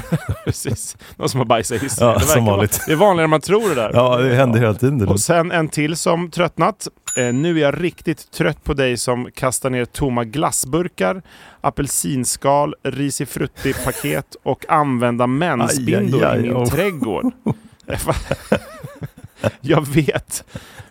Precis. 0.45 0.97
Någon 1.15 1.29
som 1.29 1.37
har 1.39 1.45
bajsat 1.45 1.77
i 1.77 1.79
hissen. 1.79 2.07
Ja, 2.07 2.13
det, 2.13 2.19
som 2.25 2.45
vara- 2.45 2.55
vanligt. 2.55 2.81
det 2.87 2.91
är 2.91 2.95
vanligare 2.95 3.23
än 3.23 3.29
man 3.29 3.41
tror 3.41 3.69
det 3.69 3.75
där. 3.75 3.91
Ja, 3.93 4.17
det 4.17 4.35
händer 4.35 4.59
hela 4.59 4.73
tiden. 4.73 4.97
det. 4.97 5.05
Och 5.05 5.19
sen 5.19 5.51
en 5.51 5.69
till 5.69 5.95
som 5.95 6.31
tröttnat. 6.33 6.87
Eh, 7.17 7.33
nu 7.33 7.57
är 7.57 7.61
jag 7.61 7.83
riktigt 7.83 8.31
trött 8.31 8.63
på 8.63 8.73
dig 8.73 8.97
som 8.97 9.29
kastar 9.35 9.69
ner 9.69 9.85
tomma 9.85 10.23
glassburkar, 10.23 11.21
apelsinskal, 11.61 12.75
risifrutti-paket 12.83 14.35
och 14.43 14.65
använda 14.69 15.27
mensbindor 15.27 16.23
Aj, 16.23 16.29
aj, 16.29 16.37
aj, 16.37 16.39
i 16.39 16.41
min 16.41 16.57
oh. 16.57 16.69
trädgård. 16.69 17.33
jag 19.61 19.87
vet 19.87 20.43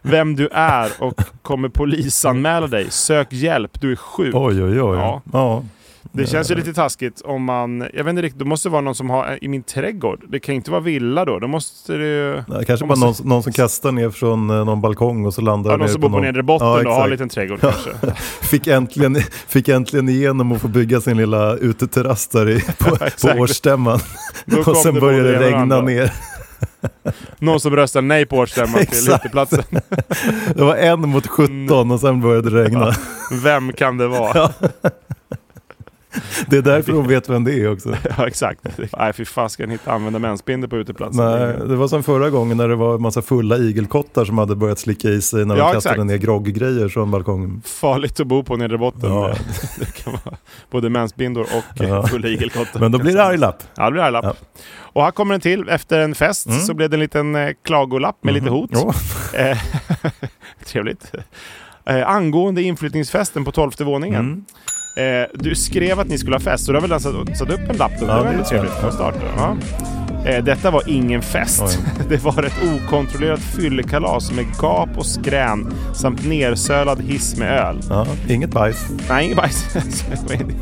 vem 0.03 0.37
du 0.37 0.49
är 0.53 0.91
och 0.99 1.21
kommer 1.43 1.69
polisanmäla 1.69 2.67
dig. 2.67 2.91
Sök 2.91 3.33
hjälp, 3.33 3.81
du 3.81 3.93
är 3.93 3.97
sjuk. 3.97 4.35
Oj, 4.35 4.63
oj, 4.63 4.83
oj. 4.83 4.99
Ja. 4.99 5.23
Ja. 5.33 5.65
Det 6.13 6.27
känns 6.27 6.51
ju 6.51 6.55
lite 6.55 6.73
taskigt 6.73 7.21
om 7.25 7.45
man... 7.45 7.81
Jag 7.95 8.05
vet 8.05 8.11
inte 8.11 8.23
riktigt, 8.23 8.39
det 8.39 8.45
måste 8.45 8.69
vara 8.69 8.81
någon 8.81 8.95
som 8.95 9.11
har 9.11 9.39
i 9.45 9.49
min 9.49 9.63
trädgård. 9.63 10.25
Det 10.29 10.41
kan 10.41 10.55
inte 10.55 10.71
vara 10.71 10.81
villa 10.81 11.25
då. 11.25 11.39
Då 11.39 11.49
måste 11.49 11.93
det. 11.93 12.45
Det 12.49 12.65
kanske 12.67 12.87
bara 12.87 12.99
man 12.99 13.09
någon, 13.09 13.15
någon 13.29 13.43
som 13.43 13.53
kastar 13.53 13.93
ner 13.93 14.11
från 14.11 14.51
eh, 14.51 14.65
någon 14.65 14.81
balkong 14.81 15.27
och 15.27 15.35
så 15.35 15.41
landar 15.41 15.71
Ja, 15.71 15.77
någon 15.77 15.89
som 15.89 16.01
bor 16.01 16.09
på 16.09 16.13
någon- 16.13 16.25
nedre 16.25 16.43
botten 16.43 16.69
Ja, 16.69 16.89
och 16.89 16.95
har 16.95 17.05
en 17.05 17.11
liten 17.11 17.29
trädgård 17.29 17.61
kanske. 17.61 17.91
Fick 18.43 18.67
äntligen, 18.67 19.17
fick 19.49 19.69
äntligen 19.69 20.09
igenom 20.09 20.53
att 20.53 20.61
få 20.61 20.69
bygga 20.69 21.01
sin 21.01 21.17
lilla 21.17 21.55
uteterrass 21.57 22.29
där 22.29 22.49
i, 22.51 22.61
på, 22.79 22.97
på 23.23 23.41
årsstämman. 23.41 24.01
Och 24.67 24.77
sen 24.77 25.01
började 25.01 25.33
det 25.33 25.39
regna 25.39 25.81
ner. 25.81 26.13
Någon 27.39 27.61
som 27.61 27.77
röstar 27.77 28.03
nej 28.03 28.27
på 28.27 28.37
årsstämman 28.37 28.87
till 28.87 29.13
uteplatsen. 29.15 29.63
Det 30.55 30.65
var 30.65 30.77
en 30.77 31.01
mot 31.09 31.27
17 31.27 31.91
och 31.91 32.01
sen 32.01 32.21
började 32.21 32.51
det 32.51 32.65
regna. 32.65 32.93
Vem 33.43 33.73
kan 33.73 33.97
det 33.99 34.07
vara? 34.09 34.51
Det 36.47 36.57
är 36.57 36.63
därför 36.63 36.93
de 36.93 37.09
vet 37.09 37.29
vem 37.29 37.45
det 37.45 37.53
är 37.55 37.73
också. 37.73 37.95
Ja, 38.19 38.27
exakt. 38.27 38.61
Nej, 38.99 39.13
fy 39.13 39.25
fasken 39.25 39.71
hitta 39.71 39.93
använda 39.93 40.19
mensbindel 40.19 40.71
på 40.71 40.77
uteplatsen. 40.77 41.25
Nej, 41.25 41.57
det 41.69 41.77
var 41.77 41.89
som 41.89 42.03
förra 42.03 42.31
gången 42.31 42.57
när 42.57 42.69
det 42.69 42.75
var 42.77 42.95
en 42.95 43.03
massa 43.03 43.23
fulla 43.23 43.59
igelkottar 43.59 44.25
som 44.25 44.39
hade 44.39 44.57
börjat 44.57 44.79
slicka 44.79 45.09
i 45.09 45.21
sig 45.23 45.45
när 45.47 45.55
de 45.57 45.61
Ja, 45.61 45.73
kastade 45.73 45.95
exakt. 45.95 46.07
ner 46.07 46.17
grogggrejer 46.17 46.89
från 46.89 47.11
balkongen. 47.11 47.63
Farligt 47.65 48.21
att 48.21 48.27
bo 48.27 48.43
på 48.45 48.57
nedre 48.57 48.79
botten. 48.79 49.11
Ja. 49.13 49.35
Det 49.79 49.93
kan 50.05 50.13
vara 50.25 50.37
både 50.71 50.91
mensbindor 50.91 51.43
och 51.43 51.83
Ja. 51.85 52.07
fulla 52.07 52.29
igelkottar. 52.29 52.81
Men 52.81 52.93
då 52.93 52.99
blir 52.99 53.15
det 53.15 53.25
arglapp. 53.25 53.63
Ja, 53.77 53.85
det 53.85 53.93
blir 53.93 54.03
arglapp. 54.03 54.25
Ja. 54.25 54.35
Och 54.79 55.03
här 55.05 55.11
kommer 55.11 55.35
en 55.35 55.41
till. 55.41 55.69
Efter 55.69 55.99
en 56.01 56.15
fest 56.15 56.47
Mm. 56.47 56.61
så 56.61 56.75
blev 56.75 56.91
det 56.91 56.97
en 56.97 57.01
liten 57.01 57.35
eh, 57.37 57.51
klagolapp 57.65 58.25
med 58.25 58.35
lite 58.35 58.51
hot. 58.51 58.71
Ja. 58.73 58.95
Eh, 59.39 59.59
trevligt. 60.67 61.13
Eh, 61.85 62.09
angående 62.11 62.63
inflyttningsfesten 62.63 63.45
på 63.45 63.53
tolfte 63.53 63.85
våningen. 63.85 64.21
Mm. 64.21 64.45
Eh, 64.95 65.27
du 65.35 65.55
skrev 65.55 66.01
att 66.01 66.09
ni 66.09 66.19
skulle 66.19 66.37
ha 66.37 66.41
fest, 66.41 66.65
så 66.65 66.73
du 66.73 66.81
har 66.81 66.89
väl 66.89 67.01
satt, 67.01 67.39
satt 67.39 67.51
upp 67.51 67.71
en 67.71 67.77
lapp? 67.77 67.93
Ja, 68.01 68.07
det 68.07 68.13
var 68.13 68.25
väldigt 68.25 68.47
trevligt 68.47 68.73
från 68.73 68.93
start. 68.93 69.15
Ja. 69.37 69.57
Eh, 70.27 70.45
detta 70.45 70.71
var 70.71 70.83
ingen 70.87 71.23
fest. 71.23 71.79
Det 72.09 72.25
var 72.25 72.43
ett 72.43 72.55
okontrollerat 72.63 73.41
fyllekalas 73.41 74.33
med 74.33 74.45
gap 74.63 74.89
och 74.97 75.07
skrän 75.07 75.75
samt 75.95 76.27
nersölad 76.27 77.03
hiss 77.03 77.37
med 77.37 77.61
öl. 77.61 77.81
Ja, 77.89 78.07
inget 78.29 78.51
bajs. 78.51 78.87
Nej, 79.09 79.25
inget 79.25 79.37
bajs. 79.37 79.77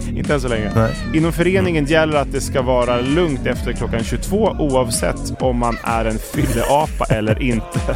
Inte 0.17 0.35
än 0.35 0.41
så 0.41 0.49
länge. 0.49 0.73
Nej. 0.75 0.93
Inom 1.15 1.33
föreningen 1.33 1.85
gäller 1.85 2.19
att 2.19 2.33
det 2.33 2.41
ska 2.41 2.63
vara 2.63 3.01
lugnt 3.01 3.47
efter 3.47 3.73
klockan 3.73 4.05
22 4.05 4.57
oavsett 4.59 5.43
om 5.43 5.59
man 5.59 5.77
är 5.85 6.05
en 6.05 6.19
fylleapa 6.19 7.05
eller 7.09 7.43
inte. 7.43 7.67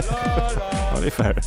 ja, 0.71 1.01
det 1.01 1.07
är 1.07 1.11
fair. 1.11 1.43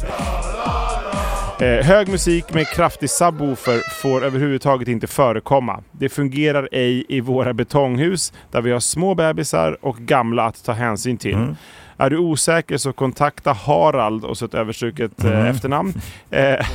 Eh, 1.59 1.85
hög 1.85 2.07
musik 2.09 2.53
med 2.53 2.67
kraftig 2.67 3.09
subwoofer 3.09 4.01
får 4.01 4.23
överhuvudtaget 4.25 4.87
inte 4.87 5.07
förekomma. 5.07 5.83
Det 5.91 6.09
fungerar 6.09 6.69
ej 6.71 7.05
i 7.09 7.21
våra 7.21 7.53
betonghus 7.53 8.33
där 8.51 8.61
vi 8.61 8.71
har 8.71 8.79
små 8.79 9.15
bebisar 9.15 9.77
och 9.81 9.97
gamla 9.97 10.43
att 10.43 10.63
ta 10.65 10.71
hänsyn 10.71 11.17
till. 11.17 11.33
Mm. 11.33 11.55
Är 11.97 12.09
du 12.09 12.17
osäker 12.17 12.77
så 12.77 12.93
kontakta 12.93 13.53
Harald 13.53 14.25
och 14.25 14.37
så 14.37 14.45
ett 14.45 14.53
överstruket 14.53 15.23
eh, 15.23 15.31
Mm. 15.31 15.45
efternamn. 15.45 15.93
Eh, 16.31 16.65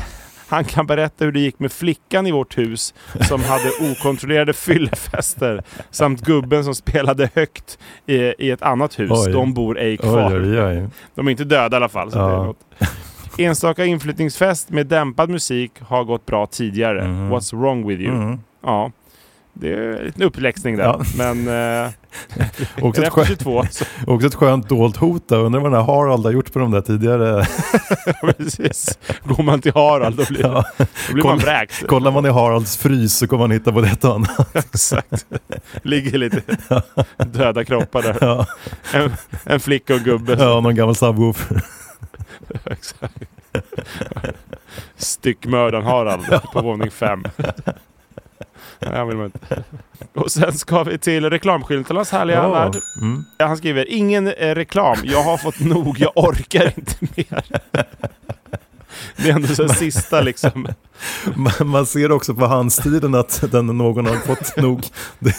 han 0.49 0.65
kan 0.65 0.87
berätta 0.87 1.25
hur 1.25 1.33
det 1.33 1.41
gick 1.41 1.59
med 1.59 1.73
flickan 1.73 2.27
i 2.27 2.31
vårt 2.33 2.59
hus 2.59 2.95
som 3.29 3.43
hade 3.45 3.71
okontrollerade 3.93 4.53
fyllefester 4.53 5.63
samt 5.91 6.21
gubben 6.21 6.65
som 6.65 6.75
spelade 6.75 7.29
högt 7.35 7.79
i, 8.07 8.15
i 8.17 8.51
ett 8.51 8.63
annat 8.63 8.99
hus. 8.99 9.11
Oj. 9.27 9.33
De 9.33 9.55
bor 9.55 9.79
ej 9.79 9.97
kvar. 9.97 10.41
oj, 10.43 10.63
oj. 10.63 10.89
De 11.15 11.27
är 11.27 11.31
inte 11.31 11.45
döda 11.45 11.77
i 11.77 11.79
alla 11.79 11.89
fall. 11.89 12.13
Så 12.13 12.19
Ja. 12.19 12.27
det 12.27 12.33
är 12.35 12.37
något. 12.45 12.57
Enstaka 13.39 13.85
inflyttningsfest 13.85 14.71
med 14.71 14.87
dämpad 14.87 15.31
musik 15.31 15.73
har 15.81 16.05
gått 16.05 16.27
bra 16.27 16.47
tidigare. 16.47 17.09
Mhm. 17.09 17.33
What's 17.33 17.61
wrong 17.61 17.87
with 17.89 18.03
you? 18.03 18.15
Mm. 18.17 18.39
Ja, 18.65 18.91
det 19.55 19.73
är 19.73 19.79
en 19.99 20.05
liten 20.05 20.23
uppläxning 20.23 20.77
där. 20.77 20.85
Ja. 20.85 21.01
Men 21.17 21.49
eh, 21.85 21.91
Också, 22.83 23.03
ett 23.03 23.13
skönt, 23.13 23.29
22 23.29 23.65
så 23.71 23.85
också 24.07 24.27
ett 24.27 24.35
skönt 24.35 24.69
dolt 24.69 24.97
hot 24.97 25.29
där. 25.29 25.37
Undrar 25.39 25.61
vad 25.61 25.73
den 25.73 25.81
här 25.81 25.87
Harald 25.95 26.25
har 26.25 26.33
gjort 26.33 26.53
på 26.53 26.59
de 26.59 26.71
där 26.71 26.81
tidigare. 26.81 27.47
precis. 28.21 28.99
Går 29.25 29.43
man 29.43 29.61
till 29.61 29.73
Harald 29.75 30.17
då 30.17 30.25
blir, 30.29 30.41
Ja. 30.43 30.65
då 30.79 31.13
blir 31.15 31.25
man 31.25 31.39
Kolla- 31.39 31.45
vräkt. 31.53 31.87
Kollar 31.87 32.11
man 32.11 32.27
i 32.27 32.29
Haralds 32.29 32.77
frys 32.77 33.19
så 33.19 33.27
kommer 33.27 33.43
man 33.45 33.51
hitta 33.51 33.73
både 33.73 33.89
ett 33.89 34.05
och 34.05 34.15
annat. 34.15 34.57
Exakt. 34.57 35.27
Ligger 35.83 36.19
lite 36.19 36.43
döda 37.27 37.65
kroppar 37.65 38.03
där. 38.03 38.17
Ja, 38.21 38.47
En, 38.95 39.13
en 39.45 39.61
flicka 39.61 39.95
och 39.95 40.01
gubbe. 40.01 40.37
ja 40.39 40.61
någon 40.61 40.75
gammal 40.75 40.95
subwoofer. 40.95 41.63
Styckmördaren 44.97 45.85
Harald 45.87 46.43
på 46.53 46.63
våning 46.63 46.91
fem. 46.91 47.23
Nej, 48.79 48.97
han 48.97 49.09
vill 49.09 49.17
man 49.17 49.27
inte. 49.27 49.63
Och 50.15 50.33
sen 50.33 50.53
ska 50.53 50.83
vi 50.83 50.99
till 50.99 51.31
reklamskyltarnas 51.31 52.13
härliga 52.13 52.37
Ja. 52.37 52.51
värld. 52.53 52.77
Mm. 53.01 53.25
Han 53.39 53.57
skriver, 53.57 53.89
ingen 53.91 54.29
eh, 54.29 54.55
reklam, 54.55 54.97
jag 55.05 55.23
har 55.23 55.37
fått 55.37 55.61
nog, 55.61 55.99
jag 56.01 56.13
orkar 56.15 56.73
inte 56.77 56.95
mer. 57.17 57.45
Det 59.17 59.31
är 59.31 59.35
ändå 59.35 59.49
så 59.49 59.69
sista 59.69 60.21
liksom. 60.21 60.69
Man- 61.65 61.87
ser 61.87 62.13
också 62.13 62.35
på 62.35 62.47
handstilen 62.47 63.15
att 63.15 63.45
den 63.53 63.67
någon 63.67 64.07
har 64.07 64.17
fått 64.17 64.57
nog. 64.57 64.83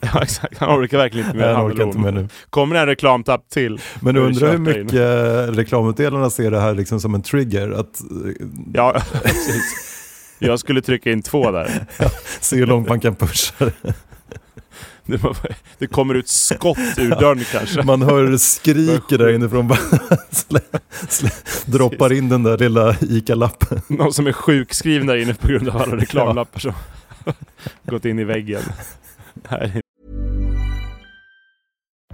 Ja, 0.00 0.22
exakt. 0.22 0.58
Han 0.58 0.80
orkar 0.80 0.98
verkligen 0.98 1.26
inte 1.26 1.38
mer. 1.38 1.52
han 1.54 1.66
orkar 1.72 1.84
inte 1.84 1.98
mer 1.98 2.12
nu. 2.12 2.28
Kommer 2.50 2.74
det 2.74 2.80
en 2.80 2.86
reklamtapp 2.86 3.48
till? 3.48 3.80
Men 4.00 4.14
det 4.14 4.20
undrar 4.20 4.48
hur 4.50 4.56
kört 4.56 4.64
där 4.66 4.82
mycket 4.84 5.58
reklamutdelarna 5.58 6.30
ser 6.30 6.50
det 6.50 6.60
här 6.60 6.74
liksom 6.74 7.00
som 7.00 7.14
en 7.14 7.22
trigger. 7.22 7.70
Att 7.70 8.00
eh, 8.00 8.46
Ja, 8.74 8.92
precis. 9.22 9.62
Jag 10.38 10.58
skulle 10.60 10.82
trycka 10.82 11.10
in 11.12 11.22
två 11.22 11.50
där. 11.50 11.86
se 12.40 12.56
hur 12.56 12.66
långt 12.66 12.88
man 12.88 13.00
kan 13.00 13.14
pusha 13.14 13.54
det. 13.58 13.94
Det, 15.78 15.86
kommer 15.86 16.14
ut 16.14 16.28
skott 16.28 16.78
ur 16.96 17.10
dörren 17.10 17.44
kanske. 17.52 17.82
Man 17.84 18.02
hör 18.02 18.36
skriker 18.36 19.18
där 19.18 19.34
inifrån. 19.34 19.68
Bara 19.68 19.78
slä, 20.30 20.60
slä, 21.08 21.30
droppar 21.66 22.12
in 22.12 22.28
den 22.28 22.42
där 22.42 22.58
lilla 22.58 22.96
ICA-lappen. 23.00 23.80
Någon 23.86 24.12
som 24.12 24.26
är 24.26 24.32
sjukskriven 24.32 25.06
där 25.06 25.16
inne 25.16 25.34
på 25.34 25.48
grund 25.48 25.68
av 25.68 25.76
alla 25.76 25.96
reklamlappar 25.96 26.60
som 26.60 26.72
gått 27.84 28.04
in 28.04 28.18
i 28.18 28.24
väggen. 28.24 28.62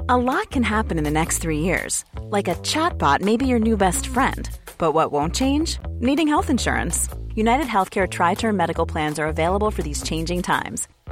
A 0.09 0.16
lot 0.16 0.50
can 0.50 0.62
happen 0.62 0.98
in 0.98 1.04
the 1.04 1.11
next 1.11 1.42
three 1.42 1.59
years. 1.59 2.04
Like 2.30 2.48
a 2.48 2.54
chatbot 2.62 3.20
may 3.20 3.37
be 3.37 3.46
your 3.46 3.59
new 3.59 3.76
best 3.76 4.06
friend. 4.06 4.48
But 4.78 4.92
what 4.92 5.11
won't 5.12 5.35
change? 5.35 5.78
Needing 6.00 6.28
health 6.28 6.50
insurance. 6.50 7.09
United 7.35 7.66
Healthcare 7.66 8.09
Tri 8.09 8.35
Term 8.35 8.56
Medical 8.56 8.87
Plans 8.87 9.18
are 9.18 9.26
available 9.26 9.70
for 9.70 9.82
these 9.82 10.02
changing 10.02 10.42
times. 10.42 10.88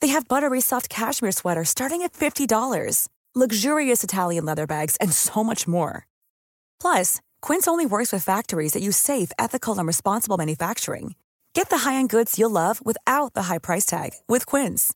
They 0.00 0.08
have 0.08 0.28
buttery 0.28 0.60
soft 0.60 0.88
cashmere 0.88 1.32
sweaters 1.32 1.68
starting 1.68 2.02
at 2.02 2.14
$50, 2.14 3.08
luxurious 3.34 4.02
Italian 4.02 4.46
leather 4.46 4.66
bags, 4.66 4.96
and 5.00 5.12
so 5.12 5.44
much 5.44 5.68
more. 5.68 6.06
Plus, 6.80 7.20
Quince 7.42 7.68
only 7.68 7.84
works 7.84 8.12
with 8.12 8.24
factories 8.24 8.72
that 8.72 8.82
use 8.82 8.96
safe, 8.96 9.30
ethical, 9.38 9.76
and 9.78 9.86
responsible 9.86 10.38
manufacturing. 10.38 11.14
Get 11.52 11.68
the 11.70 11.78
high-end 11.78 12.10
goods 12.10 12.38
you'll 12.38 12.50
love 12.50 12.80
without 12.84 13.34
the 13.34 13.42
high 13.42 13.58
price 13.58 13.84
tag 13.84 14.12
with 14.28 14.46
Quince. 14.46 14.94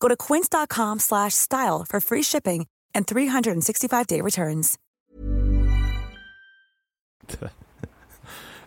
Go 0.00 0.08
to 0.08 0.16
quince.com 0.16 0.98
slash 1.00 1.34
style 1.34 1.84
for 1.88 2.00
free 2.00 2.22
shipping 2.22 2.66
and 2.94 3.06
365-day 3.06 4.20
returns. 4.20 4.78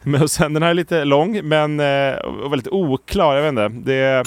Men 0.03 0.29
sen, 0.29 0.53
den 0.53 0.63
här 0.63 0.69
är 0.69 0.73
lite 0.73 1.05
lång 1.05 1.47
men 1.47 1.79
eh, 1.79 2.15
och 2.15 2.53
väldigt 2.53 2.67
oklar. 2.67 3.35
Jag 3.35 3.41
vet 3.41 3.49
inte. 3.49 3.91
Det 3.91 4.23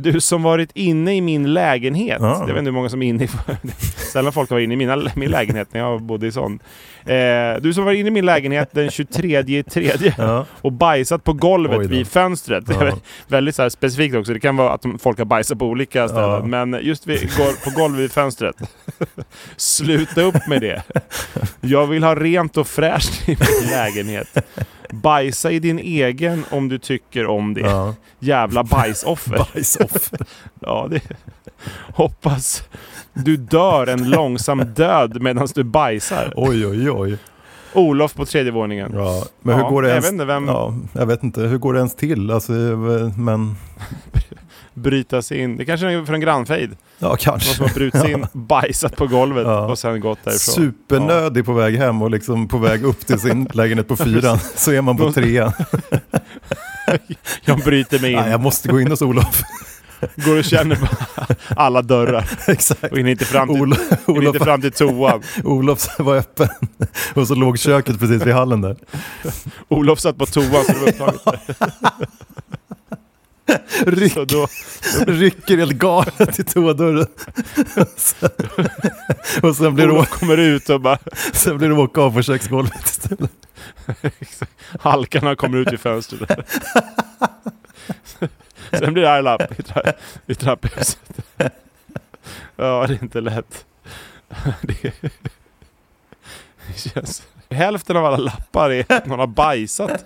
du 0.00 0.20
som 0.20 0.42
varit 0.42 0.70
inne 0.74 1.16
i 1.16 1.20
min 1.20 1.54
lägenhet. 1.54 2.18
Ja. 2.20 2.38
Jag 2.40 2.46
vet 2.46 2.58
inte 2.58 2.68
hur 2.68 2.72
många 2.72 2.88
som 2.88 3.02
är 3.02 3.08
inne 3.08 3.24
i... 3.24 3.28
Sällan 4.12 4.32
folk 4.32 4.50
har 4.50 4.56
varit 4.56 4.64
inne 4.64 4.74
i 4.74 4.76
mina, 4.76 5.10
min 5.16 5.30
lägenhet 5.30 5.68
när 5.72 5.80
jag 5.80 6.02
bodde 6.02 6.26
i 6.26 6.32
sån. 6.32 6.58
Eh, 7.06 7.60
du 7.60 7.74
som 7.74 7.84
var 7.84 7.92
inne 7.92 8.08
i 8.08 8.10
min 8.10 8.26
lägenhet 8.26 8.68
den 8.72 8.90
23 8.90 9.38
i 9.46 9.62
tredje 9.62 10.14
Ja. 10.18 10.46
och 10.62 10.72
bajsat 10.72 11.24
på 11.24 11.32
golvet 11.32 11.90
vid 11.90 12.08
fönstret. 12.08 12.64
Ja. 12.68 12.96
väldigt 13.28 13.54
så 13.54 13.70
specifikt 13.70 14.14
också. 14.16 14.32
Det 14.32 14.40
kan 14.40 14.56
vara 14.56 14.72
att 14.72 14.84
folk 14.98 15.18
har 15.18 15.24
bajsat 15.24 15.58
på 15.58 15.66
olika 15.66 16.08
ställen. 16.08 16.30
Ja. 16.30 16.42
Men 16.64 16.78
just 16.82 17.06
vid, 17.06 17.30
på 17.64 17.70
golvet 17.76 18.00
vid 18.00 18.12
fönstret. 18.12 18.56
Sluta 19.56 20.20
upp 20.22 20.46
med 20.46 20.60
det. 20.60 20.82
Jag 21.60 21.86
vill 21.86 22.02
ha 22.04 22.14
rent 22.14 22.56
och 22.56 22.68
fräscht 22.68 23.28
i 23.28 23.36
min 23.40 23.70
lägenhet. 23.70 24.36
Bajsa 24.90 25.50
i 25.50 25.58
din 25.58 25.78
egen 25.78 26.44
om 26.50 26.68
du 26.68 26.78
tycker 26.78 27.26
om 27.26 27.54
det. 27.54 27.60
Ja. 27.60 27.94
Jävla 28.18 28.64
bajsoffer. 28.64 29.38
Bajsoffer. 29.54 30.18
Ja, 30.60 30.86
det... 30.90 31.00
Hoppas 31.94 32.62
du 33.24 33.36
dör 33.36 33.86
en 33.86 34.10
långsam 34.10 34.64
död 34.74 35.22
medan 35.22 35.48
du 35.54 35.64
bajsar. 35.64 36.32
Oj, 36.36 36.66
oj, 36.66 36.90
oj. 36.90 36.95
Olof 37.72 38.14
på 38.14 38.24
tredje 38.24 38.52
våningen. 38.52 38.90
Ja. 38.94 39.24
Men 39.42 39.54
hur 39.54 39.62
Ja, 39.62 39.68
går 39.70 39.82
det 39.82 39.88
jag 39.88 39.94
ens? 39.94 40.06
vet 40.06 40.12
inte 40.12 40.24
vem- 40.24 40.46
Ja, 40.48 40.74
jag 40.92 41.06
vet 41.06 41.22
inte. 41.22 41.40
Hur 41.40 41.58
går 41.58 41.72
det 41.72 41.78
ens 41.78 41.94
till? 41.96 42.30
Alltså, 42.30 42.52
men... 43.16 43.56
Bryta 44.74 45.22
sig 45.22 45.38
in. 45.38 45.56
Det 45.56 45.64
kanske 45.64 45.86
är 45.92 46.04
för 46.04 46.14
en 46.14 46.20
grannfejd. 46.20 46.76
Ja, 46.98 47.08
Någon 47.08 47.16
kanske. 47.16 47.54
som 47.54 47.66
har 47.66 47.74
brutit 47.74 48.00
sig 48.00 48.12
in, 48.12 48.26
bajsat 48.32 48.96
på 48.96 49.06
golvet 49.06 49.46
Ja. 49.46 49.66
och 49.66 49.78
sen 49.78 50.00
gått 50.00 50.18
därifrån. 50.24 50.54
Supernödig 50.54 51.44
på 51.44 51.52
väg 51.52 51.76
hem 51.76 52.02
och 52.02 52.10
liksom 52.10 52.48
på 52.48 52.58
väg 52.58 52.84
upp 52.84 53.06
till 53.06 53.18
sin 53.20 53.48
lägenhet 53.52 53.88
på 53.88 53.96
fyran. 53.96 54.38
Så 54.56 54.72
är 54.72 54.80
man 54.80 54.96
på 54.96 55.12
trean. 55.12 55.52
Jag 57.44 57.58
bryter 57.58 57.98
mig 58.00 58.10
in. 58.12 58.18
Nej, 58.18 58.30
jag 58.30 58.40
måste 58.40 58.68
gå 58.68 58.80
in 58.80 58.90
hos 58.90 59.02
Olof. 59.02 59.42
Går 60.16 60.38
och 60.38 60.44
känner 60.44 60.76
på 60.76 60.86
alla 61.56 61.82
dörrar. 61.82 62.30
Exakt. 62.46 62.84
Och 62.84 62.98
hinner 62.98 63.10
inte 63.10 63.24
fram 63.24 63.48
till, 63.48 63.62
Olof, 63.62 63.78
inte 63.90 64.12
Olof, 64.12 64.36
fram 64.36 64.60
till 64.60 64.72
toan. 64.72 65.22
Olof 65.44 65.98
var 65.98 66.16
öppen. 66.16 66.48
Och 67.14 67.28
så 67.28 67.34
låg 67.34 67.58
köket 67.58 67.98
precis 67.98 68.22
vid 68.22 68.34
hallen 68.34 68.60
där. 68.60 68.76
Olof 69.68 70.00
satt 70.00 70.18
på 70.18 70.26
toan 70.26 70.64
så 70.64 70.72
det 70.72 70.78
var 71.00 71.08
upptaget. 71.08 71.58
Ryck, 73.86 74.12
Så 74.12 74.24
då, 74.24 74.48
rycker 75.06 75.56
helt 75.56 75.72
galet 75.72 76.38
i 76.38 76.44
toadörren. 76.44 77.06
och 79.42 79.56
sen 79.56 79.74
blir, 79.74 79.90
Olof 79.90 80.08
kommer 80.10 80.36
ut 80.36 80.70
och 80.70 80.80
bara 80.80 80.98
sen 81.32 81.58
blir 81.58 81.68
det 81.68 81.74
åka 81.74 82.00
av 82.00 82.12
på 82.14 82.22
köksgolvet 82.22 82.84
istället. 82.86 83.32
halkarna 84.80 85.36
kommer 85.36 85.58
ut 85.58 85.72
i 85.72 85.76
fönstret. 85.76 86.30
Sen 88.78 88.92
blir 88.92 89.02
det 89.02 89.10
arg 89.10 89.48
i, 89.58 89.62
tra 89.62 89.82
i 90.26 90.34
trapphuset. 90.34 91.00
Ja, 92.56 92.86
det 92.88 92.94
är 92.94 93.02
inte 93.02 93.20
lätt. 93.20 93.64
Det, 94.62 94.82
det 96.66 96.90
känns... 96.94 97.22
Hälften 97.50 97.96
av 97.96 98.04
alla 98.04 98.16
lappar 98.16 98.70
är 98.70 98.92
att 98.92 99.06
någon 99.06 99.18
har 99.18 99.26
bajsat. 99.26 100.04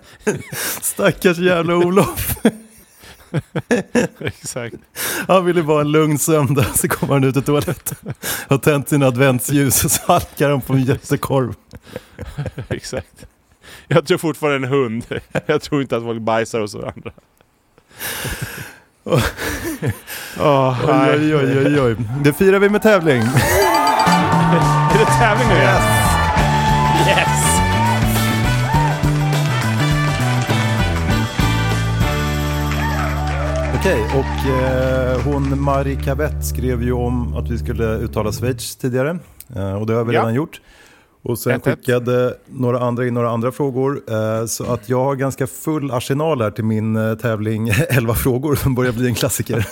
Stackars 0.81 1.39
jävla 1.39 1.77
Olof. 1.77 2.37
Exakt. 4.19 4.77
Han 5.29 5.45
ville 5.45 5.63
bara 5.63 5.81
en 5.81 5.93
lugn 5.93 6.19
sömn 6.19 6.65
så 6.75 6.89
kommer 6.89 7.15
han 7.15 7.25
ut 7.25 7.37
ur 7.37 7.41
toaletten. 7.41 8.15
Har 8.49 8.59
tänt 8.59 8.89
sina 8.89 9.07
adventsljus 9.07 9.85
och 9.85 9.91
så 9.91 10.13
halkar 10.13 10.51
han 10.51 10.61
på 10.61 10.73
en 10.73 10.85
jättekorv. 10.85 11.55
Exakt. 12.69 13.27
Jag 13.89 14.07
tror 14.07 14.19
fortfarande 14.19 14.67
en 14.67 14.73
hund. 14.73 15.05
Jag 15.47 15.63
tror 15.63 15.83
inte 15.83 15.97
att 15.97 16.03
folk 16.03 16.23
bajsar 16.23 16.61
hos 16.61 16.75
varandra. 16.75 17.13
Åh, 20.41 20.77
Oj, 20.89 21.35
oj, 21.35 21.37
oj, 21.37 21.59
oj, 21.67 21.81
oj. 21.81 21.97
Det 22.25 22.33
firar 22.33 22.59
vi 22.59 22.69
med 22.69 22.83
tävling. 22.83 23.23
Är 24.93 24.99
det 24.99 25.05
tävling 25.19 25.49
nu 25.49 25.55
igen? 25.55 25.83
Yes! 27.09 27.47
Okej, 33.81 34.05
och 34.05 34.49
eh, 34.51 35.21
hon 35.25 35.63
Marie 35.63 35.97
Cavett 35.97 36.45
skrev 36.47 36.83
ju 36.83 36.93
om 36.93 37.35
att 37.37 37.51
vi 37.51 37.59
skulle 37.59 37.85
uttala 37.97 38.33
Schweiz 38.33 38.77
tidigare. 38.77 39.19
Eh, 39.57 39.73
och 39.73 39.87
det 39.87 39.95
har 39.95 40.05
vi 40.05 40.15
Ja. 40.15 40.21
redan 40.21 40.35
gjort. 40.35 40.61
Och 41.23 41.39
sen 41.39 41.61
skickade 41.61 42.35
några 42.47 42.81
andra 42.81 43.07
in 43.07 43.15
några 43.15 43.31
andra 43.31 43.53
frågor. 43.53 44.03
Eh, 44.11 44.47
så 44.47 44.73
att 44.73 44.89
jag 44.89 45.05
har 45.05 45.15
ganska 45.15 45.47
full 45.47 45.91
arsenal 45.91 46.43
här 46.43 46.51
till 46.51 46.65
min 46.65 46.97
eh, 46.97 47.15
tävling 47.15 47.69
11 47.89 48.15
frågor 48.15 48.55
som 48.55 48.75
börjar 48.75 48.93
bli 48.93 49.07
en 49.07 49.15
klassiker. 49.15 49.67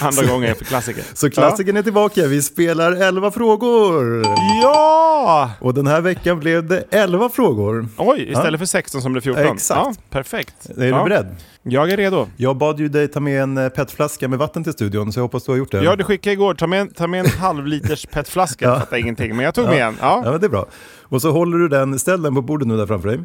Andra 0.00 0.26
gången 0.26 0.54
för 0.56 0.64
klassiker. 0.64 1.04
Så 1.14 1.30
klassikern 1.30 1.76
är 1.76 1.82
tillbaka, 1.82 2.26
vi 2.26 2.42
spelar 2.42 2.92
11 2.92 3.30
frågor! 3.30 4.22
Ja! 4.62 5.50
Och 5.60 5.74
den 5.74 5.86
här 5.86 6.00
veckan 6.00 6.40
blev 6.40 6.66
det 6.66 6.84
11 6.90 7.28
frågor. 7.28 7.88
Oj, 7.96 8.30
istället 8.32 8.60
för 8.60 8.66
16 8.66 9.02
som 9.02 9.12
blev 9.12 9.22
14. 9.22 9.44
Exakt. 9.44 9.80
Ja, 9.84 9.94
perfekt. 10.10 10.70
Är 10.76 10.84
ja. 10.84 10.98
du 10.98 11.04
beredd? 11.04 11.36
Jag 11.66 11.90
är 11.90 11.96
redo. 11.96 12.26
Jag 12.36 12.56
bad 12.56 12.80
ju 12.80 12.88
dig 12.88 13.08
ta 13.08 13.20
med 13.20 13.42
en 13.42 13.58
eh, 13.58 13.68
petflaska 13.68 14.28
med 14.28 14.38
vatten 14.38 14.64
till 14.64 14.72
studion, 14.72 15.12
så 15.12 15.18
jag 15.18 15.24
hoppas 15.24 15.44
du 15.44 15.52
har 15.52 15.56
gjort 15.58 15.70
det. 15.72 15.82
Ja, 15.84 15.96
du 15.96 16.04
skickade 16.04 16.32
igår. 16.34 16.54
Ta 16.54 16.66
med, 16.66 16.96
ta 16.96 17.06
med 17.06 17.20
en 17.20 17.26
halvliters 17.40 18.06
petflaska. 18.06 18.64
Jag 18.64 18.78
fattar 18.78 18.96
ingenting, 18.96 19.36
men 19.36 19.44
jag 19.44 19.54
tog 19.54 19.64
med 19.68 19.86
en. 19.86 19.94
Ja, 20.00 20.22
Ja. 20.24 20.30
men 20.30 20.40
det 20.40 20.46
är 20.46 20.50
bra. 20.50 20.66
Och 21.02 21.22
så 21.22 21.32
håller 21.32 21.58
du 21.58 21.68
den, 21.68 21.98
ställ 21.98 22.22
den 22.22 22.34
på 22.34 22.42
bordet 22.42 22.68
nu 22.68 22.76
där 22.76 22.86
framför 22.86 23.08
dig. 23.08 23.20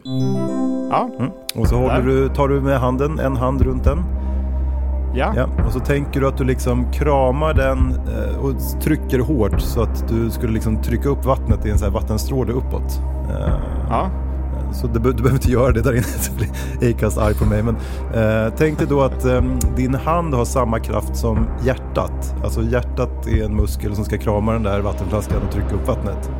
Ja. 0.91 1.09
Och 1.55 1.67
så 1.67 1.75
håller 1.75 1.95
Där. 2.01 2.07
du, 2.07 2.29
tar 2.29 2.47
du 2.47 2.61
med 2.61 2.79
handen, 2.79 3.19
en 3.19 3.35
hand 3.37 3.61
runt 3.61 3.83
den. 3.83 3.97
Ja. 5.15 5.33
Ja. 5.35 5.49
Och 5.67 5.73
så 5.73 5.79
tänker 5.79 6.19
du 6.21 6.27
att 6.27 6.37
du 6.37 6.43
liksom 6.43 6.91
kramar 6.91 7.53
den 7.53 7.91
eh, 7.91 8.39
och 8.39 8.81
trycker 8.81 9.19
hårt 9.19 9.61
så 9.61 9.81
att 9.81 10.07
du 10.09 10.29
skulle 10.29 10.53
liksom 10.53 10.81
trycka 10.81 11.09
upp 11.09 11.25
vattnet 11.25 11.65
i 11.65 11.69
en 11.69 11.77
sån 11.77 11.85
här 11.87 11.93
vattenstråle 11.93 12.51
uppåt. 12.53 12.99
Eh, 13.29 13.53
ja. 13.89 14.09
Så 14.73 14.87
du, 14.87 14.99
du 14.99 14.99
behöver 14.99 15.31
inte 15.31 15.51
göra 15.51 15.71
det 15.71 15.81
där 15.81 15.93
inne, 15.93 16.03
så 16.19 16.31
blir 16.33 16.95
Acast 16.95 17.17
arg 17.17 17.33
på 17.33 17.45
mig. 17.45 17.63
Men 17.63 17.75
eh, 18.13 18.53
tänk 18.57 18.77
dig 18.79 18.87
då 18.87 19.01
att 19.01 19.25
eh, 19.25 19.41
din 19.75 19.95
hand 19.95 20.33
har 20.33 20.45
samma 20.45 20.79
kraft 20.79 21.15
som 21.15 21.47
hjärtat. 21.63 22.35
Alltså 22.43 22.61
hjärtat 22.61 23.27
är 23.27 23.43
en 23.43 23.55
muskel 23.55 23.95
som 23.95 24.05
ska 24.05 24.17
krama 24.17 24.53
den 24.53 24.63
där 24.63 24.79
vattenflaskan 24.79 25.37
och 25.47 25.53
trycka 25.53 25.75
upp 25.75 25.87
vattnet. 25.87 26.31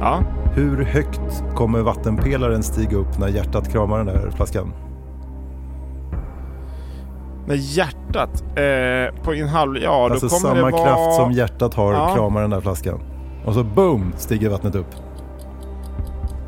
ja. 0.00 0.22
Hur 0.54 0.84
högt 0.84 1.44
kommer 1.54 1.80
vattenpelaren 1.80 2.62
stiga 2.62 2.96
upp 2.96 3.18
när 3.18 3.28
hjärtat 3.28 3.72
kramar 3.72 3.98
den 3.98 4.06
där 4.06 4.30
flaskan? 4.30 4.72
När 7.46 7.54
hjärtat 7.54 8.42
eh, 8.42 9.22
på 9.24 9.34
en 9.34 9.48
halv... 9.48 9.76
Ja, 9.82 10.08
alltså 10.10 10.26
då 10.26 10.30
kommer 10.30 10.54
samma 10.54 10.66
det 10.66 10.72
vara... 10.72 10.84
kraft 10.84 11.16
som 11.16 11.32
hjärtat 11.32 11.74
har 11.74 11.92
Ja. 11.92 12.14
kramar 12.14 12.40
den 12.40 12.50
där 12.50 12.60
flaskan. 12.60 13.00
Och 13.44 13.54
så 13.54 13.64
boom 13.64 14.12
stiger 14.16 14.50
vattnet 14.50 14.74
upp. 14.74 14.94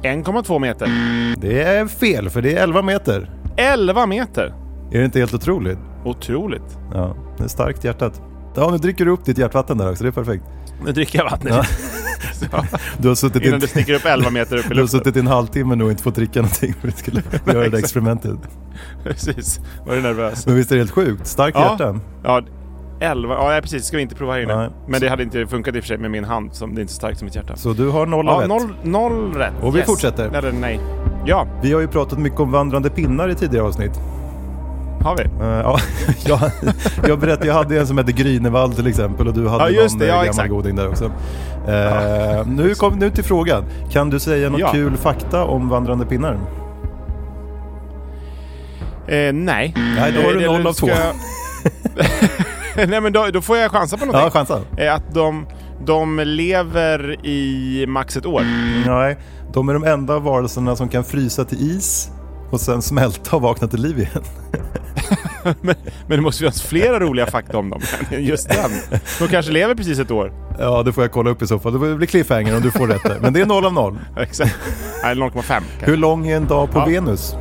1,2 0.04 0.58
meter. 0.58 0.88
Det 1.36 1.62
är 1.62 1.86
fel 1.86 2.30
för 2.30 2.42
det 2.42 2.54
är 2.56 2.62
11 2.62 2.82
meter. 2.82 3.30
11 3.56 4.06
meter. 4.06 4.54
Är 4.92 4.98
det 4.98 5.04
inte 5.04 5.18
helt 5.18 5.34
otroligt? 5.34 5.78
Otroligt. 6.04 6.78
Ja, 6.94 7.16
det 7.38 7.44
är 7.44 7.48
starkt 7.48 7.84
hjärtat. 7.84 8.22
Ja, 8.56 8.70
nu 8.70 8.78
dricker 8.78 9.04
du 9.04 9.10
upp 9.10 9.24
ditt 9.24 9.38
hjärtvatten 9.38 9.78
där 9.78 9.90
också, 9.90 10.04
det 10.04 10.08
är 10.10 10.12
perfekt. 10.12 10.44
Nu 10.84 10.92
dricker 10.92 11.18
jag 11.18 11.24
vattnet. 11.30 11.54
Ja. 11.54 11.64
Du 12.98 13.08
har 13.08 13.14
suttit, 13.14 13.42
i, 13.42 13.46
Innan 13.48 13.60
det 13.60 13.66
sticker 13.68 13.94
upp 13.94 14.04
11 14.04 14.30
meter 14.30 14.56
upp 14.56 14.64
i 14.64 14.68
du 14.68 14.74
har 14.74 14.82
luften. 14.82 15.00
suttit 15.00 15.16
i 15.16 15.18
en 15.20 15.26
halvtimme 15.26 15.74
nu 15.74 15.84
och 15.84 15.90
inte 15.90 16.02
fått 16.02 16.14
dricka 16.14 16.40
någonting 16.42 16.74
för 16.80 16.88
att 16.88 16.98
skulle 16.98 17.22
göra 17.46 17.68
det 17.68 17.78
experimentet. 17.78 18.38
Precis. 19.04 19.60
Var 19.86 19.94
du 19.96 20.02
nervös? 20.02 20.46
Men 20.46 20.54
visst 20.56 20.70
är 20.70 20.74
det 20.76 20.80
helt 20.80 20.90
sjukt? 20.90 21.26
Starkt 21.26 21.56
Ja. 21.58 21.70
hjärta. 21.70 22.00
Ja, 22.24 22.42
11. 23.00 23.34
Ja, 23.54 23.60
precis. 23.62 23.84
Ska 23.86 23.96
vi 23.96 24.02
inte 24.02 24.14
prova 24.14 24.32
här 24.32 24.40
inne. 24.40 24.56
Nej. 24.56 24.68
Men 24.88 25.00
det 25.00 25.08
hade 25.08 25.22
inte 25.22 25.46
funkat 25.46 25.74
i 25.76 25.78
och 25.78 25.82
för 25.82 25.88
sig 25.88 25.98
med 25.98 26.10
min 26.10 26.24
hand 26.24 26.54
som 26.54 26.74
det 26.74 26.78
är 26.80 26.82
inte 26.82 26.92
så 26.92 26.96
starkt 26.96 27.18
som 27.18 27.26
mitt 27.26 27.34
hjärta. 27.36 27.56
Så 27.56 27.72
du 27.72 27.88
har 27.88 28.06
noll 28.06 28.26
Ja, 28.26 28.42
ett. 28.42 28.48
noll, 28.48 28.74
noll 28.82 29.34
rätt. 29.34 29.52
Och 29.62 29.76
vi 29.76 29.82
fortsätter. 29.82 30.30
Eller 30.36 30.52
nej. 30.52 30.80
Ja, 31.26 31.46
Vi 31.62 31.72
har 31.72 31.80
ju 31.80 31.88
pratat 31.88 32.18
mycket 32.18 32.40
om 32.40 32.52
vandrande 32.52 32.90
pinnar 32.90 33.28
i 33.28 33.34
tidigare 33.34 33.66
avsnitt. 33.66 33.92
har 35.02 35.16
vi. 35.16 35.22
Eh, 35.22 35.46
ja, 35.46 35.78
jag, 36.26 36.40
jag 37.08 37.18
berättade, 37.18 37.46
jag 37.46 37.54
hade 37.54 37.78
en 37.80 37.86
som 37.86 37.98
hette 37.98 38.12
Grynevall 38.12 38.72
till 38.72 38.86
exempel 38.86 39.28
och 39.28 39.34
du 39.34 39.48
hade 39.48 39.70
Ja, 39.70 39.82
någon 39.88 39.98
det, 39.98 40.04
eh, 40.04 40.08
ja, 40.08 40.14
gammal 40.14 40.26
exakt. 40.28 40.50
goding 40.50 40.76
där 40.76 40.88
också. 40.88 41.04
Eh, 41.68 42.46
nu, 42.46 42.74
kom, 42.74 42.98
nu 42.98 43.10
till 43.10 43.24
frågan. 43.24 43.64
Kan 43.90 44.10
du 44.10 44.18
säga 44.18 44.50
något 44.50 44.60
Ja. 44.60 44.70
kul 44.72 44.96
fakta 44.96 45.44
om 45.44 45.68
vandrande 45.68 46.06
pinnar? 46.06 46.38
Eh, 49.06 49.32
nej. 49.32 49.74
Nej, 49.96 50.12
då 50.12 50.20
har 50.20 50.32
du 50.34 50.46
noll 50.46 50.66
av 50.66 50.72
två. 50.72 50.88
nej, 52.88 53.00
men 53.00 53.12
då, 53.12 53.26
då 53.32 53.40
får 53.40 53.56
jag 53.58 53.70
chansa 53.70 53.96
på 53.96 54.04
Ja, 54.06 54.12
någonting. 54.12 54.30
chansa. 54.30 54.60
Eh, 54.76 54.94
att 54.94 55.14
de, 55.14 55.46
de 55.86 56.20
lever 56.24 57.26
i 57.26 57.84
max 57.88 58.16
ett 58.16 58.26
år. 58.26 58.42
Nej, 58.86 59.16
de 59.52 59.68
är 59.68 59.74
de 59.74 59.84
enda 59.84 60.18
varelserna 60.18 60.76
som 60.76 60.88
kan 60.88 61.04
frysa 61.04 61.44
till 61.44 61.70
is 61.76 62.10
och 62.50 62.60
sen 62.60 62.82
smälta 62.82 63.36
och 63.36 63.42
vakna 63.42 63.68
till 63.68 63.80
liv 63.82 63.98
igen. 63.98 64.22
Men 66.06 66.16
det 66.16 66.20
måste 66.20 66.38
finnas 66.38 66.62
flera 66.62 67.00
roliga 67.00 67.26
fakta 67.26 67.58
om 67.58 67.70
dem 67.70 67.80
än 68.10 68.24
just 68.24 68.48
den. 68.48 68.70
De 69.18 69.28
kanske 69.28 69.52
lever 69.52 69.74
precis 69.74 69.98
ett 69.98 70.10
år. 70.10 70.32
Ja, 70.58 70.82
det 70.82 70.92
får 70.92 71.04
jag 71.04 71.12
kolla 71.12 71.30
upp 71.30 71.42
i 71.42 71.46
så 71.46 71.58
fall. 71.58 71.72
Det 71.72 71.78
får 71.78 71.94
bli 71.94 72.06
cliffhanger 72.06 72.56
om 72.56 72.62
du 72.62 72.70
får 72.70 72.86
rätt 72.86 73.02
där. 73.02 73.18
Men 73.20 73.32
det 73.32 73.40
är 73.40 73.46
noll 73.46 73.64
av 73.64 73.72
noll. 73.72 73.98
Exakt. 74.16 74.56
Nej, 75.02 75.14
0,5 75.14 75.32
kanske. 75.42 75.64
Hur 75.90 75.96
lång 75.96 76.26
är 76.28 76.36
en 76.36 76.46
dag 76.46 76.70
på 76.72 76.78
Ja. 76.78 76.84
Venus? 76.84 77.34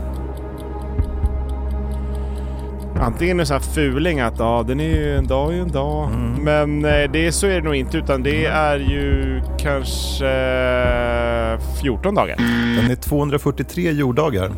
Antingen 3.00 3.40
en 3.40 3.46
sån 3.46 3.54
här 3.54 3.64
fuling 3.74 4.20
att 4.20 4.40
ja, 4.40 4.64
den 4.68 4.80
är 4.80 4.84
ju 4.96 5.18
en 5.18 5.28
dag 5.28 5.54
är 5.54 5.62
en 5.62 5.72
dag. 5.72 6.10
Mm. 6.10 6.44
Men 6.44 6.86
eh, 6.86 7.12
det, 7.12 7.32
så 7.32 7.48
är 7.48 7.56
det 7.56 7.62
nog 7.62 7.76
inte 7.76 7.98
utan 7.98 8.24
det 8.24 8.46
är 8.46 8.78
ju 8.78 9.42
kanske 9.58 10.28
eh, 10.28 11.60
14 11.82 12.16
dagar. 12.16 12.36
Den 12.82 12.92
är 12.92 12.96
243 12.96 13.92
jorddagar. 13.92 14.52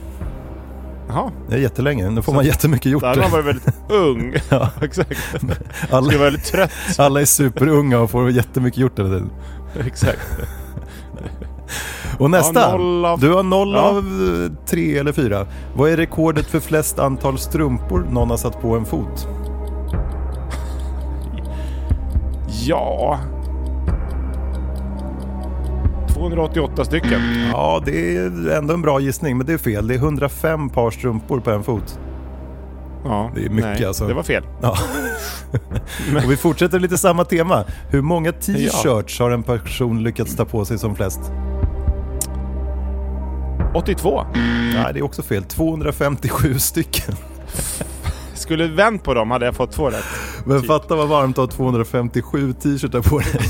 Jaha, 1.08 1.32
Det 1.50 1.56
är 1.56 1.60
jättelänge. 1.60 2.10
Nu 2.10 2.22
får 2.22 2.34
man 2.34 2.46
jättemycket 2.46 2.92
gjort. 2.92 3.02
då 3.02 3.08
hade 3.08 3.22
man 3.22 3.32
varit 3.32 3.46
väldigt 3.46 3.68
ung. 3.90 4.36
Ja. 4.50 4.70
Exakt. 4.82 5.20
Alla, 5.90 6.08
vara 6.08 6.18
väldigt 6.18 6.46
trött. 6.46 6.72
alla 6.98 7.22
är 7.22 7.26
superunga 7.26 8.00
och 8.00 8.12
får 8.12 8.32
jättemycket 8.32 8.78
gjort 8.78 9.00
hela 9.00 9.10
tiden. 9.10 9.32
Exakt. 9.86 10.20
Och 12.20 12.30
nästa. 12.30 12.60
Ja, 12.60 12.78
noll 12.78 13.06
av- 13.06 13.20
Du 13.20 13.34
har 13.34 13.44
noll 13.44 13.74
Ja. 13.74 13.82
av 13.82 13.98
eh, 13.98 14.66
tre 14.66 14.98
eller 14.98 15.12
fyra. 15.12 15.46
Vad 15.76 15.90
är 15.90 15.98
rekordet 15.98 16.46
för 16.46 16.60
flest 16.60 17.00
antal 17.00 17.38
strumpor 17.38 18.08
någon 18.12 18.30
har 18.30 18.38
satt 18.38 18.62
på 18.62 18.76
en 18.76 18.86
fot? 18.86 19.28
Ja... 22.68 23.20
288 26.14 26.86
stycken. 26.86 27.22
Ja, 27.52 27.82
det 27.86 28.16
är 28.18 28.50
ändå 28.58 28.74
en 28.74 28.82
bra 28.82 29.00
gissning, 29.00 29.38
men 29.38 29.48
det 29.48 29.54
är 29.54 29.58
fel. 29.58 29.88
Det 29.88 29.94
är 29.94 29.98
105 29.98 30.70
par 30.70 30.92
strumpor 30.92 31.40
på 31.40 31.52
en 31.52 31.64
fot. 31.64 32.00
Ja, 33.04 33.32
Det 33.36 33.46
är 33.46 33.50
mycket, 33.50 33.80
nej, 33.80 33.86
alltså. 33.86 34.08
Det 34.08 34.14
var 34.14 34.24
fel. 34.24 34.44
Ja. 34.62 34.78
och 36.26 36.32
vi 36.32 36.38
fortsätter 36.38 36.80
lite 36.80 36.98
samma 36.98 37.26
tema. 37.26 37.64
Hur 37.90 38.02
många 38.02 38.32
t-shirts 38.32 39.20
har 39.20 39.32
en 39.32 39.44
person 39.44 40.04
lyckats 40.04 40.36
ta 40.36 40.46
på 40.46 40.66
sig 40.66 40.78
som 40.80 40.96
flest? 40.96 41.20
82. 43.76 44.26
Nej, 44.74 44.94
det 44.94 45.00
är 45.00 45.04
också 45.04 45.24
fel. 45.24 45.44
257 45.44 46.60
stycken. 46.60 47.16
Skulle 48.34 48.68
vänt 48.68 49.04
på 49.04 49.14
dem 49.14 49.32
hade 49.32 49.46
jag 49.46 49.56
fått 49.56 49.72
två 49.72 49.90
rätt. 49.90 50.06
Men 50.46 50.60
Typ. 50.60 50.68
fatta 50.68 50.96
vad 50.96 51.08
varmt 51.08 51.38
att 51.38 51.54
ha 51.54 51.58
257 51.58 52.54
t-shirtar 52.54 53.02
på 53.02 53.20
dig. 53.20 53.42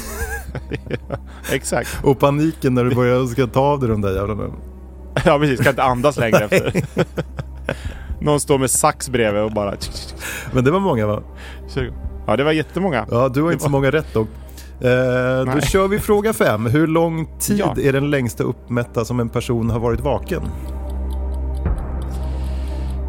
Exakt. 1.52 2.00
Och 2.04 2.20
paniken 2.20 2.74
när 2.74 2.84
du 2.84 2.96
börjar 2.96 3.26
ska 3.26 3.48
ta 3.48 3.60
av 3.60 3.80
dig 3.80 3.90
de 3.90 4.02
där 4.02 4.16
jävlarna. 4.16 4.44
Ja 5.26 5.40
precis, 5.40 5.60
kan 5.60 5.70
inte 5.70 5.84
andas 5.84 6.18
längre 6.18 6.38
efter. 6.38 6.84
Någon 8.20 8.40
står 8.40 8.58
med 8.58 8.72
sax 8.72 9.10
bredvid 9.10 9.42
och 9.42 9.52
bara... 9.52 9.74
Men 10.52 10.64
det 10.64 10.72
var 10.72 10.80
många 10.80 11.08
va? 11.08 11.22
Ja 12.28 12.36
det 12.36 12.44
var 12.44 12.52
jättemånga. 12.52 13.06
Ja, 13.12 13.30
du 13.30 13.42
har 13.42 13.52
inte 13.52 13.64
så 13.64 13.70
många 13.70 13.92
rätt 13.92 14.14
dock. 14.14 14.28
Eh, 14.82 15.54
då 15.56 15.62
kör 15.62 15.88
vi 15.88 16.00
fråga 16.00 16.34
fem. 16.34 16.66
Hur 16.66 16.88
lång 16.88 17.28
tid 17.40 17.60
Ja. 17.60 17.76
är 17.84 17.94
den 17.94 18.10
längsta 18.10 18.44
uppmätta 18.44 19.06
som 19.06 19.20
en 19.20 19.30
person 19.30 19.70
har 19.70 19.80
varit 19.80 20.00
vaken? 20.02 20.42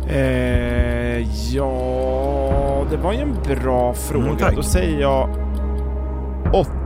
Eh, 0.09 1.19
ja, 1.55 2.87
det 2.91 2.97
var 2.97 3.13
ju 3.13 3.19
en 3.19 3.35
bra 3.63 3.95
fråga. 3.95 4.25
Mm, 4.27 4.37
tack. 4.37 4.57
Då 4.57 4.63
säger 4.63 5.01
jag 5.01 5.29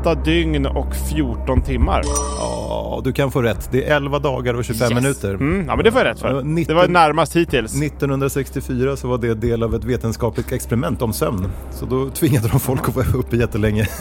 8 0.01 0.15
dygn 0.15 0.67
och 0.67 0.95
14 0.95 1.63
timmar. 1.63 2.03
Ja, 2.39 3.01
du 3.05 3.13
kan 3.13 3.31
få 3.31 3.43
rätt. 3.43 3.69
Det 3.73 3.89
är 3.89 3.97
11 3.97 4.19
dagar 4.19 4.55
och 4.55 4.65
25 4.65 4.93
Yes. 4.93 5.03
minuter. 5.03 5.35
Mm, 5.35 5.65
ja 5.69 5.77
men 5.77 5.85
det 5.85 5.93
får 5.93 6.01
jag 6.01 6.09
rätt 6.11 6.21
för. 6.21 6.43
19 6.43 6.77
Det 6.77 6.83
var 6.83 6.89
närmast 6.89 7.37
hittills. 7.37 7.75
1964 7.83 8.97
så 8.97 9.09
var 9.09 9.19
det 9.19 9.35
del 9.35 9.63
av 9.63 9.75
ett 9.75 9.85
vetenskapligt 9.85 10.53
experiment 10.53 11.03
om 11.03 11.13
sömn. 11.13 11.47
Så 11.71 11.87
då 11.87 12.11
tvingade 12.11 12.49
de 12.49 12.61
folk 12.61 12.89
att 12.89 12.97
vara 12.97 13.07
uppe 13.07 13.37
jättelänge. 13.37 13.87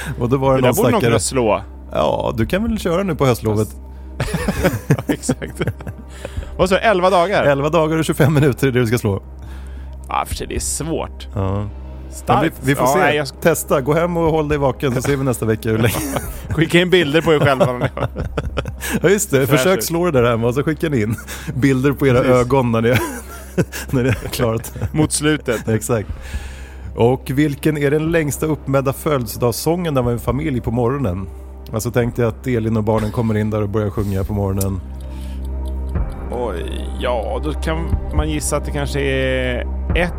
och 0.18 0.28
då 0.28 0.36
var 0.36 0.54
det, 0.54 0.60
Det 0.60 0.68
där 0.68 0.82
någon 0.82 0.92
borde 0.92 1.10
någon 1.10 1.20
slå. 1.20 1.62
Ja, 1.92 2.34
du 2.36 2.46
kan 2.46 2.62
väl 2.62 2.78
köra 2.78 3.02
nu 3.02 3.14
på 3.14 3.26
höstlovet. 3.26 3.68
Ja, 4.88 4.96
exakt. 5.06 5.60
Vad 6.56 6.68
sa 6.68 6.74
du? 6.74 6.80
11 6.80 7.10
dagar? 7.10 7.44
11 7.44 7.68
dagar 7.68 7.96
och 7.96 8.04
25 8.04 8.34
minuter 8.34 8.66
är 8.66 8.72
det 8.72 8.80
du 8.80 8.86
ska 8.86 8.98
slå. 8.98 9.22
Ja, 10.08 10.24
för 10.26 10.34
sig 10.34 10.46
det 10.46 10.56
är 10.56 10.60
svårt. 10.60 11.28
Ja. 11.34 11.68
Vi, 12.42 12.50
vi 12.60 12.74
får 12.74 12.86
ja, 12.86 12.92
se. 12.92 12.98
nej, 12.98 13.16
jag 13.16 13.40
Testa, 13.40 13.80
gå 13.80 13.94
hem 13.94 14.16
och 14.16 14.30
håll 14.30 14.48
dig 14.48 14.58
vaken 14.58 14.94
så 14.94 15.02
ser 15.02 15.16
vi 15.16 15.24
nästa 15.24 15.46
vecka 15.46 15.70
hur 15.70 15.78
länge. 15.78 15.94
skicka 16.48 16.80
in 16.80 16.90
bilder 16.90 17.20
på 17.20 17.34
er 17.34 17.38
själva. 17.38 17.88
Ja 19.02 19.08
just 19.08 19.30
det, 19.30 19.46
försök 19.46 19.82
slå 19.82 20.10
det 20.10 20.20
där 20.22 20.30
hemma 20.30 20.46
och 20.46 20.54
så 20.54 20.62
skickar 20.62 20.90
ni 20.90 21.02
in 21.02 21.16
bilder 21.54 21.92
på 21.92 22.06
era 22.06 22.18
Precis. 22.18 22.32
ögon 22.32 22.72
när 22.72 22.82
det, 22.82 23.00
när 23.90 24.04
det 24.04 24.10
är 24.10 24.28
klart. 24.28 24.62
Mot 24.92 25.12
slutet. 25.12 25.68
Exakt. 25.68 26.08
Och 26.98 27.30
vilken 27.34 27.76
är 27.78 27.90
den 27.90 28.10
längsta 28.12 28.46
uppmätta 28.46 28.92
födelsedagssången 28.92 29.94
när 29.94 30.02
man 30.02 30.10
är 30.10 30.14
en 30.14 30.20
familj 30.20 30.60
på 30.60 30.70
morgonen? 30.70 31.26
Alltså 31.72 31.90
tänk 31.90 32.16
dig 32.16 32.24
att 32.24 32.46
Elin 32.46 32.76
och 32.76 32.84
barnen 32.84 33.12
kommer 33.12 33.36
in 33.36 33.50
där 33.50 33.62
och 33.62 33.68
börjar 33.68 33.90
sjunga 33.90 34.24
på 34.24 34.32
morgonen. 34.32 34.80
Oj, 36.32 36.88
ja 37.00 37.40
då 37.44 37.52
kan 37.52 37.78
man 38.16 38.30
gissa 38.30 38.56
att 38.56 38.64
det 38.64 38.70
kanske 38.70 39.00
är 39.00 39.66
ett 39.96 40.12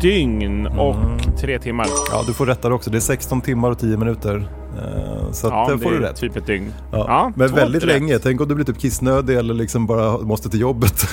dygn 0.00 0.66
och 0.66 0.96
tre 1.40 1.58
timmar. 1.58 1.86
Ja, 2.12 2.22
du 2.26 2.32
får 2.32 2.46
rätta 2.46 2.68
det 2.68 2.74
också. 2.74 2.90
Det 2.90 2.98
är 2.98 3.00
16 3.00 3.40
timmar 3.40 3.70
och 3.70 3.78
10 3.78 3.96
minuter. 3.96 4.48
Eh, 4.78 5.30
Så 5.32 5.46
Ja, 5.46 5.68
det 5.72 5.78
får 5.78 5.90
du 5.90 5.98
rätt. 5.98 6.16
typ 6.16 6.36
ett 6.36 6.46
dygn. 6.46 6.72
Ja. 6.92 7.04
Ja, 7.08 7.32
Men 7.36 7.54
väldigt 7.54 7.82
rätt. 7.84 7.88
länge. 8.00 8.18
Tänk 8.18 8.40
om 8.40 8.48
du 8.48 8.54
blir 8.54 8.64
typ 8.64 8.78
kissnödig 8.78 9.36
eller 9.36 9.54
liksom 9.54 9.86
bara 9.86 10.18
måste 10.18 10.50
till 10.50 10.60
jobbet. 10.60 11.06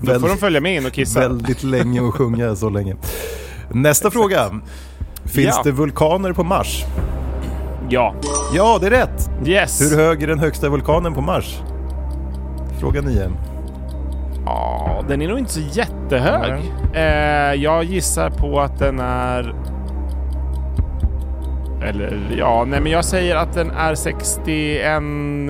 Då 0.00 0.20
får 0.20 0.28
de 0.28 0.36
följa 0.36 0.60
med 0.60 0.76
in 0.76 0.86
och 0.86 0.92
kissa. 0.92 1.20
väldigt 1.20 1.62
länge 1.62 2.00
och 2.00 2.14
sjunga 2.14 2.56
så 2.56 2.68
länge. 2.70 2.96
Nästa 3.74 4.10
fråga. 4.10 4.50
Finns 5.24 5.54
Ja. 5.56 5.60
det 5.64 5.70
vulkaner 5.72 6.32
på 6.32 6.44
Mars? 6.44 6.84
Ja. 7.88 8.14
Ja, 8.54 8.78
det 8.80 8.86
är 8.86 8.90
rätt! 8.90 9.30
Yes. 9.46 9.80
Hur 9.80 9.96
hög 9.96 10.22
är 10.22 10.26
den 10.26 10.38
högsta 10.38 10.68
vulkanen 10.68 11.14
på 11.14 11.20
Mars? 11.20 11.60
Fråga 12.80 13.00
9. 13.00 13.30
Ja, 14.46 15.04
den 15.08 15.22
är 15.22 15.28
nog 15.28 15.38
inte 15.38 15.52
så 15.52 15.60
jättehög. 15.60 16.62
Eh, 16.94 17.62
jag 17.62 17.84
gissar 17.84 18.30
på 18.30 18.60
att 18.60 18.78
den 18.78 19.00
är... 19.00 19.54
Eller 21.82 22.36
ja, 22.38 22.64
nej 22.68 22.80
men 22.80 22.92
jag 22.92 23.04
säger 23.04 23.36
att 23.36 23.54
den 23.54 23.70
är 23.70 23.94
61 23.94 25.02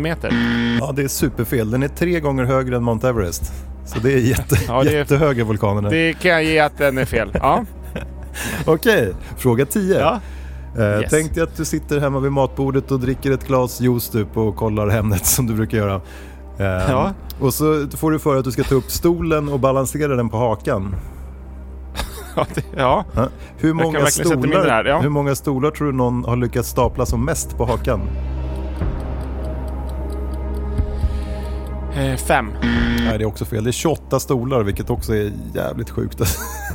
meter. 0.03 0.33
Ja, 0.81 0.93
det 0.93 1.03
är 1.03 1.09
superfel. 1.09 1.71
Den 1.71 1.83
är 1.83 1.89
tre 1.89 2.21
gånger 2.21 2.45
högre 2.45 2.77
än 2.77 2.83
Mount 2.83 3.09
Everest. 3.09 3.53
Så 3.87 3.99
det 3.99 4.13
är 4.13 4.19
jätte, 4.19 4.57
Ja, 4.69 4.83
det 4.85 4.91
är- 4.91 4.99
jättehöga 4.99 5.45
vulkanerna. 5.45 5.91
Det 5.91 6.13
kan 6.13 6.31
jag 6.31 6.45
ge 6.45 6.59
att 6.59 6.79
den 6.79 6.99
är 6.99 7.05
fel. 7.05 7.31
Ja. 7.35 7.65
Okej, 8.67 9.15
fråga 9.37 9.67
10. 9.67 9.99
ja. 9.99 10.21
Eh, 10.79 11.01
Yes. 11.01 11.11
Tänk 11.11 11.35
dig 11.35 11.43
att 11.43 11.57
du 11.57 11.65
sitter 11.65 12.01
hemma 12.01 12.21
vid 12.21 12.33
matbordet 12.33 12.91
och 12.91 13.01
dricker 13.01 13.31
ett 13.33 13.47
glas 13.47 13.81
juice 13.81 14.09
typ 14.09 14.37
och 14.37 14.57
kollar 14.57 14.89
Hemnet 14.89 15.27
som 15.27 15.47
du 15.47 15.55
brukar 15.55 15.79
göra. 15.79 15.95
Eh, 16.59 16.91
Ja. 16.91 17.13
Och 17.41 17.55
så 17.55 17.87
får 17.97 18.11
du 18.11 18.19
för 18.19 18.37
att 18.37 18.45
du 18.45 18.53
ska 18.53 18.63
ta 18.63 18.75
upp 18.75 18.91
stolen 18.91 19.49
och 19.49 19.61
balansera 19.61 20.17
den 20.17 20.29
på 20.29 20.37
hakan. 20.37 20.97
Ja, 22.37 22.47
det, 22.55 22.65
ja. 22.77 23.05
Ja. 23.15 23.29
Hur, 23.57 23.73
många 23.75 24.07
stolar, 24.07 24.69
här, 24.69 24.85
ja. 24.85 25.01
hur 25.01 25.09
många 25.09 25.35
stolar 25.35 25.71
tror 25.71 25.87
du 25.87 25.93
någon 25.93 26.25
har 26.25 26.37
lyckats 26.37 26.69
stapla 26.69 27.07
som 27.07 27.25
mest 27.25 27.57
på 27.57 27.65
hakan? 27.67 28.01
Eh, 31.97 32.17
fem. 32.17 32.51
Nej, 32.99 33.19
det 33.19 33.25
är 33.25 33.27
också 33.27 33.45
fel. 33.45 33.65
Det 33.65 33.71
är 33.71 33.73
28 33.73 34.21
stolar, 34.21 34.63
vilket 34.63 34.91
också 34.91 35.15
är 35.15 35.33
jävligt 35.55 35.91
sjukt. 35.91 36.21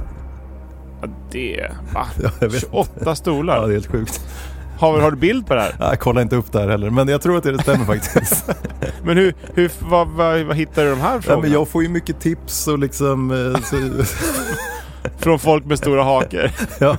Ja, 1.02 1.08
det... 1.32 1.72
Va? 1.94 2.06
Ja, 2.24 2.30
jag 2.42 2.50
vet 2.50 2.62
28 2.62 3.16
stolar? 3.16 3.56
Ja, 3.56 3.62
det 3.62 3.72
är 3.72 3.74
helt 3.74 3.88
sjukt. 3.92 4.22
Har, 4.80 5.00
har 5.00 5.12
du 5.12 5.18
bild 5.18 5.48
på 5.48 5.56
det 5.56 5.62
här? 5.62 5.76
Jag 5.80 6.00
kollar 6.00 6.22
inte 6.22 6.36
upp 6.36 6.52
det 6.52 6.60
här 6.60 6.68
heller, 6.70 6.90
men 6.90 7.08
jag 7.08 7.22
tror 7.22 7.38
att 7.38 7.44
det 7.44 7.60
stämmer 7.60 7.86
faktiskt. 7.96 8.46
Men 9.04 9.18
hur, 9.18 9.34
hur, 9.54 9.72
vad, 9.90 10.08
vad, 10.08 10.42
vad 10.42 10.56
hittar 10.58 10.84
du 10.84 10.90
de 10.90 11.00
här 11.02 11.16
ja, 11.16 11.22
frågorna? 11.22 11.42
men 11.42 11.52
jag 11.52 11.68
får 11.68 11.84
ju 11.84 11.90
mycket 11.90 12.20
tips 12.20 12.68
och 12.68 12.80
liksom... 12.80 13.32
eh, 13.56 13.62
Så, 13.62 13.76
Från 15.18 15.40
folk 15.40 15.66
med 15.66 15.78
stora 15.78 16.04
hakor? 16.04 16.52
ja. 16.80 16.98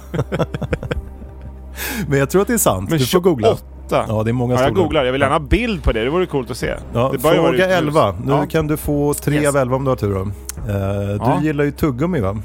Men 2.08 2.18
jag 2.18 2.30
tror 2.30 2.42
att 2.42 2.48
det 2.48 2.54
är 2.54 2.58
sant. 2.58 2.90
Men 2.90 2.98
du 2.98 3.06
får 3.06 3.20
googla. 3.20 3.48
28? 3.48 4.04
Ja, 4.08 4.22
det 4.22 4.30
är 4.30 4.32
många 4.32 4.54
Ja, 4.54 4.62
jag 4.62 4.74
googlar. 4.74 5.04
Jag 5.04 5.12
vill 5.12 5.20
gärna 5.20 5.34
ha 5.34 5.40
bild 5.40 5.82
på 5.82 5.92
det. 5.92 6.04
Det 6.04 6.10
vore 6.10 6.26
coolt 6.26 6.50
att 6.50 6.56
se. 6.56 6.74
Ja, 6.92 7.12
fråga 7.22 7.34
utomhus. 7.48 7.60
11. 7.78 8.14
Nu 8.24 8.32
Ja. 8.32 8.46
kan 8.50 8.66
du 8.66 8.76
få 8.76 9.14
3 9.14 9.34
Yes. 9.34 9.48
av 9.48 9.56
11 9.56 9.76
om 9.76 9.84
du 9.84 9.90
har 9.90 9.96
tur 9.96 10.14
då. 10.14 10.30
Ja. 10.68 11.38
Du 11.40 11.46
gillar 11.46 11.64
ju 11.64 11.70
tuggummi 11.70 12.20
va? 12.20 12.36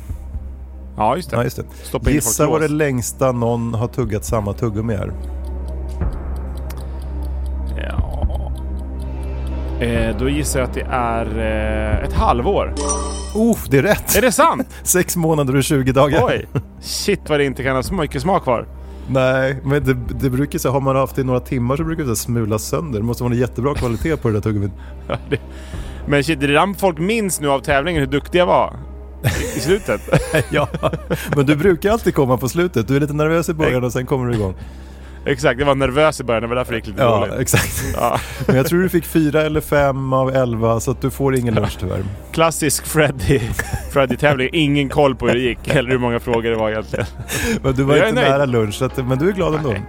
Ja, 0.97 1.15
just 1.15 1.29
det. 1.29 1.35
Ja, 1.35 1.43
just 1.43 1.59
det. 2.03 2.11
Gissa 2.11 2.47
vad 2.47 2.61
det 2.61 2.67
längsta 2.67 3.31
någon 3.31 3.73
har 3.73 3.87
tuggat 3.87 4.25
samma 4.25 4.53
tuggummi 4.53 4.93
är. 4.93 5.11
Ja. 7.77 8.51
Eh, 9.79 10.17
då 10.17 10.29
gissar 10.29 10.59
jag 10.59 10.67
att 10.69 10.73
det 10.73 10.87
är 10.89 11.25
eh, 11.25 12.05
ett 12.05 12.13
halvår. 12.13 12.73
Oh, 13.35 13.57
det 13.69 13.77
är 13.77 13.81
rätt! 13.81 14.15
Är 14.17 14.21
det 14.21 14.31
sant? 14.31 14.67
6 14.83 15.15
månader 15.15 15.55
och 15.55 15.63
20 15.63 15.91
dagar. 15.91 16.21
Oj! 16.23 16.45
Shit 16.81 17.29
vad 17.29 17.39
det 17.39 17.45
inte 17.45 17.63
kan 17.63 17.75
ha 17.75 17.83
så 17.83 17.93
mycket 17.93 18.21
smak 18.21 18.43
kvar. 18.43 18.67
Nej, 19.07 19.57
men 19.63 19.83
det, 19.83 19.93
det 19.93 20.29
brukar 20.29 20.59
så 20.59 20.69
har 20.69 20.81
man 20.81 20.95
haft 20.95 21.15
det 21.15 21.21
i 21.21 21.25
några 21.25 21.39
timmar 21.39 21.77
så 21.77 21.83
brukar 21.83 22.03
det 22.03 22.15
smulas 22.15 22.63
sönder. 22.63 22.99
Det 22.99 23.05
måste 23.05 23.23
vara 23.23 23.33
en 23.33 23.39
jättebra 23.39 23.73
kvalitet 23.73 24.17
på 24.17 24.27
det 24.27 24.33
där 24.33 24.41
tuggummit. 24.41 24.71
Men 26.07 26.23
shit, 26.23 26.39
det 26.39 26.45
är 26.45 26.67
det 26.67 26.73
folk 26.77 26.99
minns 26.99 27.39
nu 27.39 27.49
av 27.49 27.59
tävlingen 27.59 27.99
hur 27.99 28.07
duktig 28.07 28.39
jag 28.39 28.45
var. 28.45 28.73
I, 29.55 29.59
slutet. 29.59 30.01
ja, 30.49 30.67
men 31.35 31.45
du 31.45 31.55
brukar 31.55 31.91
alltid 31.91 32.15
komma 32.15 32.37
på 32.37 32.49
slutet. 32.49 32.87
Du 32.87 32.95
är 32.95 32.99
lite 32.99 33.13
nervös 33.13 33.49
i 33.49 33.53
början 33.53 33.83
och 33.83 33.91
sen 33.93 34.05
kommer 34.05 34.27
du 34.27 34.33
igång. 34.35 34.53
Exakt, 35.27 35.59
jag 35.59 35.65
var 35.67 35.75
nervös 35.75 36.19
i 36.19 36.23
början. 36.23 36.41
Det 36.41 36.47
var 36.47 36.55
därför 36.55 36.71
det 36.71 36.77
gick 36.77 36.87
lite 36.87 37.01
Ja, 37.01 37.19
dåligt. 37.19 37.39
exakt. 37.39 37.83
Ja. 37.95 38.19
Men 38.47 38.55
jag 38.55 38.65
tror 38.65 38.81
du 38.81 38.89
fick 38.89 39.05
fyra 39.05 39.41
eller 39.41 39.61
fem 39.61 40.13
av 40.13 40.35
elva 40.35 40.79
så 40.79 40.91
att 40.91 41.01
du 41.01 41.11
får 41.11 41.35
ingen 41.35 41.53
lunch 41.53 41.77
tyvärr. 41.79 42.03
Klassisk 42.31 42.85
Freddy, 42.85 43.39
Freddy-tävling. 43.91 44.49
Ingen 44.53 44.89
koll 44.89 45.15
på 45.15 45.27
hur 45.27 45.33
det 45.35 45.41
gick 45.41 45.67
eller 45.67 45.89
hur 45.89 45.97
många 45.97 46.19
frågor 46.19 46.49
det 46.49 46.55
var 46.55 46.69
egentligen. 46.69 47.05
Men 47.63 47.73
du 47.73 47.83
var 47.83 47.95
Jag 47.95 48.09
inte 48.09 48.21
nära 48.21 48.45
lunch, 48.45 48.81
men 49.07 49.17
du 49.17 49.29
är 49.29 49.33
glad 49.33 49.55
ändå. 49.55 49.69
Nej. 49.69 49.81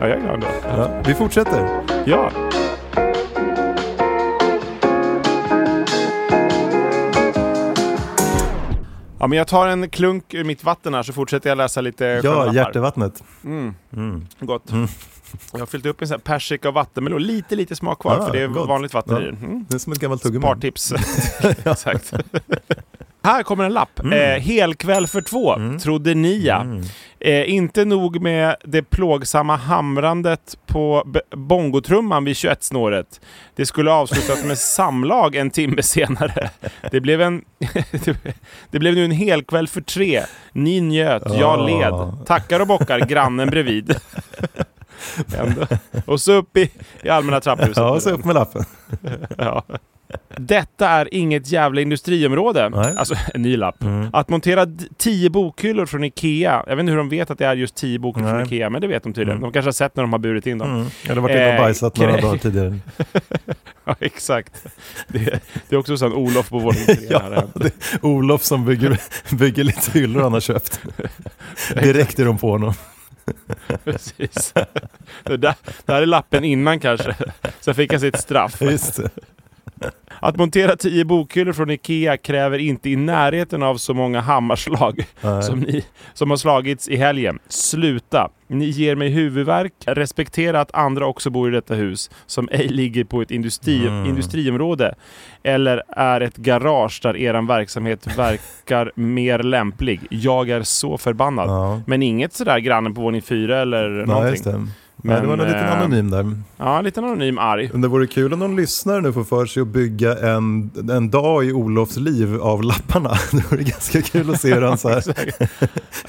Ja, 0.00 0.08
jag 0.08 0.16
är 0.16 0.20
glad 0.20 0.34
ändå. 0.34 0.46
Ja, 0.76 0.88
vi 1.06 1.14
fortsätter. 1.14 1.68
Ja. 2.04 2.30
Ja, 9.20 9.26
men 9.26 9.38
jag 9.38 9.46
tar 9.46 9.68
en 9.68 9.90
klunk 9.90 10.34
ur 10.34 10.44
mitt 10.44 10.64
vatten 10.64 10.94
här 10.94 11.02
så 11.02 11.12
fortsätter 11.12 11.48
jag 11.50 11.56
läsa 11.58 11.80
lite 11.80 12.20
Ja, 12.24 12.52
hjärtevattnet. 12.54 13.22
Mm. 13.44 13.74
Mm. 13.96 14.26
Gott. 14.40 14.62
Jag 15.52 15.58
har 15.58 15.66
fyllt 15.66 15.86
upp 15.86 16.02
en 16.02 16.08
sån 16.08 16.14
här 16.14 16.18
persika 16.20 16.68
och 16.68 16.74
vattenmelon. 16.74 17.22
Lite, 17.22 17.56
lite 17.56 17.76
smak 17.76 17.98
kvar 17.98 18.18
Ah, 18.18 18.26
för 18.26 18.32
det 18.32 18.42
är 18.42 18.46
gott. 18.48 18.68
vanligt 18.68 18.94
vatten 18.94 19.14
Ja. 19.16 19.22
i 19.22 19.24
den. 19.24 19.36
Mm. 19.36 19.64
Det 19.68 19.74
är 19.74 19.78
som 19.78 19.92
ett 19.92 19.98
gammalt 19.98 20.22
tuggummi. 20.22 20.42
Spartips. 20.42 20.92
Exakt. 21.64 22.12
Här 23.22 23.42
kommer 23.42 23.64
en 23.64 23.72
lapp. 23.72 24.00
Eh, 24.04 24.40
helkväll 24.40 25.06
för 25.06 25.20
två, 25.20 25.56
trodde 25.82 26.14
ni 26.14 26.38
ja. 26.44 26.66
Eh, 27.20 27.50
inte 27.54 27.84
nog 27.84 28.20
med 28.22 28.56
det 28.64 28.82
plågsamma 28.82 29.56
hamrandet 29.56 30.58
på 30.66 31.04
bongotrumman 31.36 32.24
vid 32.24 32.34
21-snåret. 32.36 33.20
Det 33.56 33.66
skulle 33.66 33.90
avslutas 33.90 34.44
med 34.44 34.58
samlag 34.58 35.36
en 35.36 35.50
timme 35.50 35.82
senare. 35.82 36.50
Det 36.90 37.00
blev, 37.00 37.20
en 37.22 37.44
det 38.70 38.78
blev 38.78 38.94
nu 38.94 39.04
en 39.04 39.10
helkväll 39.10 39.68
för 39.68 39.80
tre. 39.80 40.22
Ni 40.52 40.80
njöt, 40.80 41.22
jag 41.26 41.60
Ah. 41.60 41.66
led. 41.66 42.26
Tackar 42.26 42.60
och 42.60 42.66
bockar 42.66 43.00
grannen 43.00 43.50
bredvid. 43.50 43.94
Ändå. 45.38 45.66
Och 46.06 46.20
så 46.20 46.32
upp 46.32 46.56
i, 46.56 46.70
i 47.02 47.08
allmänna 47.08 47.40
trapphuset. 47.40 47.76
Ja, 47.76 48.00
så 48.00 48.10
upp 48.10 48.24
med 48.24 48.34
lappen. 48.34 48.64
Ja. 49.38 49.62
Detta 50.36 50.88
är 50.88 51.14
inget 51.14 51.52
jävla 51.52 51.80
industriområde. 51.80 52.68
Nej. 52.68 52.94
Alltså 52.96 53.14
en 53.34 53.42
ny 53.42 53.56
lapp. 53.56 53.76
Att 54.12 54.28
montera 54.28 54.66
tio 54.96 55.30
bokhyllor 55.30 55.86
från 55.86 56.04
Ikea. 56.04 56.64
Jag 56.66 56.76
vet 56.76 56.80
inte 56.80 56.90
hur 56.90 56.98
de 56.98 57.08
vet 57.08 57.30
att 57.30 57.38
det 57.38 57.46
är 57.46 57.56
just 57.56 57.74
tio 57.74 57.98
bokhyllor 57.98 58.30
från. 58.30 58.42
Ikea, 58.46 58.70
men 58.70 58.80
det 58.80 58.86
vet 58.86 59.02
de 59.02 59.12
tydligen. 59.12 59.40
De 59.40 59.52
kanske 59.52 59.66
har 59.66 59.72
sett 59.72 59.96
när 59.96 60.02
de 60.02 60.12
har 60.12 60.18
burit 60.18 60.46
in 60.46 60.58
dem. 60.58 60.74
Mm. 60.74 60.86
Eller 61.08 61.20
varit 61.20 61.34
inne 61.36 61.46
och 61.46 61.54
Eh, 61.54 61.60
bajsat 61.60 61.96
några 61.96 62.20
dagar 62.20 62.38
tidigare. 62.38 62.78
Ja, 63.84 63.96
exakt. 64.00 64.66
Det, 65.08 65.40
det 65.68 65.76
är 65.76 65.78
också 65.78 65.96
sån 65.96 66.12
Olof 66.12 66.48
på 66.48 66.58
våning 66.58 66.80
Ja, 67.10 67.44
det 67.54 67.66
är 67.66 68.04
Olof 68.06 68.42
som 68.42 68.64
bygger, 68.64 69.00
bygger 69.36 69.64
lite 69.64 69.98
hyllor 69.98 70.22
han 70.22 70.32
har 70.32 70.40
köpt. 70.40 70.80
Direkt 71.74 72.18
är 72.18 72.24
de 72.24 72.38
på 72.38 72.50
honom. 72.50 72.74
Precis. 73.84 74.54
Det, 75.24 75.36
där, 75.36 75.54
det 75.86 75.92
här 75.92 76.02
är 76.02 76.06
lappen 76.06 76.44
innan 76.44 76.80
kanske. 76.80 77.16
Sen 77.60 77.74
fick 77.74 77.92
han 77.92 78.00
sitt 78.00 78.20
straff. 78.20 78.60
Just 78.60 78.96
det. 78.96 79.10
Att 80.20 80.36
montera 80.36 80.76
tio 80.76 81.04
bokhyllor 81.04 81.52
från 81.52 81.70
Ikea 81.70 82.16
kräver 82.16 82.58
inte 82.58 82.90
i 82.90 82.96
närheten 82.96 83.62
av 83.62 83.76
så 83.76 83.94
många 83.94 84.20
hammarslag 84.20 85.06
Nej. 85.20 85.42
som, 85.42 85.60
ni, 85.60 85.84
som 86.14 86.30
har 86.30 86.36
slagits 86.36 86.88
i 86.88 86.96
helgen. 86.96 87.38
Sluta! 87.48 88.30
Ni 88.50 88.64
ger 88.64 88.96
mig 88.96 89.08
huvudvärk. 89.08 89.72
Respektera 89.86 90.60
att 90.60 90.74
andra 90.74 91.06
också 91.06 91.30
bor 91.30 91.48
i 91.48 91.52
detta 91.54 91.74
hus 91.74 92.10
som 92.26 92.48
ej 92.52 92.68
ligger 92.68 93.04
på 93.04 93.22
ett 93.22 93.30
industri, 93.30 93.86
Mm. 93.86 94.06
industriområde 94.06 94.94
eller 95.42 95.82
är 95.88 96.20
ett 96.20 96.36
garage 96.36 97.00
där 97.02 97.16
eran 97.16 97.46
verksamhet 97.46 98.18
verkar 98.18 98.92
mer 98.94 99.38
lämplig. 99.38 100.00
Jag 100.10 100.50
är 100.50 100.62
så 100.62 100.98
förbannad. 100.98 101.48
Ja. 101.48 101.80
Men 101.86 102.02
inget 102.02 102.32
sådär 102.32 102.58
grannen 102.58 102.94
på 102.94 103.00
våning 103.00 103.22
fyra 103.22 103.58
eller 103.60 103.88
Nej, 103.88 104.06
någonting. 104.06 104.68
Men, 105.02 105.22
det 105.22 105.28
var 105.28 105.38
en 105.38 105.44
liten 105.44 105.64
eh, 105.64 105.78
anonym 105.78 106.10
där. 106.10 106.32
Ja, 106.56 106.78
en 106.78 106.84
liten 106.84 107.04
anonym 107.04 107.38
arg. 107.38 107.68
Men 107.72 107.80
det 107.80 107.88
vore 107.88 108.06
kul 108.06 108.32
om 108.32 108.38
någon 108.38 108.56
lyssnare 108.56 109.00
nu 109.00 109.12
får 109.12 109.24
för 109.24 109.46
sig 109.46 109.60
att 109.60 109.68
bygga 109.68 110.18
en, 110.18 110.70
en 110.90 111.10
dag 111.10 111.44
i 111.44 111.52
Olofs 111.52 111.96
liv 111.96 112.40
av 112.40 112.62
lapparna. 112.62 113.10
Det 113.32 113.50
vore 113.50 113.62
ganska 113.62 114.02
kul 114.02 114.30
att 114.30 114.40
se 114.40 114.54
hur 114.54 114.62
han, 114.62 114.78
så 114.78 114.88
här, 114.88 115.02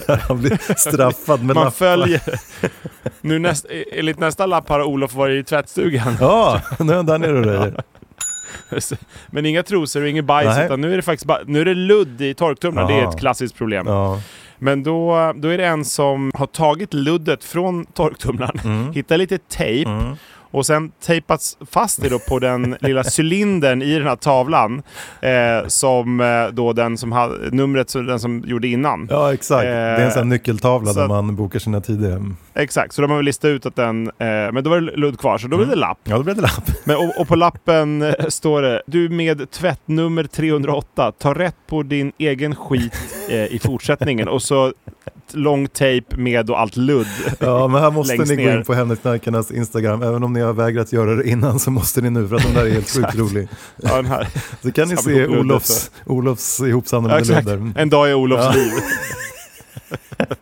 han 0.27 0.39
blir 0.41 0.75
straffad 0.77 1.43
med 1.43 1.55
Man 1.55 1.65
lappar. 1.65 1.71
följer... 1.71 2.21
Nu 3.21 3.39
näst, 3.39 3.65
enligt 3.91 4.19
nästa 4.19 4.45
lapp 4.45 4.69
har 4.69 4.83
Olof 4.83 5.13
varit 5.13 5.45
i 5.45 5.49
tvättstugan. 5.49 6.15
Ja, 6.19 6.61
nu 6.79 6.91
är 6.91 6.95
han 6.95 7.05
där 7.05 7.17
nere 7.17 7.37
och 7.37 7.45
röjer. 7.45 7.83
Men 9.27 9.45
inga 9.45 9.63
trosor 9.63 10.01
och 10.01 10.09
inget 10.09 10.25
bajs, 10.25 10.55
Nej. 10.55 10.65
utan 10.65 10.81
nu 10.81 10.93
är 10.93 10.95
det 10.95 11.01
faktiskt 11.01 11.29
nu 11.45 11.61
är 11.61 11.65
det 11.65 11.73
ludd 11.73 12.21
i 12.21 12.33
torktumlaren. 12.33 12.87
Det 12.87 12.99
är 12.99 13.09
ett 13.09 13.19
klassiskt 13.19 13.55
problem. 13.55 13.87
Ja. 13.87 14.21
Men 14.59 14.83
då, 14.83 15.33
då 15.35 15.47
är 15.47 15.57
det 15.57 15.65
en 15.65 15.85
som 15.85 16.31
har 16.35 16.45
tagit 16.47 16.93
luddet 16.93 17.43
från 17.43 17.85
torktumlaren, 17.85 18.59
Mm. 18.63 18.93
hittat 18.93 19.17
lite 19.19 19.37
tejp 19.37 19.91
och 20.51 20.65
sen 20.65 20.91
tejpats 21.05 21.57
fast 21.71 22.01
det 22.01 22.09
då 22.09 22.19
på 22.19 22.39
den 22.39 22.75
lilla 22.81 23.03
cylindern 23.17 23.81
i 23.81 23.93
den 23.97 24.07
här 24.07 24.15
tavlan 24.15 24.81
eh, 25.21 25.67
som 25.67 26.21
eh, 26.21 26.47
då 26.53 26.73
den 26.73 26.97
som 26.97 27.11
hade, 27.11 27.51
numret 27.51 27.89
som 27.89 28.05
den 28.05 28.19
som 28.19 28.43
gjorde 28.47 28.67
innan. 28.67 29.07
ja, 29.11 29.33
exakt. 29.33 29.63
Det 29.63 29.69
är 29.69 30.05
en 30.05 30.11
sån 30.11 30.19
här 30.19 30.25
nyckeltavla 30.25 30.93
så 30.93 30.99
där 30.99 31.07
man 31.07 31.35
bokar 31.35 31.59
sina 31.59 31.81
tider. 31.81 32.21
Exakt, 32.53 32.93
så 32.93 33.01
de 33.01 33.11
har 33.11 33.17
väl 33.17 33.25
listat 33.25 33.49
ut 33.49 33.65
att 33.65 33.75
den, 33.75 34.07
eh, 34.07 34.11
men 34.27 34.63
då 34.63 34.69
var 34.69 34.81
det 34.81 34.97
ludd 34.97 35.19
kvar, 35.19 35.37
så 35.37 35.47
då 35.47 35.57
blev 35.57 35.69
det 35.69 35.75
lapp. 35.75 35.99
Ja, 36.03 36.17
då 36.17 36.23
blev 36.23 36.35
det 36.35 36.41
lapp. 36.41 36.71
Men, 36.83 36.95
och, 36.95 37.21
och 37.21 37.27
på 37.27 37.35
lappen 37.35 38.01
eh, 38.01 38.13
står 38.27 38.61
det 38.61 38.81
Du 38.85 39.09
med 39.09 39.51
tvättnummer 39.51 40.23
308, 40.23 41.11
ta 41.19 41.33
rätt 41.33 41.55
på 41.67 41.83
din 41.83 42.11
egen 42.17 42.55
skit 42.55 42.93
eh, 43.29 43.45
i 43.45 43.59
fortsättningen. 43.63 44.27
Och 44.27 44.41
så 44.41 44.73
lång 45.33 45.67
tejp 45.67 46.17
med 46.17 46.49
och 46.49 46.59
allt 46.59 46.77
ludd. 46.77 47.07
Ja, 47.39 47.67
men 47.67 47.81
här 47.81 47.91
måste 47.91 48.13
ni 48.13 48.35
gå 48.35 48.41
ner. 48.41 48.57
in 48.57 48.63
på 48.63 48.73
Hemnetknarkarnas 48.73 49.51
Instagram. 49.51 50.01
Även 50.01 50.23
om 50.23 50.33
ni 50.33 50.38
har 50.41 50.53
vägrat 50.53 50.93
göra 50.93 51.15
det 51.15 51.29
innan 51.29 51.59
så 51.59 51.71
måste 51.71 52.01
ni 52.01 52.09
nu 52.09 52.27
för 52.27 52.35
att 52.35 52.43
den 52.43 52.53
där 52.53 52.65
är 52.65 52.69
helt 52.71 52.89
sjukt 52.95 53.15
rolig. 53.15 53.47
Ja, 53.77 53.95
den 53.95 54.05
här. 54.05 54.27
Så 54.61 54.71
kan 54.71 54.87
ni 54.87 54.97
se 54.97 55.27
Olofs, 55.27 55.91
Olofs 56.05 56.59
Ja, 56.59 56.67
ihopsamlade 56.67 57.19
exakt. 57.19 57.45
ludder. 57.47 57.71
En 57.75 57.89
dag 57.89 58.09
i 58.09 58.13
Olofs 58.13 58.43
Ja. 58.45 58.51
liv. 58.51 58.71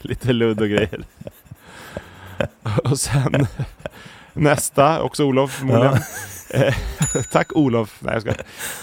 Lite 0.00 0.32
ludd 0.32 0.60
och 0.60 0.68
grejer. 0.68 1.04
Och 2.84 2.98
sen 3.00 3.46
nästa, 4.32 5.02
också 5.02 5.24
Olof 5.24 5.50
förmodligen. 5.52 5.94
Eh, 5.94 6.00
tack 7.32 7.52
Olof. 7.56 7.96
Nej, 8.00 8.12
jag 8.14 8.22
ska. 8.22 8.32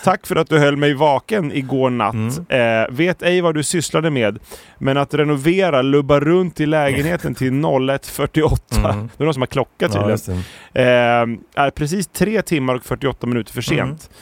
Tack 0.03 0.27
för 0.27 0.35
att 0.35 0.49
du 0.49 0.59
höll 0.59 0.77
mig 0.77 0.93
vaken 0.93 1.51
igår 1.51 1.89
natt. 1.89 2.13
Mm. 2.13 2.81
Eh, 2.83 2.87
vet 2.95 3.21
ej 3.21 3.41
vad 3.41 3.55
du 3.55 3.63
sysslade 3.63 4.09
med, 4.09 4.39
men 4.77 4.97
att 4.97 5.13
renovera, 5.13 5.81
lubba 5.81 6.19
runt 6.19 6.59
i 6.59 6.65
lägenheten 6.65 7.35
till 7.35 7.51
01.48. 7.51 8.93
Mm. 8.93 9.09
Det 9.17 9.23
är 9.23 9.25
någon 9.25 9.33
som 9.33 9.41
har 9.41 9.47
klockat 9.47 9.91
Ja, 9.95 10.07
tydligen. 10.15 10.43
det. 10.73 10.81
eh, 10.81 11.63
är 11.65 11.69
precis 11.69 12.07
3 12.07 12.41
timmar 12.41 12.75
och 12.75 12.83
48 12.85 13.27
minuter 13.27 13.53
för 13.53 13.73
Mm. 13.73 13.87
sent. 13.87 14.09
Eh, 14.09 14.17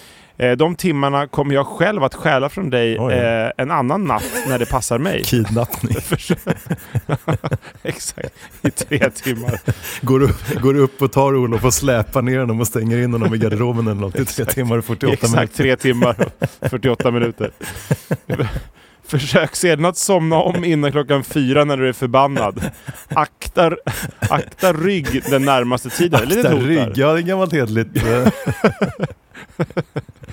de 0.58 0.76
timmarna 0.76 1.28
kommer 1.28 1.56
jag 1.56 1.68
själv 1.68 2.04
att 2.04 2.16
stjäla 2.16 2.50
från 2.50 2.70
dig 2.70 2.96
eh, 2.96 3.52
en 3.58 3.72
annan 3.72 4.04
natt 4.04 4.24
när 4.48 4.60
det 4.60 4.66
passar 4.66 4.98
mig. 4.98 5.24
Kidnappning. 5.26 5.96
Exakt, 7.84 8.36
i 8.62 8.72
tre 8.72 9.10
timmar. 9.10 9.60
Går 10.02 10.24
upp, 10.24 10.62
går 10.62 10.76
upp 10.76 11.02
och 11.02 11.12
tar 11.12 11.36
Olof 11.36 11.66
och 11.66 11.74
släpar 11.74 12.22
ner 12.22 12.40
honom 12.40 12.60
och 12.60 12.68
stänger 12.68 12.98
in 12.98 13.14
honom 13.14 13.36
i 13.36 13.38
garderoben 13.38 13.88
eller 13.88 14.02
något 14.02 14.20
i 14.20 14.26
tre 14.26 14.46
timmar 14.46 14.78
och 14.78 14.86
48 14.86 15.14
Exakt 15.14 15.34
minuter. 15.34 15.56
tre 15.56 15.76
timmar 15.76 16.16
och 16.60 16.70
48 16.70 17.12
minuter. 17.12 17.52
Försök 19.04 19.56
sedan 19.56 19.86
att 19.86 19.98
somna 19.98 20.36
om 20.36 20.66
innan 20.66 20.92
klockan 20.92 21.24
fyra 21.24 21.64
när 21.64 21.78
du 21.78 21.90
är 21.90 21.94
förbannad. 21.94 22.72
Akta, 23.08 23.72
akta 24.20 24.74
rygg 24.74 25.24
den 25.30 25.46
närmaste 25.46 25.90
tiden. 25.90 26.20
Akta 26.24 26.56
rygg, 26.56 26.92
ja 26.96 27.14
det 27.14 27.20
är 27.20 27.24
gammalt 27.24 27.54
hederligt. 27.54 27.90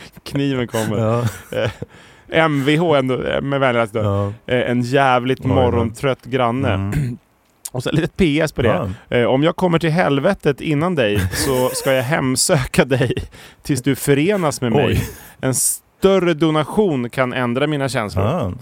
Eh, 0.04 0.20
Kniven 0.22 0.66
kommer. 0.68 0.98
ja, 0.98 2.48
MVH 2.48 2.82
ändå, 2.98 3.22
eh, 3.22 3.40
med 3.40 3.60
vänligast 3.60 3.92
då. 3.92 4.00
ja. 4.00 4.32
Eh, 4.54 4.70
En 4.70 4.82
jävligt 4.82 5.40
Oj, 5.40 5.46
morgontrött 5.46 6.24
granne. 6.24 6.74
Mm. 6.74 7.18
Och 7.72 7.82
så 7.82 7.90
ett 7.90 8.16
PS 8.16 8.52
på 8.52 8.62
det. 8.62 8.92
Eh, 9.10 9.24
om 9.24 9.42
jag 9.42 9.56
kommer 9.56 9.78
till 9.78 9.90
helvetet 9.90 10.60
innan 10.60 10.94
dig 10.94 11.20
så 11.32 11.68
ska 11.68 11.92
jag 11.92 12.02
hemsöka 12.02 12.84
dig 12.84 13.14
tills 13.62 13.82
du 13.82 13.94
förenas 13.96 14.60
med 14.60 14.72
mig. 14.72 14.86
Oj. 14.86 15.08
En 15.40 15.54
större 15.54 16.34
donation 16.34 17.10
kan 17.10 17.32
ändra 17.32 17.66
mina 17.66 17.88
känslor. 17.88 18.24
Ah. 18.24 18.52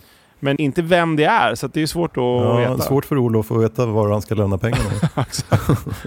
Men 0.47 0.61
inte 0.61 0.83
vem 0.83 1.17
det 1.17 1.25
är, 1.25 1.55
så 1.55 1.67
det 1.67 1.83
är 1.83 1.87
svårt 1.87 2.11
att 2.11 2.23
Ja, 2.23 2.57
veta. 2.57 2.79
svårt 2.79 3.05
för 3.05 3.19
Olof 3.19 3.51
att 3.53 3.63
veta 3.63 3.87
var 3.87 4.11
han 4.11 4.23
ska 4.23 4.35
lämna 4.35 4.59
pengarna. 4.59 4.85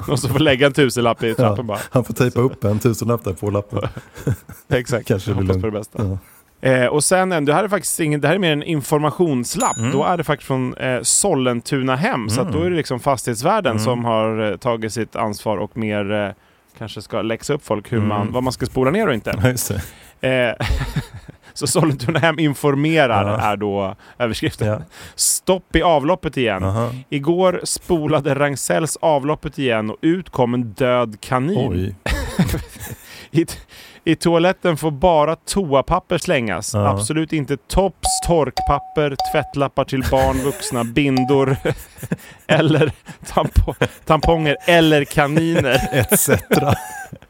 Någon 0.07 0.17
som 0.17 0.29
får 0.29 0.39
lägga 0.39 0.67
en 0.67 0.73
tusenlapp 0.73 1.23
i 1.23 1.33
trappen 1.35 1.67
bara. 1.67 1.79
Han 1.91 2.03
får 2.03 2.13
tejpa 2.13 2.39
upp 2.41 2.63
en 2.63 2.79
tusenlapp 2.79 3.23
där 3.23 3.33
på 3.33 3.49
lappen. 3.49 3.79
Exakt, 4.69 5.07
Kanske 5.07 5.31
hoppas 5.33 5.57
på 5.57 5.65
det 5.65 5.71
bästa. 5.71 6.03
Ja. 6.03 6.17
Eh, 6.69 6.85
och 6.85 7.03
sen, 7.03 7.31
en- 7.31 7.45
det 7.45 7.53
här 7.53 7.63
är 7.63 7.67
faktiskt 7.67 7.99
ingen, 7.99 8.21
det 8.21 8.27
här 8.27 8.35
är 8.35 8.39
mer 8.39 8.51
en 8.51 8.63
informationslapp. 8.63 9.77
Mm. 9.77 9.91
Då 9.91 10.03
är 10.03 10.17
det 10.17 10.23
faktiskt 10.23 10.47
från 10.47 10.73
eh, 10.73 11.01
Sollentuna 11.01 11.95
hem. 11.95 12.29
Så 12.29 12.41
att 12.41 12.51
då 12.53 12.61
är 12.63 12.69
det 12.69 12.75
liksom 12.75 12.99
fastighetsvärden 12.99 13.71
Mm. 13.71 13.83
som 13.83 14.05
har 14.05 14.51
eh, 14.51 14.57
tagit 14.57 14.93
sitt 14.93 15.15
ansvar 15.15 15.57
och 15.57 15.77
mer 15.77 16.11
eh, 16.11 16.29
kanske 16.77 17.01
ska 17.01 17.21
läxa 17.21 17.53
upp 17.53 17.65
folk 17.65 17.91
hur 17.91 17.97
Mm. 17.97 18.09
man, 18.09 18.31
vad 18.31 18.43
man 18.43 18.53
ska 18.53 18.65
spola 18.65 18.91
ner 18.91 19.07
och 19.07 19.13
inte. 19.13 19.55
Ja. 20.21 20.29
Eh, 20.29 20.53
så 21.59 21.67
Sollentuna 21.67 22.19
hem 22.19 22.39
informerar 22.39 23.27
Ja. 23.29 23.37
är 23.51 23.57
då 23.57 23.95
överskriften. 24.19 24.67
Ja. 24.67 24.79
Stopp 25.15 25.75
i 25.75 25.81
avloppet 25.81 26.37
igen. 26.37 26.63
Aha. 26.63 26.89
Igår 27.09 27.61
spolade 27.63 28.35
Ragn-Sells 28.35 28.97
avloppet 29.01 29.59
igen 29.59 29.89
och 29.89 29.97
ut 30.01 30.29
kom 30.29 30.53
en 30.53 30.63
död 30.63 31.17
kanin. 31.21 31.95
I, 33.31 33.45
I 34.03 34.15
toaletten 34.15 34.77
får 34.77 34.91
bara 34.91 35.35
toapapper 35.35 36.17
slängas. 36.17 36.73
Ja. 36.73 36.87
Absolut 36.87 37.33
inte 37.33 37.57
tops, 37.57 38.21
torkpapper, 38.27 39.15
tvättlappar 39.33 39.83
till 39.85 40.03
barn, 40.11 40.37
vuxna, 40.37 40.83
bindor 40.83 41.55
eller 42.47 42.91
tampo 43.33 43.73
tamponger 44.05 44.57
eller 44.67 45.03
kaniner. 45.05 45.89
Etc. 45.93 46.29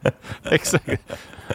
Exakt. 0.50 0.88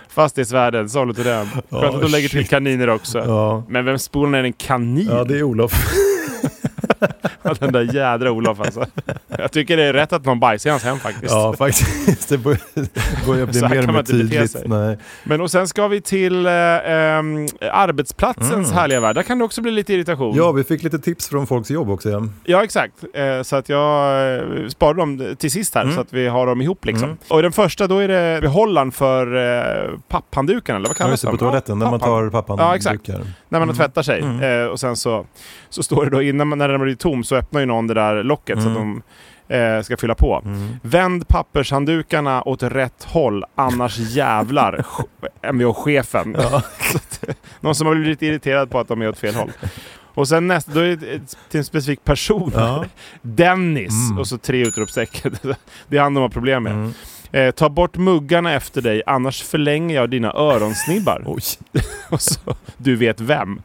Fastighetsvärden, 0.10 0.90
Sollentuna. 0.90 1.46
Skönt 1.46 1.66
Ja, 1.70 1.96
att 1.96 2.02
de 2.02 2.12
lägger 2.12 2.30
till 2.30 2.48
kaniner 2.48 2.90
också. 2.90 3.18
Ja. 3.20 3.64
Men 3.70 3.86
vem 3.86 4.00
spolar 4.00 4.30
ner 4.32 4.44
en 4.44 4.54
kanin? 4.54 5.08
ja, 5.10 5.24
det 5.24 5.38
är 5.38 5.44
Olof. 5.44 5.72
Den 7.60 7.72
där 7.74 7.94
jädra 7.96 8.32
Olof 8.32 8.60
alltså. 8.60 8.86
Jag 9.38 9.52
tycker 9.52 9.78
det 9.78 9.84
är 9.84 9.94
rätt 9.94 10.14
att 10.14 10.26
någon 10.26 10.40
bajsar 10.40 10.70
i 10.70 10.72
hans 10.72 10.84
hem 10.84 10.98
faktiskt. 11.00 11.34
Ja, 11.34 11.54
faktiskt. 11.58 12.30
Det 12.30 12.38
börjar, 12.38 13.46
bli 13.46 13.62
mer 13.70 13.78
och 13.80 13.86
man 13.86 13.96
mer 13.96 14.04
tydligt. 14.04 14.56
Nej. 14.66 14.98
Men 15.24 15.42
och 15.42 15.52
sen 15.52 15.68
ska 15.68 15.88
vi 15.88 16.02
till 16.02 16.46
eh, 16.46 16.52
arbetsplatsens 17.72 18.52
Mm. 18.54 18.72
härliga 18.72 19.00
värld. 19.00 19.16
Där 19.16 19.24
kan 19.24 19.38
det 19.40 19.46
också 19.46 19.62
bli 19.62 19.72
lite 19.72 19.94
irritation. 19.94 20.36
Ja, 20.38 20.52
vi 20.52 20.64
fick 20.64 20.84
lite 20.84 21.00
tips 21.00 21.30
från 21.30 21.48
folks 21.48 21.72
jobb 21.72 21.90
också. 21.90 22.10
Ja. 22.10 22.24
Ja, 22.44 22.64
exakt. 22.64 22.94
Eh, 23.14 23.42
så 23.42 23.56
att 23.56 23.70
jag 23.70 24.36
eh, 24.36 24.68
sparade 24.68 25.00
dem 25.00 25.36
till 25.40 25.52
sist 25.52 25.76
här 25.76 25.82
Mm. 25.82 25.96
så 25.96 26.02
att 26.02 26.14
vi 26.14 26.28
har 26.28 26.48
dem 26.48 26.62
ihop 26.62 26.86
liksom. 26.86 27.04
Mm. 27.06 27.18
Och 27.30 27.40
i 27.40 27.42
den 27.42 27.52
första 27.52 27.88
då 27.88 28.00
är 28.00 28.08
det 28.08 28.42
behållaren 28.42 28.92
för 28.92 29.36
eh, 29.36 30.00
papphanddukarna, 30.08 30.78
eller 30.78 30.88
vad 30.88 30.96
Ja, 31.00 31.04
kallas 31.06 31.22
det, 31.22 31.28
de? 31.28 31.32
på 31.32 31.38
toaletten 31.38 31.80
när 31.80 31.92
man 31.92 32.00
tar 32.00 32.30
pappan 32.30 32.58
Ja, 32.60 32.76
exakt. 32.76 33.08
När 33.08 33.60
man 33.60 33.64
Mm. 33.64 33.76
tvättar 33.76 34.02
sig. 34.04 34.22
Mm. 34.22 34.62
Eh, 34.64 34.68
och 34.68 34.80
sen 34.80 34.96
så, 34.96 35.26
så 35.70 35.84
står 35.84 36.04
det 36.06 36.12
då 36.12 36.22
innan 36.22 36.48
man, 36.48 36.58
när 36.58 36.68
den 36.70 36.80
blir 36.96 37.10
tom 37.12 37.24
så 37.24 37.36
öppnar 37.36 37.60
ju 37.60 37.66
någon 37.66 37.88
det 37.88 37.94
där 37.94 38.24
locket 38.24 38.62
så 38.62 38.70
att 38.70 38.76
Mm. 38.78 39.02
de 39.48 39.56
eh, 39.56 39.82
ska 39.82 39.98
fylla 39.98 40.16
på. 40.16 40.42
Mm. 40.46 40.76
Vänd 40.82 41.28
pappershanddukarna 41.28 42.44
åt 42.44 42.64
rätt 42.64 43.04
håll, 43.04 43.44
annars 43.56 43.98
jävlar. 43.98 44.86
Mvh-chefen. 45.52 46.36
Ja. 46.40 46.62
Någon 47.60 47.76
som 47.76 47.88
har 47.88 47.96
blivit 47.96 48.22
irriterad 48.22 48.70
på 48.72 48.80
att 48.80 48.88
de 48.88 49.02
är 49.02 49.10
åt 49.10 49.18
fel 49.20 49.36
håll. 49.36 49.52
Och 50.14 50.28
sen 50.28 50.48
nästa, 50.48 50.72
då 50.72 50.80
är 50.80 50.96
det 50.96 51.36
till 51.50 51.58
en 51.58 51.64
specifik 51.66 52.04
person. 52.04 52.52
Ja. 52.56 52.86
Dennis! 53.22 54.10
Mm. 54.10 54.20
Och 54.20 54.28
så 54.28 54.38
tre 54.38 54.68
utropstecken. 54.68 55.36
Det 55.88 55.98
är 55.98 56.02
han 56.02 56.14
de 56.14 56.22
har 56.22 56.30
problem 56.30 56.64
med. 56.64 56.94
Eh, 57.36 57.52
ta 57.52 57.70
bort 57.70 57.98
muggarna 57.98 58.54
efter 58.54 58.82
dig, 58.82 59.02
annars 59.06 59.44
förlänger 59.44 59.96
jag 59.96 60.10
dina 60.10 60.34
öronsnibbar. 60.34 61.24
Oj, 61.26 61.42
Och 62.10 62.22
så, 62.22 62.40
du 62.78 62.96
vet 62.96 63.22
vem. 63.22 63.62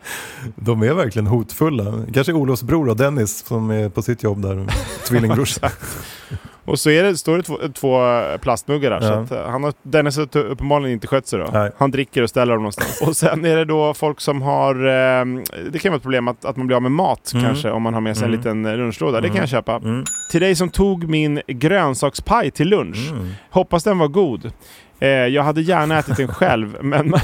de 0.57 0.83
är 0.83 0.95
verkligen 0.95 1.27
hotfulla. 1.27 2.05
Kanske 2.15 2.33
Olofs 2.33 2.63
bror 2.63 2.87
då, 2.87 2.95
Dennis 2.95 3.45
som 3.47 3.71
är 3.71 3.89
på 3.89 4.03
sitt 4.03 4.23
jobb 4.23 4.43
där. 4.43 4.67
Tvillingbrorsa. 5.09 5.71
Och 6.71 6.79
så 6.79 6.91
är 6.91 7.03
det, 7.03 7.17
står 7.17 7.37
det 7.37 7.43
två, 7.43 7.57
två 7.75 8.01
plastmuggar 8.39 8.91
där. 8.91 9.01
Så 9.01 9.07
Ja. 9.07 9.13
att, 9.21 9.31
eh, 9.33 9.51
han 9.51 9.65
har, 9.65 9.73
Dennis 9.83 10.17
har 10.17 10.37
uppenbarligen 10.37 10.93
inte 10.93 11.07
skött 11.07 11.27
sig 11.27 11.39
då. 11.39 11.49
Nej. 11.53 11.71
Han 11.79 11.91
dricker 11.91 12.23
och 12.23 12.29
ställer 12.31 12.53
dem 12.53 12.63
någonstans. 12.63 13.01
och 13.07 13.17
sen 13.17 13.45
är 13.45 13.57
det 13.57 13.65
då 13.65 13.95
folk 13.95 14.21
som 14.21 14.43
har... 14.43 14.75
Eh, 14.75 15.25
det 15.71 15.79
kan 15.79 15.91
vara 15.93 15.97
ett 15.97 16.03
problem 16.03 16.29
att, 16.29 16.45
att 16.45 16.57
man 16.57 16.67
blir 16.67 16.77
av 16.77 16.83
med 16.83 16.93
mat 16.93 17.31
Mm. 17.35 17.47
kanske 17.47 17.71
om 17.71 17.83
man 17.83 17.95
har 17.95 18.01
med 18.01 18.17
sig 18.17 18.25
en 18.25 18.29
Mm. 18.31 18.39
liten 18.41 18.67
eh, 18.67 18.77
lunchlåda. 18.77 19.21
Det 19.21 19.29
kan 19.29 19.37
Mm. 19.37 19.43
jag 19.43 19.49
köpa. 19.49 19.77
Mm. 19.77 20.05
Till 20.31 20.41
dig 20.41 20.55
som 20.55 20.69
tog 20.71 21.09
min 21.09 21.41
grönsakspaj 21.47 22.51
till 22.51 22.69
lunch. 22.69 23.09
Mm. 23.11 23.29
Hoppas 23.51 23.85
den 23.85 23.99
var 23.99 24.09
god. 24.09 24.53
Eh, 25.01 25.09
jag 25.09 25.43
hade 25.43 25.61
gärna 25.63 25.99
ätit 25.99 26.17
den 26.17 26.29
själv, 26.29 26.77
men 26.83 27.15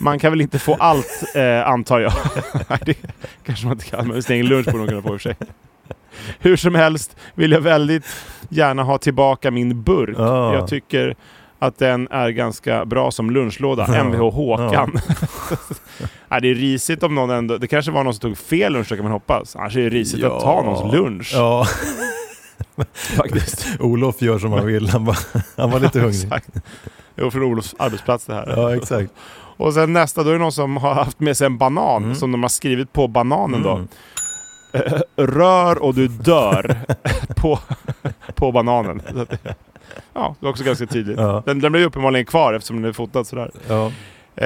man 0.00 0.18
kan 0.18 0.32
väl 0.32 0.40
inte 0.40 0.58
få 0.58 0.74
allt, 0.74 1.22
eh, 1.34 1.68
antar 1.68 2.00
jag. 2.00 2.12
Nej, 2.68 2.78
det 2.86 2.96
kanske 3.46 3.66
man 3.66 3.72
inte 3.76 3.84
kan, 3.86 4.08
men 4.08 4.22
sin 4.22 4.34
egen 4.36 4.46
lunch 4.46 4.66
borde 4.66 4.78
man 4.78 4.88
kunna 4.88 5.02
få 5.02 5.08
i 5.14 5.16
och 5.16 5.20
för 5.20 5.28
sig. 5.28 5.36
Hur 6.38 6.56
som 6.56 6.74
helst 6.74 7.16
vill 7.34 7.52
jag 7.52 7.60
väldigt 7.60 8.04
gärna 8.48 8.82
ha 8.82 8.98
tillbaka 8.98 9.50
min 9.50 9.82
burk. 9.82 10.16
Ja. 10.18 10.54
Jag 10.54 10.68
tycker 10.68 11.16
att 11.58 11.78
den 11.78 12.08
är 12.10 12.28
ganska 12.28 12.84
bra 12.84 13.10
som 13.10 13.30
lunchlåda. 13.30 14.04
Mvh 14.04 14.30
Håkan. 14.30 14.92
Nej, 16.28 16.40
det 16.40 16.48
är 16.50 16.54
risigt 16.54 17.02
om 17.02 17.14
någon 17.14 17.30
ändå... 17.30 17.56
Det 17.58 17.66
kanske 17.66 17.90
var 17.92 18.04
någon 18.04 18.14
som 18.14 18.20
tog 18.20 18.38
fel 18.38 18.72
lunch, 18.72 18.88
kan 18.88 19.02
man 19.02 19.12
hoppas. 19.12 19.56
Annars 19.56 19.76
är 19.76 19.80
det 19.82 19.88
risigt 19.88 20.24
att 20.24 20.40
ta 20.40 20.62
någons 20.62 20.94
lunch. 20.94 21.30
Ja, 21.34 21.66
Faktiskt. 23.16 23.66
Olof 23.80 24.22
gör 24.22 24.38
som 24.38 24.52
han 24.52 24.66
vill. 24.66 24.88
Han 24.88 25.04
var, 25.04 25.18
han 25.56 25.70
var 25.70 25.80
lite 25.80 26.00
hungrig. 26.00 26.24
Exakt. 26.24 26.48
Jo, 27.16 27.30
från 27.30 27.42
Olofs 27.42 27.74
arbetsplats 27.78 28.26
det 28.26 28.34
här. 28.34 28.52
Ja, 28.56 28.76
exakt. 28.76 29.10
Och 29.58 29.74
sen 29.74 29.92
nästa, 29.92 30.22
då 30.22 30.28
är 30.28 30.32
det 30.32 30.38
någon 30.38 30.52
som 30.52 30.76
har 30.76 30.94
haft 30.94 31.20
med 31.20 31.36
sig 31.36 31.46
en 31.46 31.58
banan 31.58 32.04
Mm. 32.04 32.14
som 32.14 32.32
de 32.32 32.42
har 32.42 32.48
skrivit 32.48 32.92
på 32.92 33.08
bananen 33.08 33.62
då. 33.62 33.70
Mm. 33.70 33.82
Eh, 33.82 33.88
Rör 35.16 35.82
och 35.82 35.94
du 35.94 36.08
dör 36.08 36.76
på, 37.36 37.58
på 38.34 38.52
bananen. 38.52 39.02
Att 39.16 39.40
Ja, 40.12 40.36
det 40.40 40.44
var 40.44 40.50
också 40.50 40.64
ganska 40.64 40.86
tydligt. 40.86 41.18
Ja. 41.18 41.42
Den, 41.46 41.60
den 41.60 41.72
blev 41.72 41.84
uppenbarligen 41.84 42.26
kvar 42.26 42.54
eftersom 42.54 42.76
den 42.76 42.84
är 42.84 42.92
fotad 42.92 43.24
sådär. 43.24 43.50
Ja. 43.68 43.92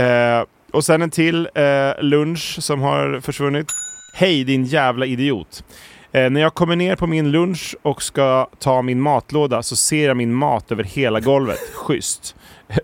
Eh, 0.00 0.44
och 0.72 0.84
sen 0.84 1.02
en 1.02 1.10
till 1.10 1.48
eh, 1.54 2.02
lunch 2.02 2.56
som 2.60 2.80
har 2.80 3.20
försvunnit. 3.20 3.66
Hej 4.14 4.44
din 4.44 4.64
jävla 4.64 5.06
idiot. 5.06 5.64
Eh, 6.12 6.30
när 6.30 6.40
jag 6.40 6.54
kommer 6.54 6.76
ner 6.76 6.96
på 6.96 7.06
min 7.06 7.30
lunch 7.30 7.76
och 7.82 8.02
ska 8.02 8.48
ta 8.58 8.82
min 8.82 9.00
matlåda 9.00 9.62
så 9.62 9.76
ser 9.76 10.08
jag 10.08 10.16
min 10.16 10.34
mat 10.34 10.72
över 10.72 10.84
hela 10.84 11.20
golvet. 11.20 11.60
Schysst. 11.74 12.36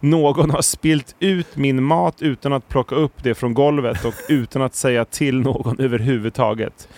Någon 0.00 0.50
har 0.50 0.62
spilt 0.62 1.14
ut 1.20 1.56
min 1.56 1.82
mat 1.82 2.22
utan 2.22 2.52
att 2.52 2.68
plocka 2.68 2.94
upp 2.94 3.22
det 3.22 3.34
från 3.34 3.54
golvet 3.54 4.04
och 4.04 4.14
utan 4.28 4.62
att 4.62 4.74
säga 4.74 5.04
till 5.04 5.40
någon 5.40 5.80
överhuvudtaget. 5.80 6.88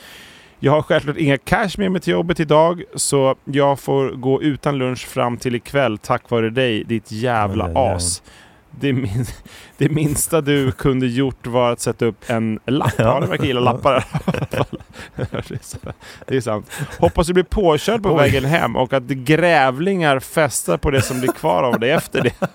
Jag 0.64 0.72
har 0.72 0.82
självklart 0.82 1.16
inga 1.16 1.38
cash 1.38 1.70
med 1.78 1.92
mig 1.92 2.00
till 2.00 2.12
jobbet 2.12 2.40
idag 2.40 2.82
så 2.94 3.36
jag 3.44 3.80
får 3.80 4.10
gå 4.10 4.42
utan 4.42 4.78
lunch 4.78 5.06
fram 5.06 5.36
till 5.36 5.54
ikväll 5.54 5.98
tack 5.98 6.30
vare 6.30 6.50
dig, 6.50 6.84
ditt 6.84 7.12
jävla 7.12 7.64
as. 7.74 8.22
Det, 8.80 8.92
min, 8.92 9.26
det 9.78 9.88
minsta 9.88 10.40
du 10.40 10.72
kunde 10.72 11.06
gjort 11.06 11.46
var 11.46 11.72
att 11.72 11.80
sätta 11.80 12.04
upp 12.04 12.24
en 12.26 12.60
lapp. 12.66 12.92
Ja, 12.98 13.20
det 13.20 13.26
verkar 13.26 13.44
gilla 13.44 13.60
lappar. 13.60 14.04
det 16.26 16.36
är 16.36 16.40
sant. 16.40 16.70
Hoppas 16.98 17.26
du 17.26 17.32
blir 17.32 17.44
påkörd 17.44 18.02
på 18.02 18.08
Oj. 18.10 18.16
vägen 18.16 18.44
hem 18.44 18.76
och 18.76 18.92
att 18.92 19.02
grävlingar 19.02 20.20
festar 20.20 20.76
på 20.76 20.90
det 20.90 21.02
som 21.02 21.20
blir 21.20 21.32
kvar 21.32 21.62
av 21.62 21.80
dig 21.80 21.90
efter 21.90 22.22
det. 22.22 22.34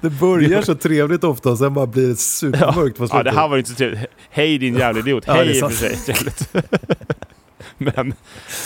Det 0.00 0.10
börjar 0.10 0.62
så 0.62 0.74
trevligt 0.74 1.24
ofta 1.24 1.56
sen 1.56 1.74
bara 1.74 1.86
blir 1.86 2.08
det 2.08 2.16
supermörkt 2.16 2.96
på 2.98 3.04
Ja, 3.04 3.08
slutet. 3.08 3.24
det 3.24 3.40
här 3.40 3.48
var 3.48 3.58
inte 3.58 3.70
så 3.70 3.76
trevligt. 3.76 4.00
Hej 4.30 4.58
din 4.58 4.74
jävla 4.76 5.00
idiot. 5.00 5.24
Ja, 5.26 5.32
Hej 5.34 5.58
i 5.58 5.62
och 5.62 5.72
för 5.72 5.96
sig. 5.96 6.62
Men, 7.78 8.14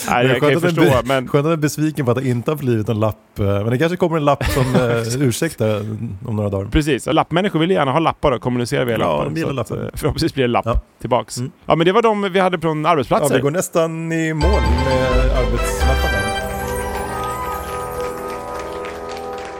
nej, 0.08 0.26
det 0.26 0.32
jag 0.32 0.40
kan 0.40 0.50
ju 0.50 0.60
förstå. 0.60 0.80
be- 0.80 1.02
Men 1.04 1.28
Skönt 1.28 1.34
att 1.40 1.44
den 1.44 1.52
är 1.52 1.56
besviken 1.56 2.04
på 2.04 2.10
att 2.10 2.16
han 2.16 2.26
inte 2.26 2.50
har 2.50 2.56
blivit 2.56 2.88
en 2.88 3.00
lapp. 3.00 3.38
eh, 3.38 3.44
Men 3.46 3.70
det 3.70 3.78
kanske 3.78 3.96
kommer 3.96 4.16
en 4.16 4.24
lapp 4.24 4.44
som 4.44 4.74
eh, 4.74 5.22
ursäktar 5.28 5.80
om 6.26 6.36
några 6.36 6.48
dagar. 6.48 6.68
Precis, 6.70 7.06
och 7.06 7.14
lappmänniskor 7.14 7.58
vill 7.60 7.70
gärna 7.70 7.92
ha 7.92 7.98
lappar 7.98 8.32
och 8.32 8.40
kommunicera 8.42 8.84
via 8.84 8.98
Ja, 8.98 9.16
lappar. 9.16 9.24
de 9.30 9.40
gillar 9.40 9.54
Så 9.54 9.60
att, 9.60 9.70
lappar. 9.70 9.84
eh, 9.84 9.90
Förhoppningsvis 9.94 10.34
blir 10.34 10.44
det 10.44 10.48
lapp 10.52 10.66
Ja. 10.66 10.80
tillbaks. 11.00 11.38
Mm. 11.38 11.50
Ja 11.66 11.76
men 11.76 11.84
det 11.84 11.92
var 11.92 12.02
de 12.02 12.32
vi 12.32 12.40
hade 12.40 12.58
från 12.60 12.84
Ja, 12.84 12.90
arbetsplatser. 12.90 13.34
vi 13.34 13.40
går 13.40 13.50
nästan 13.50 14.12
i 14.12 14.34
mål 14.34 14.50
med 14.50 15.30
arbetslapparna. 15.38 16.05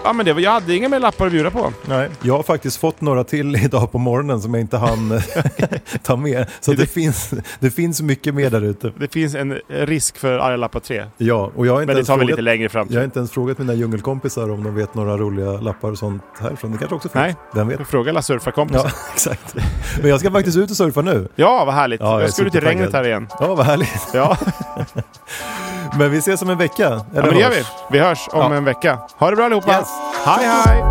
Ja 0.07 0.13
men 0.13 0.27
det 0.27 0.33
var, 0.33 0.41
jag 0.41 0.51
hade 0.51 0.75
inga 0.75 0.89
mer 0.89 1.01
lappar 1.01 1.27
att 1.27 1.33
bjuda 1.33 1.51
på. 1.51 1.73
Nej, 1.85 2.09
jag 2.23 2.37
har 2.37 2.43
faktiskt 2.43 2.77
fått 2.77 3.01
några 3.01 3.25
till 3.25 3.57
idag 3.57 3.93
på 3.93 3.99
morgonen 3.99 4.43
som 4.43 4.55
jag 4.55 4.61
inte 4.61 4.77
hann 4.77 5.13
eh, 5.13 5.23
ta 6.03 6.17
med. 6.17 6.47
Så 6.61 6.73
det 6.73 6.87
finns, 6.87 7.31
det 7.61 7.71
finns 7.71 8.03
mycket 8.03 8.35
mer 8.35 8.51
där 8.51 8.65
ute. 8.65 8.93
Det 8.99 9.13
finns 9.13 9.35
en 9.35 9.59
risk 9.69 10.19
för 10.19 10.39
arga 10.39 10.57
lappar 10.57 10.81
3. 10.81 11.05
Ja, 11.17 11.51
och 11.57 11.67
jag 11.67 11.73
har 11.73 11.83
inte 11.83 11.95
Men 11.95 12.03
det 12.03 12.07
tar 12.07 12.15
vi 12.15 12.19
frågat, 12.19 12.31
lite 12.31 12.43
längre 12.43 12.69
fram. 12.69 12.87
jag 12.91 13.01
har 13.01 13.05
inte 13.05 13.19
ens 13.19 13.31
frågat 13.31 13.59
mina 13.59 13.75
djungelkompisar 13.75 14.51
om 14.51 14.65
de 14.65 14.75
vet 14.75 14.95
några 14.95 15.17
roliga 15.17 15.53
lappar 15.53 15.91
och 15.91 15.99
sånt 15.99 16.23
härifrån. 16.41 16.73
Det 16.73 16.79
kanske 16.79 16.95
också 16.95 17.09
finns. 17.09 17.23
Nej. 17.23 17.35
Vem 17.55 17.69
vet? 17.69 17.89
Fråga 17.89 18.11
alla 18.11 18.23
surfarkompisar. 18.23 18.85
Ja, 18.85 18.91
exakt. 19.15 19.55
Men 20.01 20.11
jag 20.11 20.21
ska 20.21 20.31
faktiskt 20.31 20.57
ut 20.59 20.71
och 20.71 20.77
surfa 20.77 21.03
nu. 21.03 21.29
Ja, 21.37 21.65
vad 21.65 21.75
härligt. 21.75 22.01
Ja, 22.01 22.13
jag 22.13 22.23
jag 22.23 22.33
ska 22.33 22.43
ut 22.43 22.55
i 22.55 22.61
regnet 22.61 22.93
här 22.93 23.07
igen. 23.07 23.29
Ja, 23.41 23.55
vad 23.55 23.67
härligt. 23.67 24.09
Ja, 24.15 24.37
Men 25.99 26.11
vi 26.11 26.19
ses 26.19 26.43
om 26.43 26.51
en 26.51 26.59
vecka. 26.59 26.83
ja 26.83 27.05
Eller 27.13 27.23
men 27.23 27.35
det 27.35 27.41
gör 27.41 27.51
vi. 27.51 27.57
hörs. 27.57 27.67
Vi 27.91 27.99
hörs 27.99 28.29
om 28.33 28.53
Ja. 28.53 28.57
en 28.59 28.65
vecka. 28.65 28.99
Ha 29.19 29.31
det 29.31 29.37
bra 29.37 29.45
allihopa. 29.45 29.73
Yes. 29.79 29.89
Hej 30.25 30.47
hej! 30.47 30.83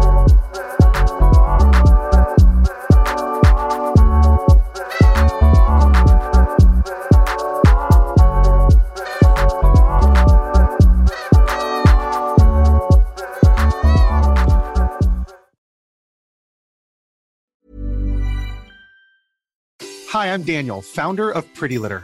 Hi, 20.11 20.27
I'm 20.33 20.43
Daniel, 20.43 20.81
founder 20.81 21.31
of 21.31 21.45
Pretty 21.55 21.77
Litter. 21.77 22.03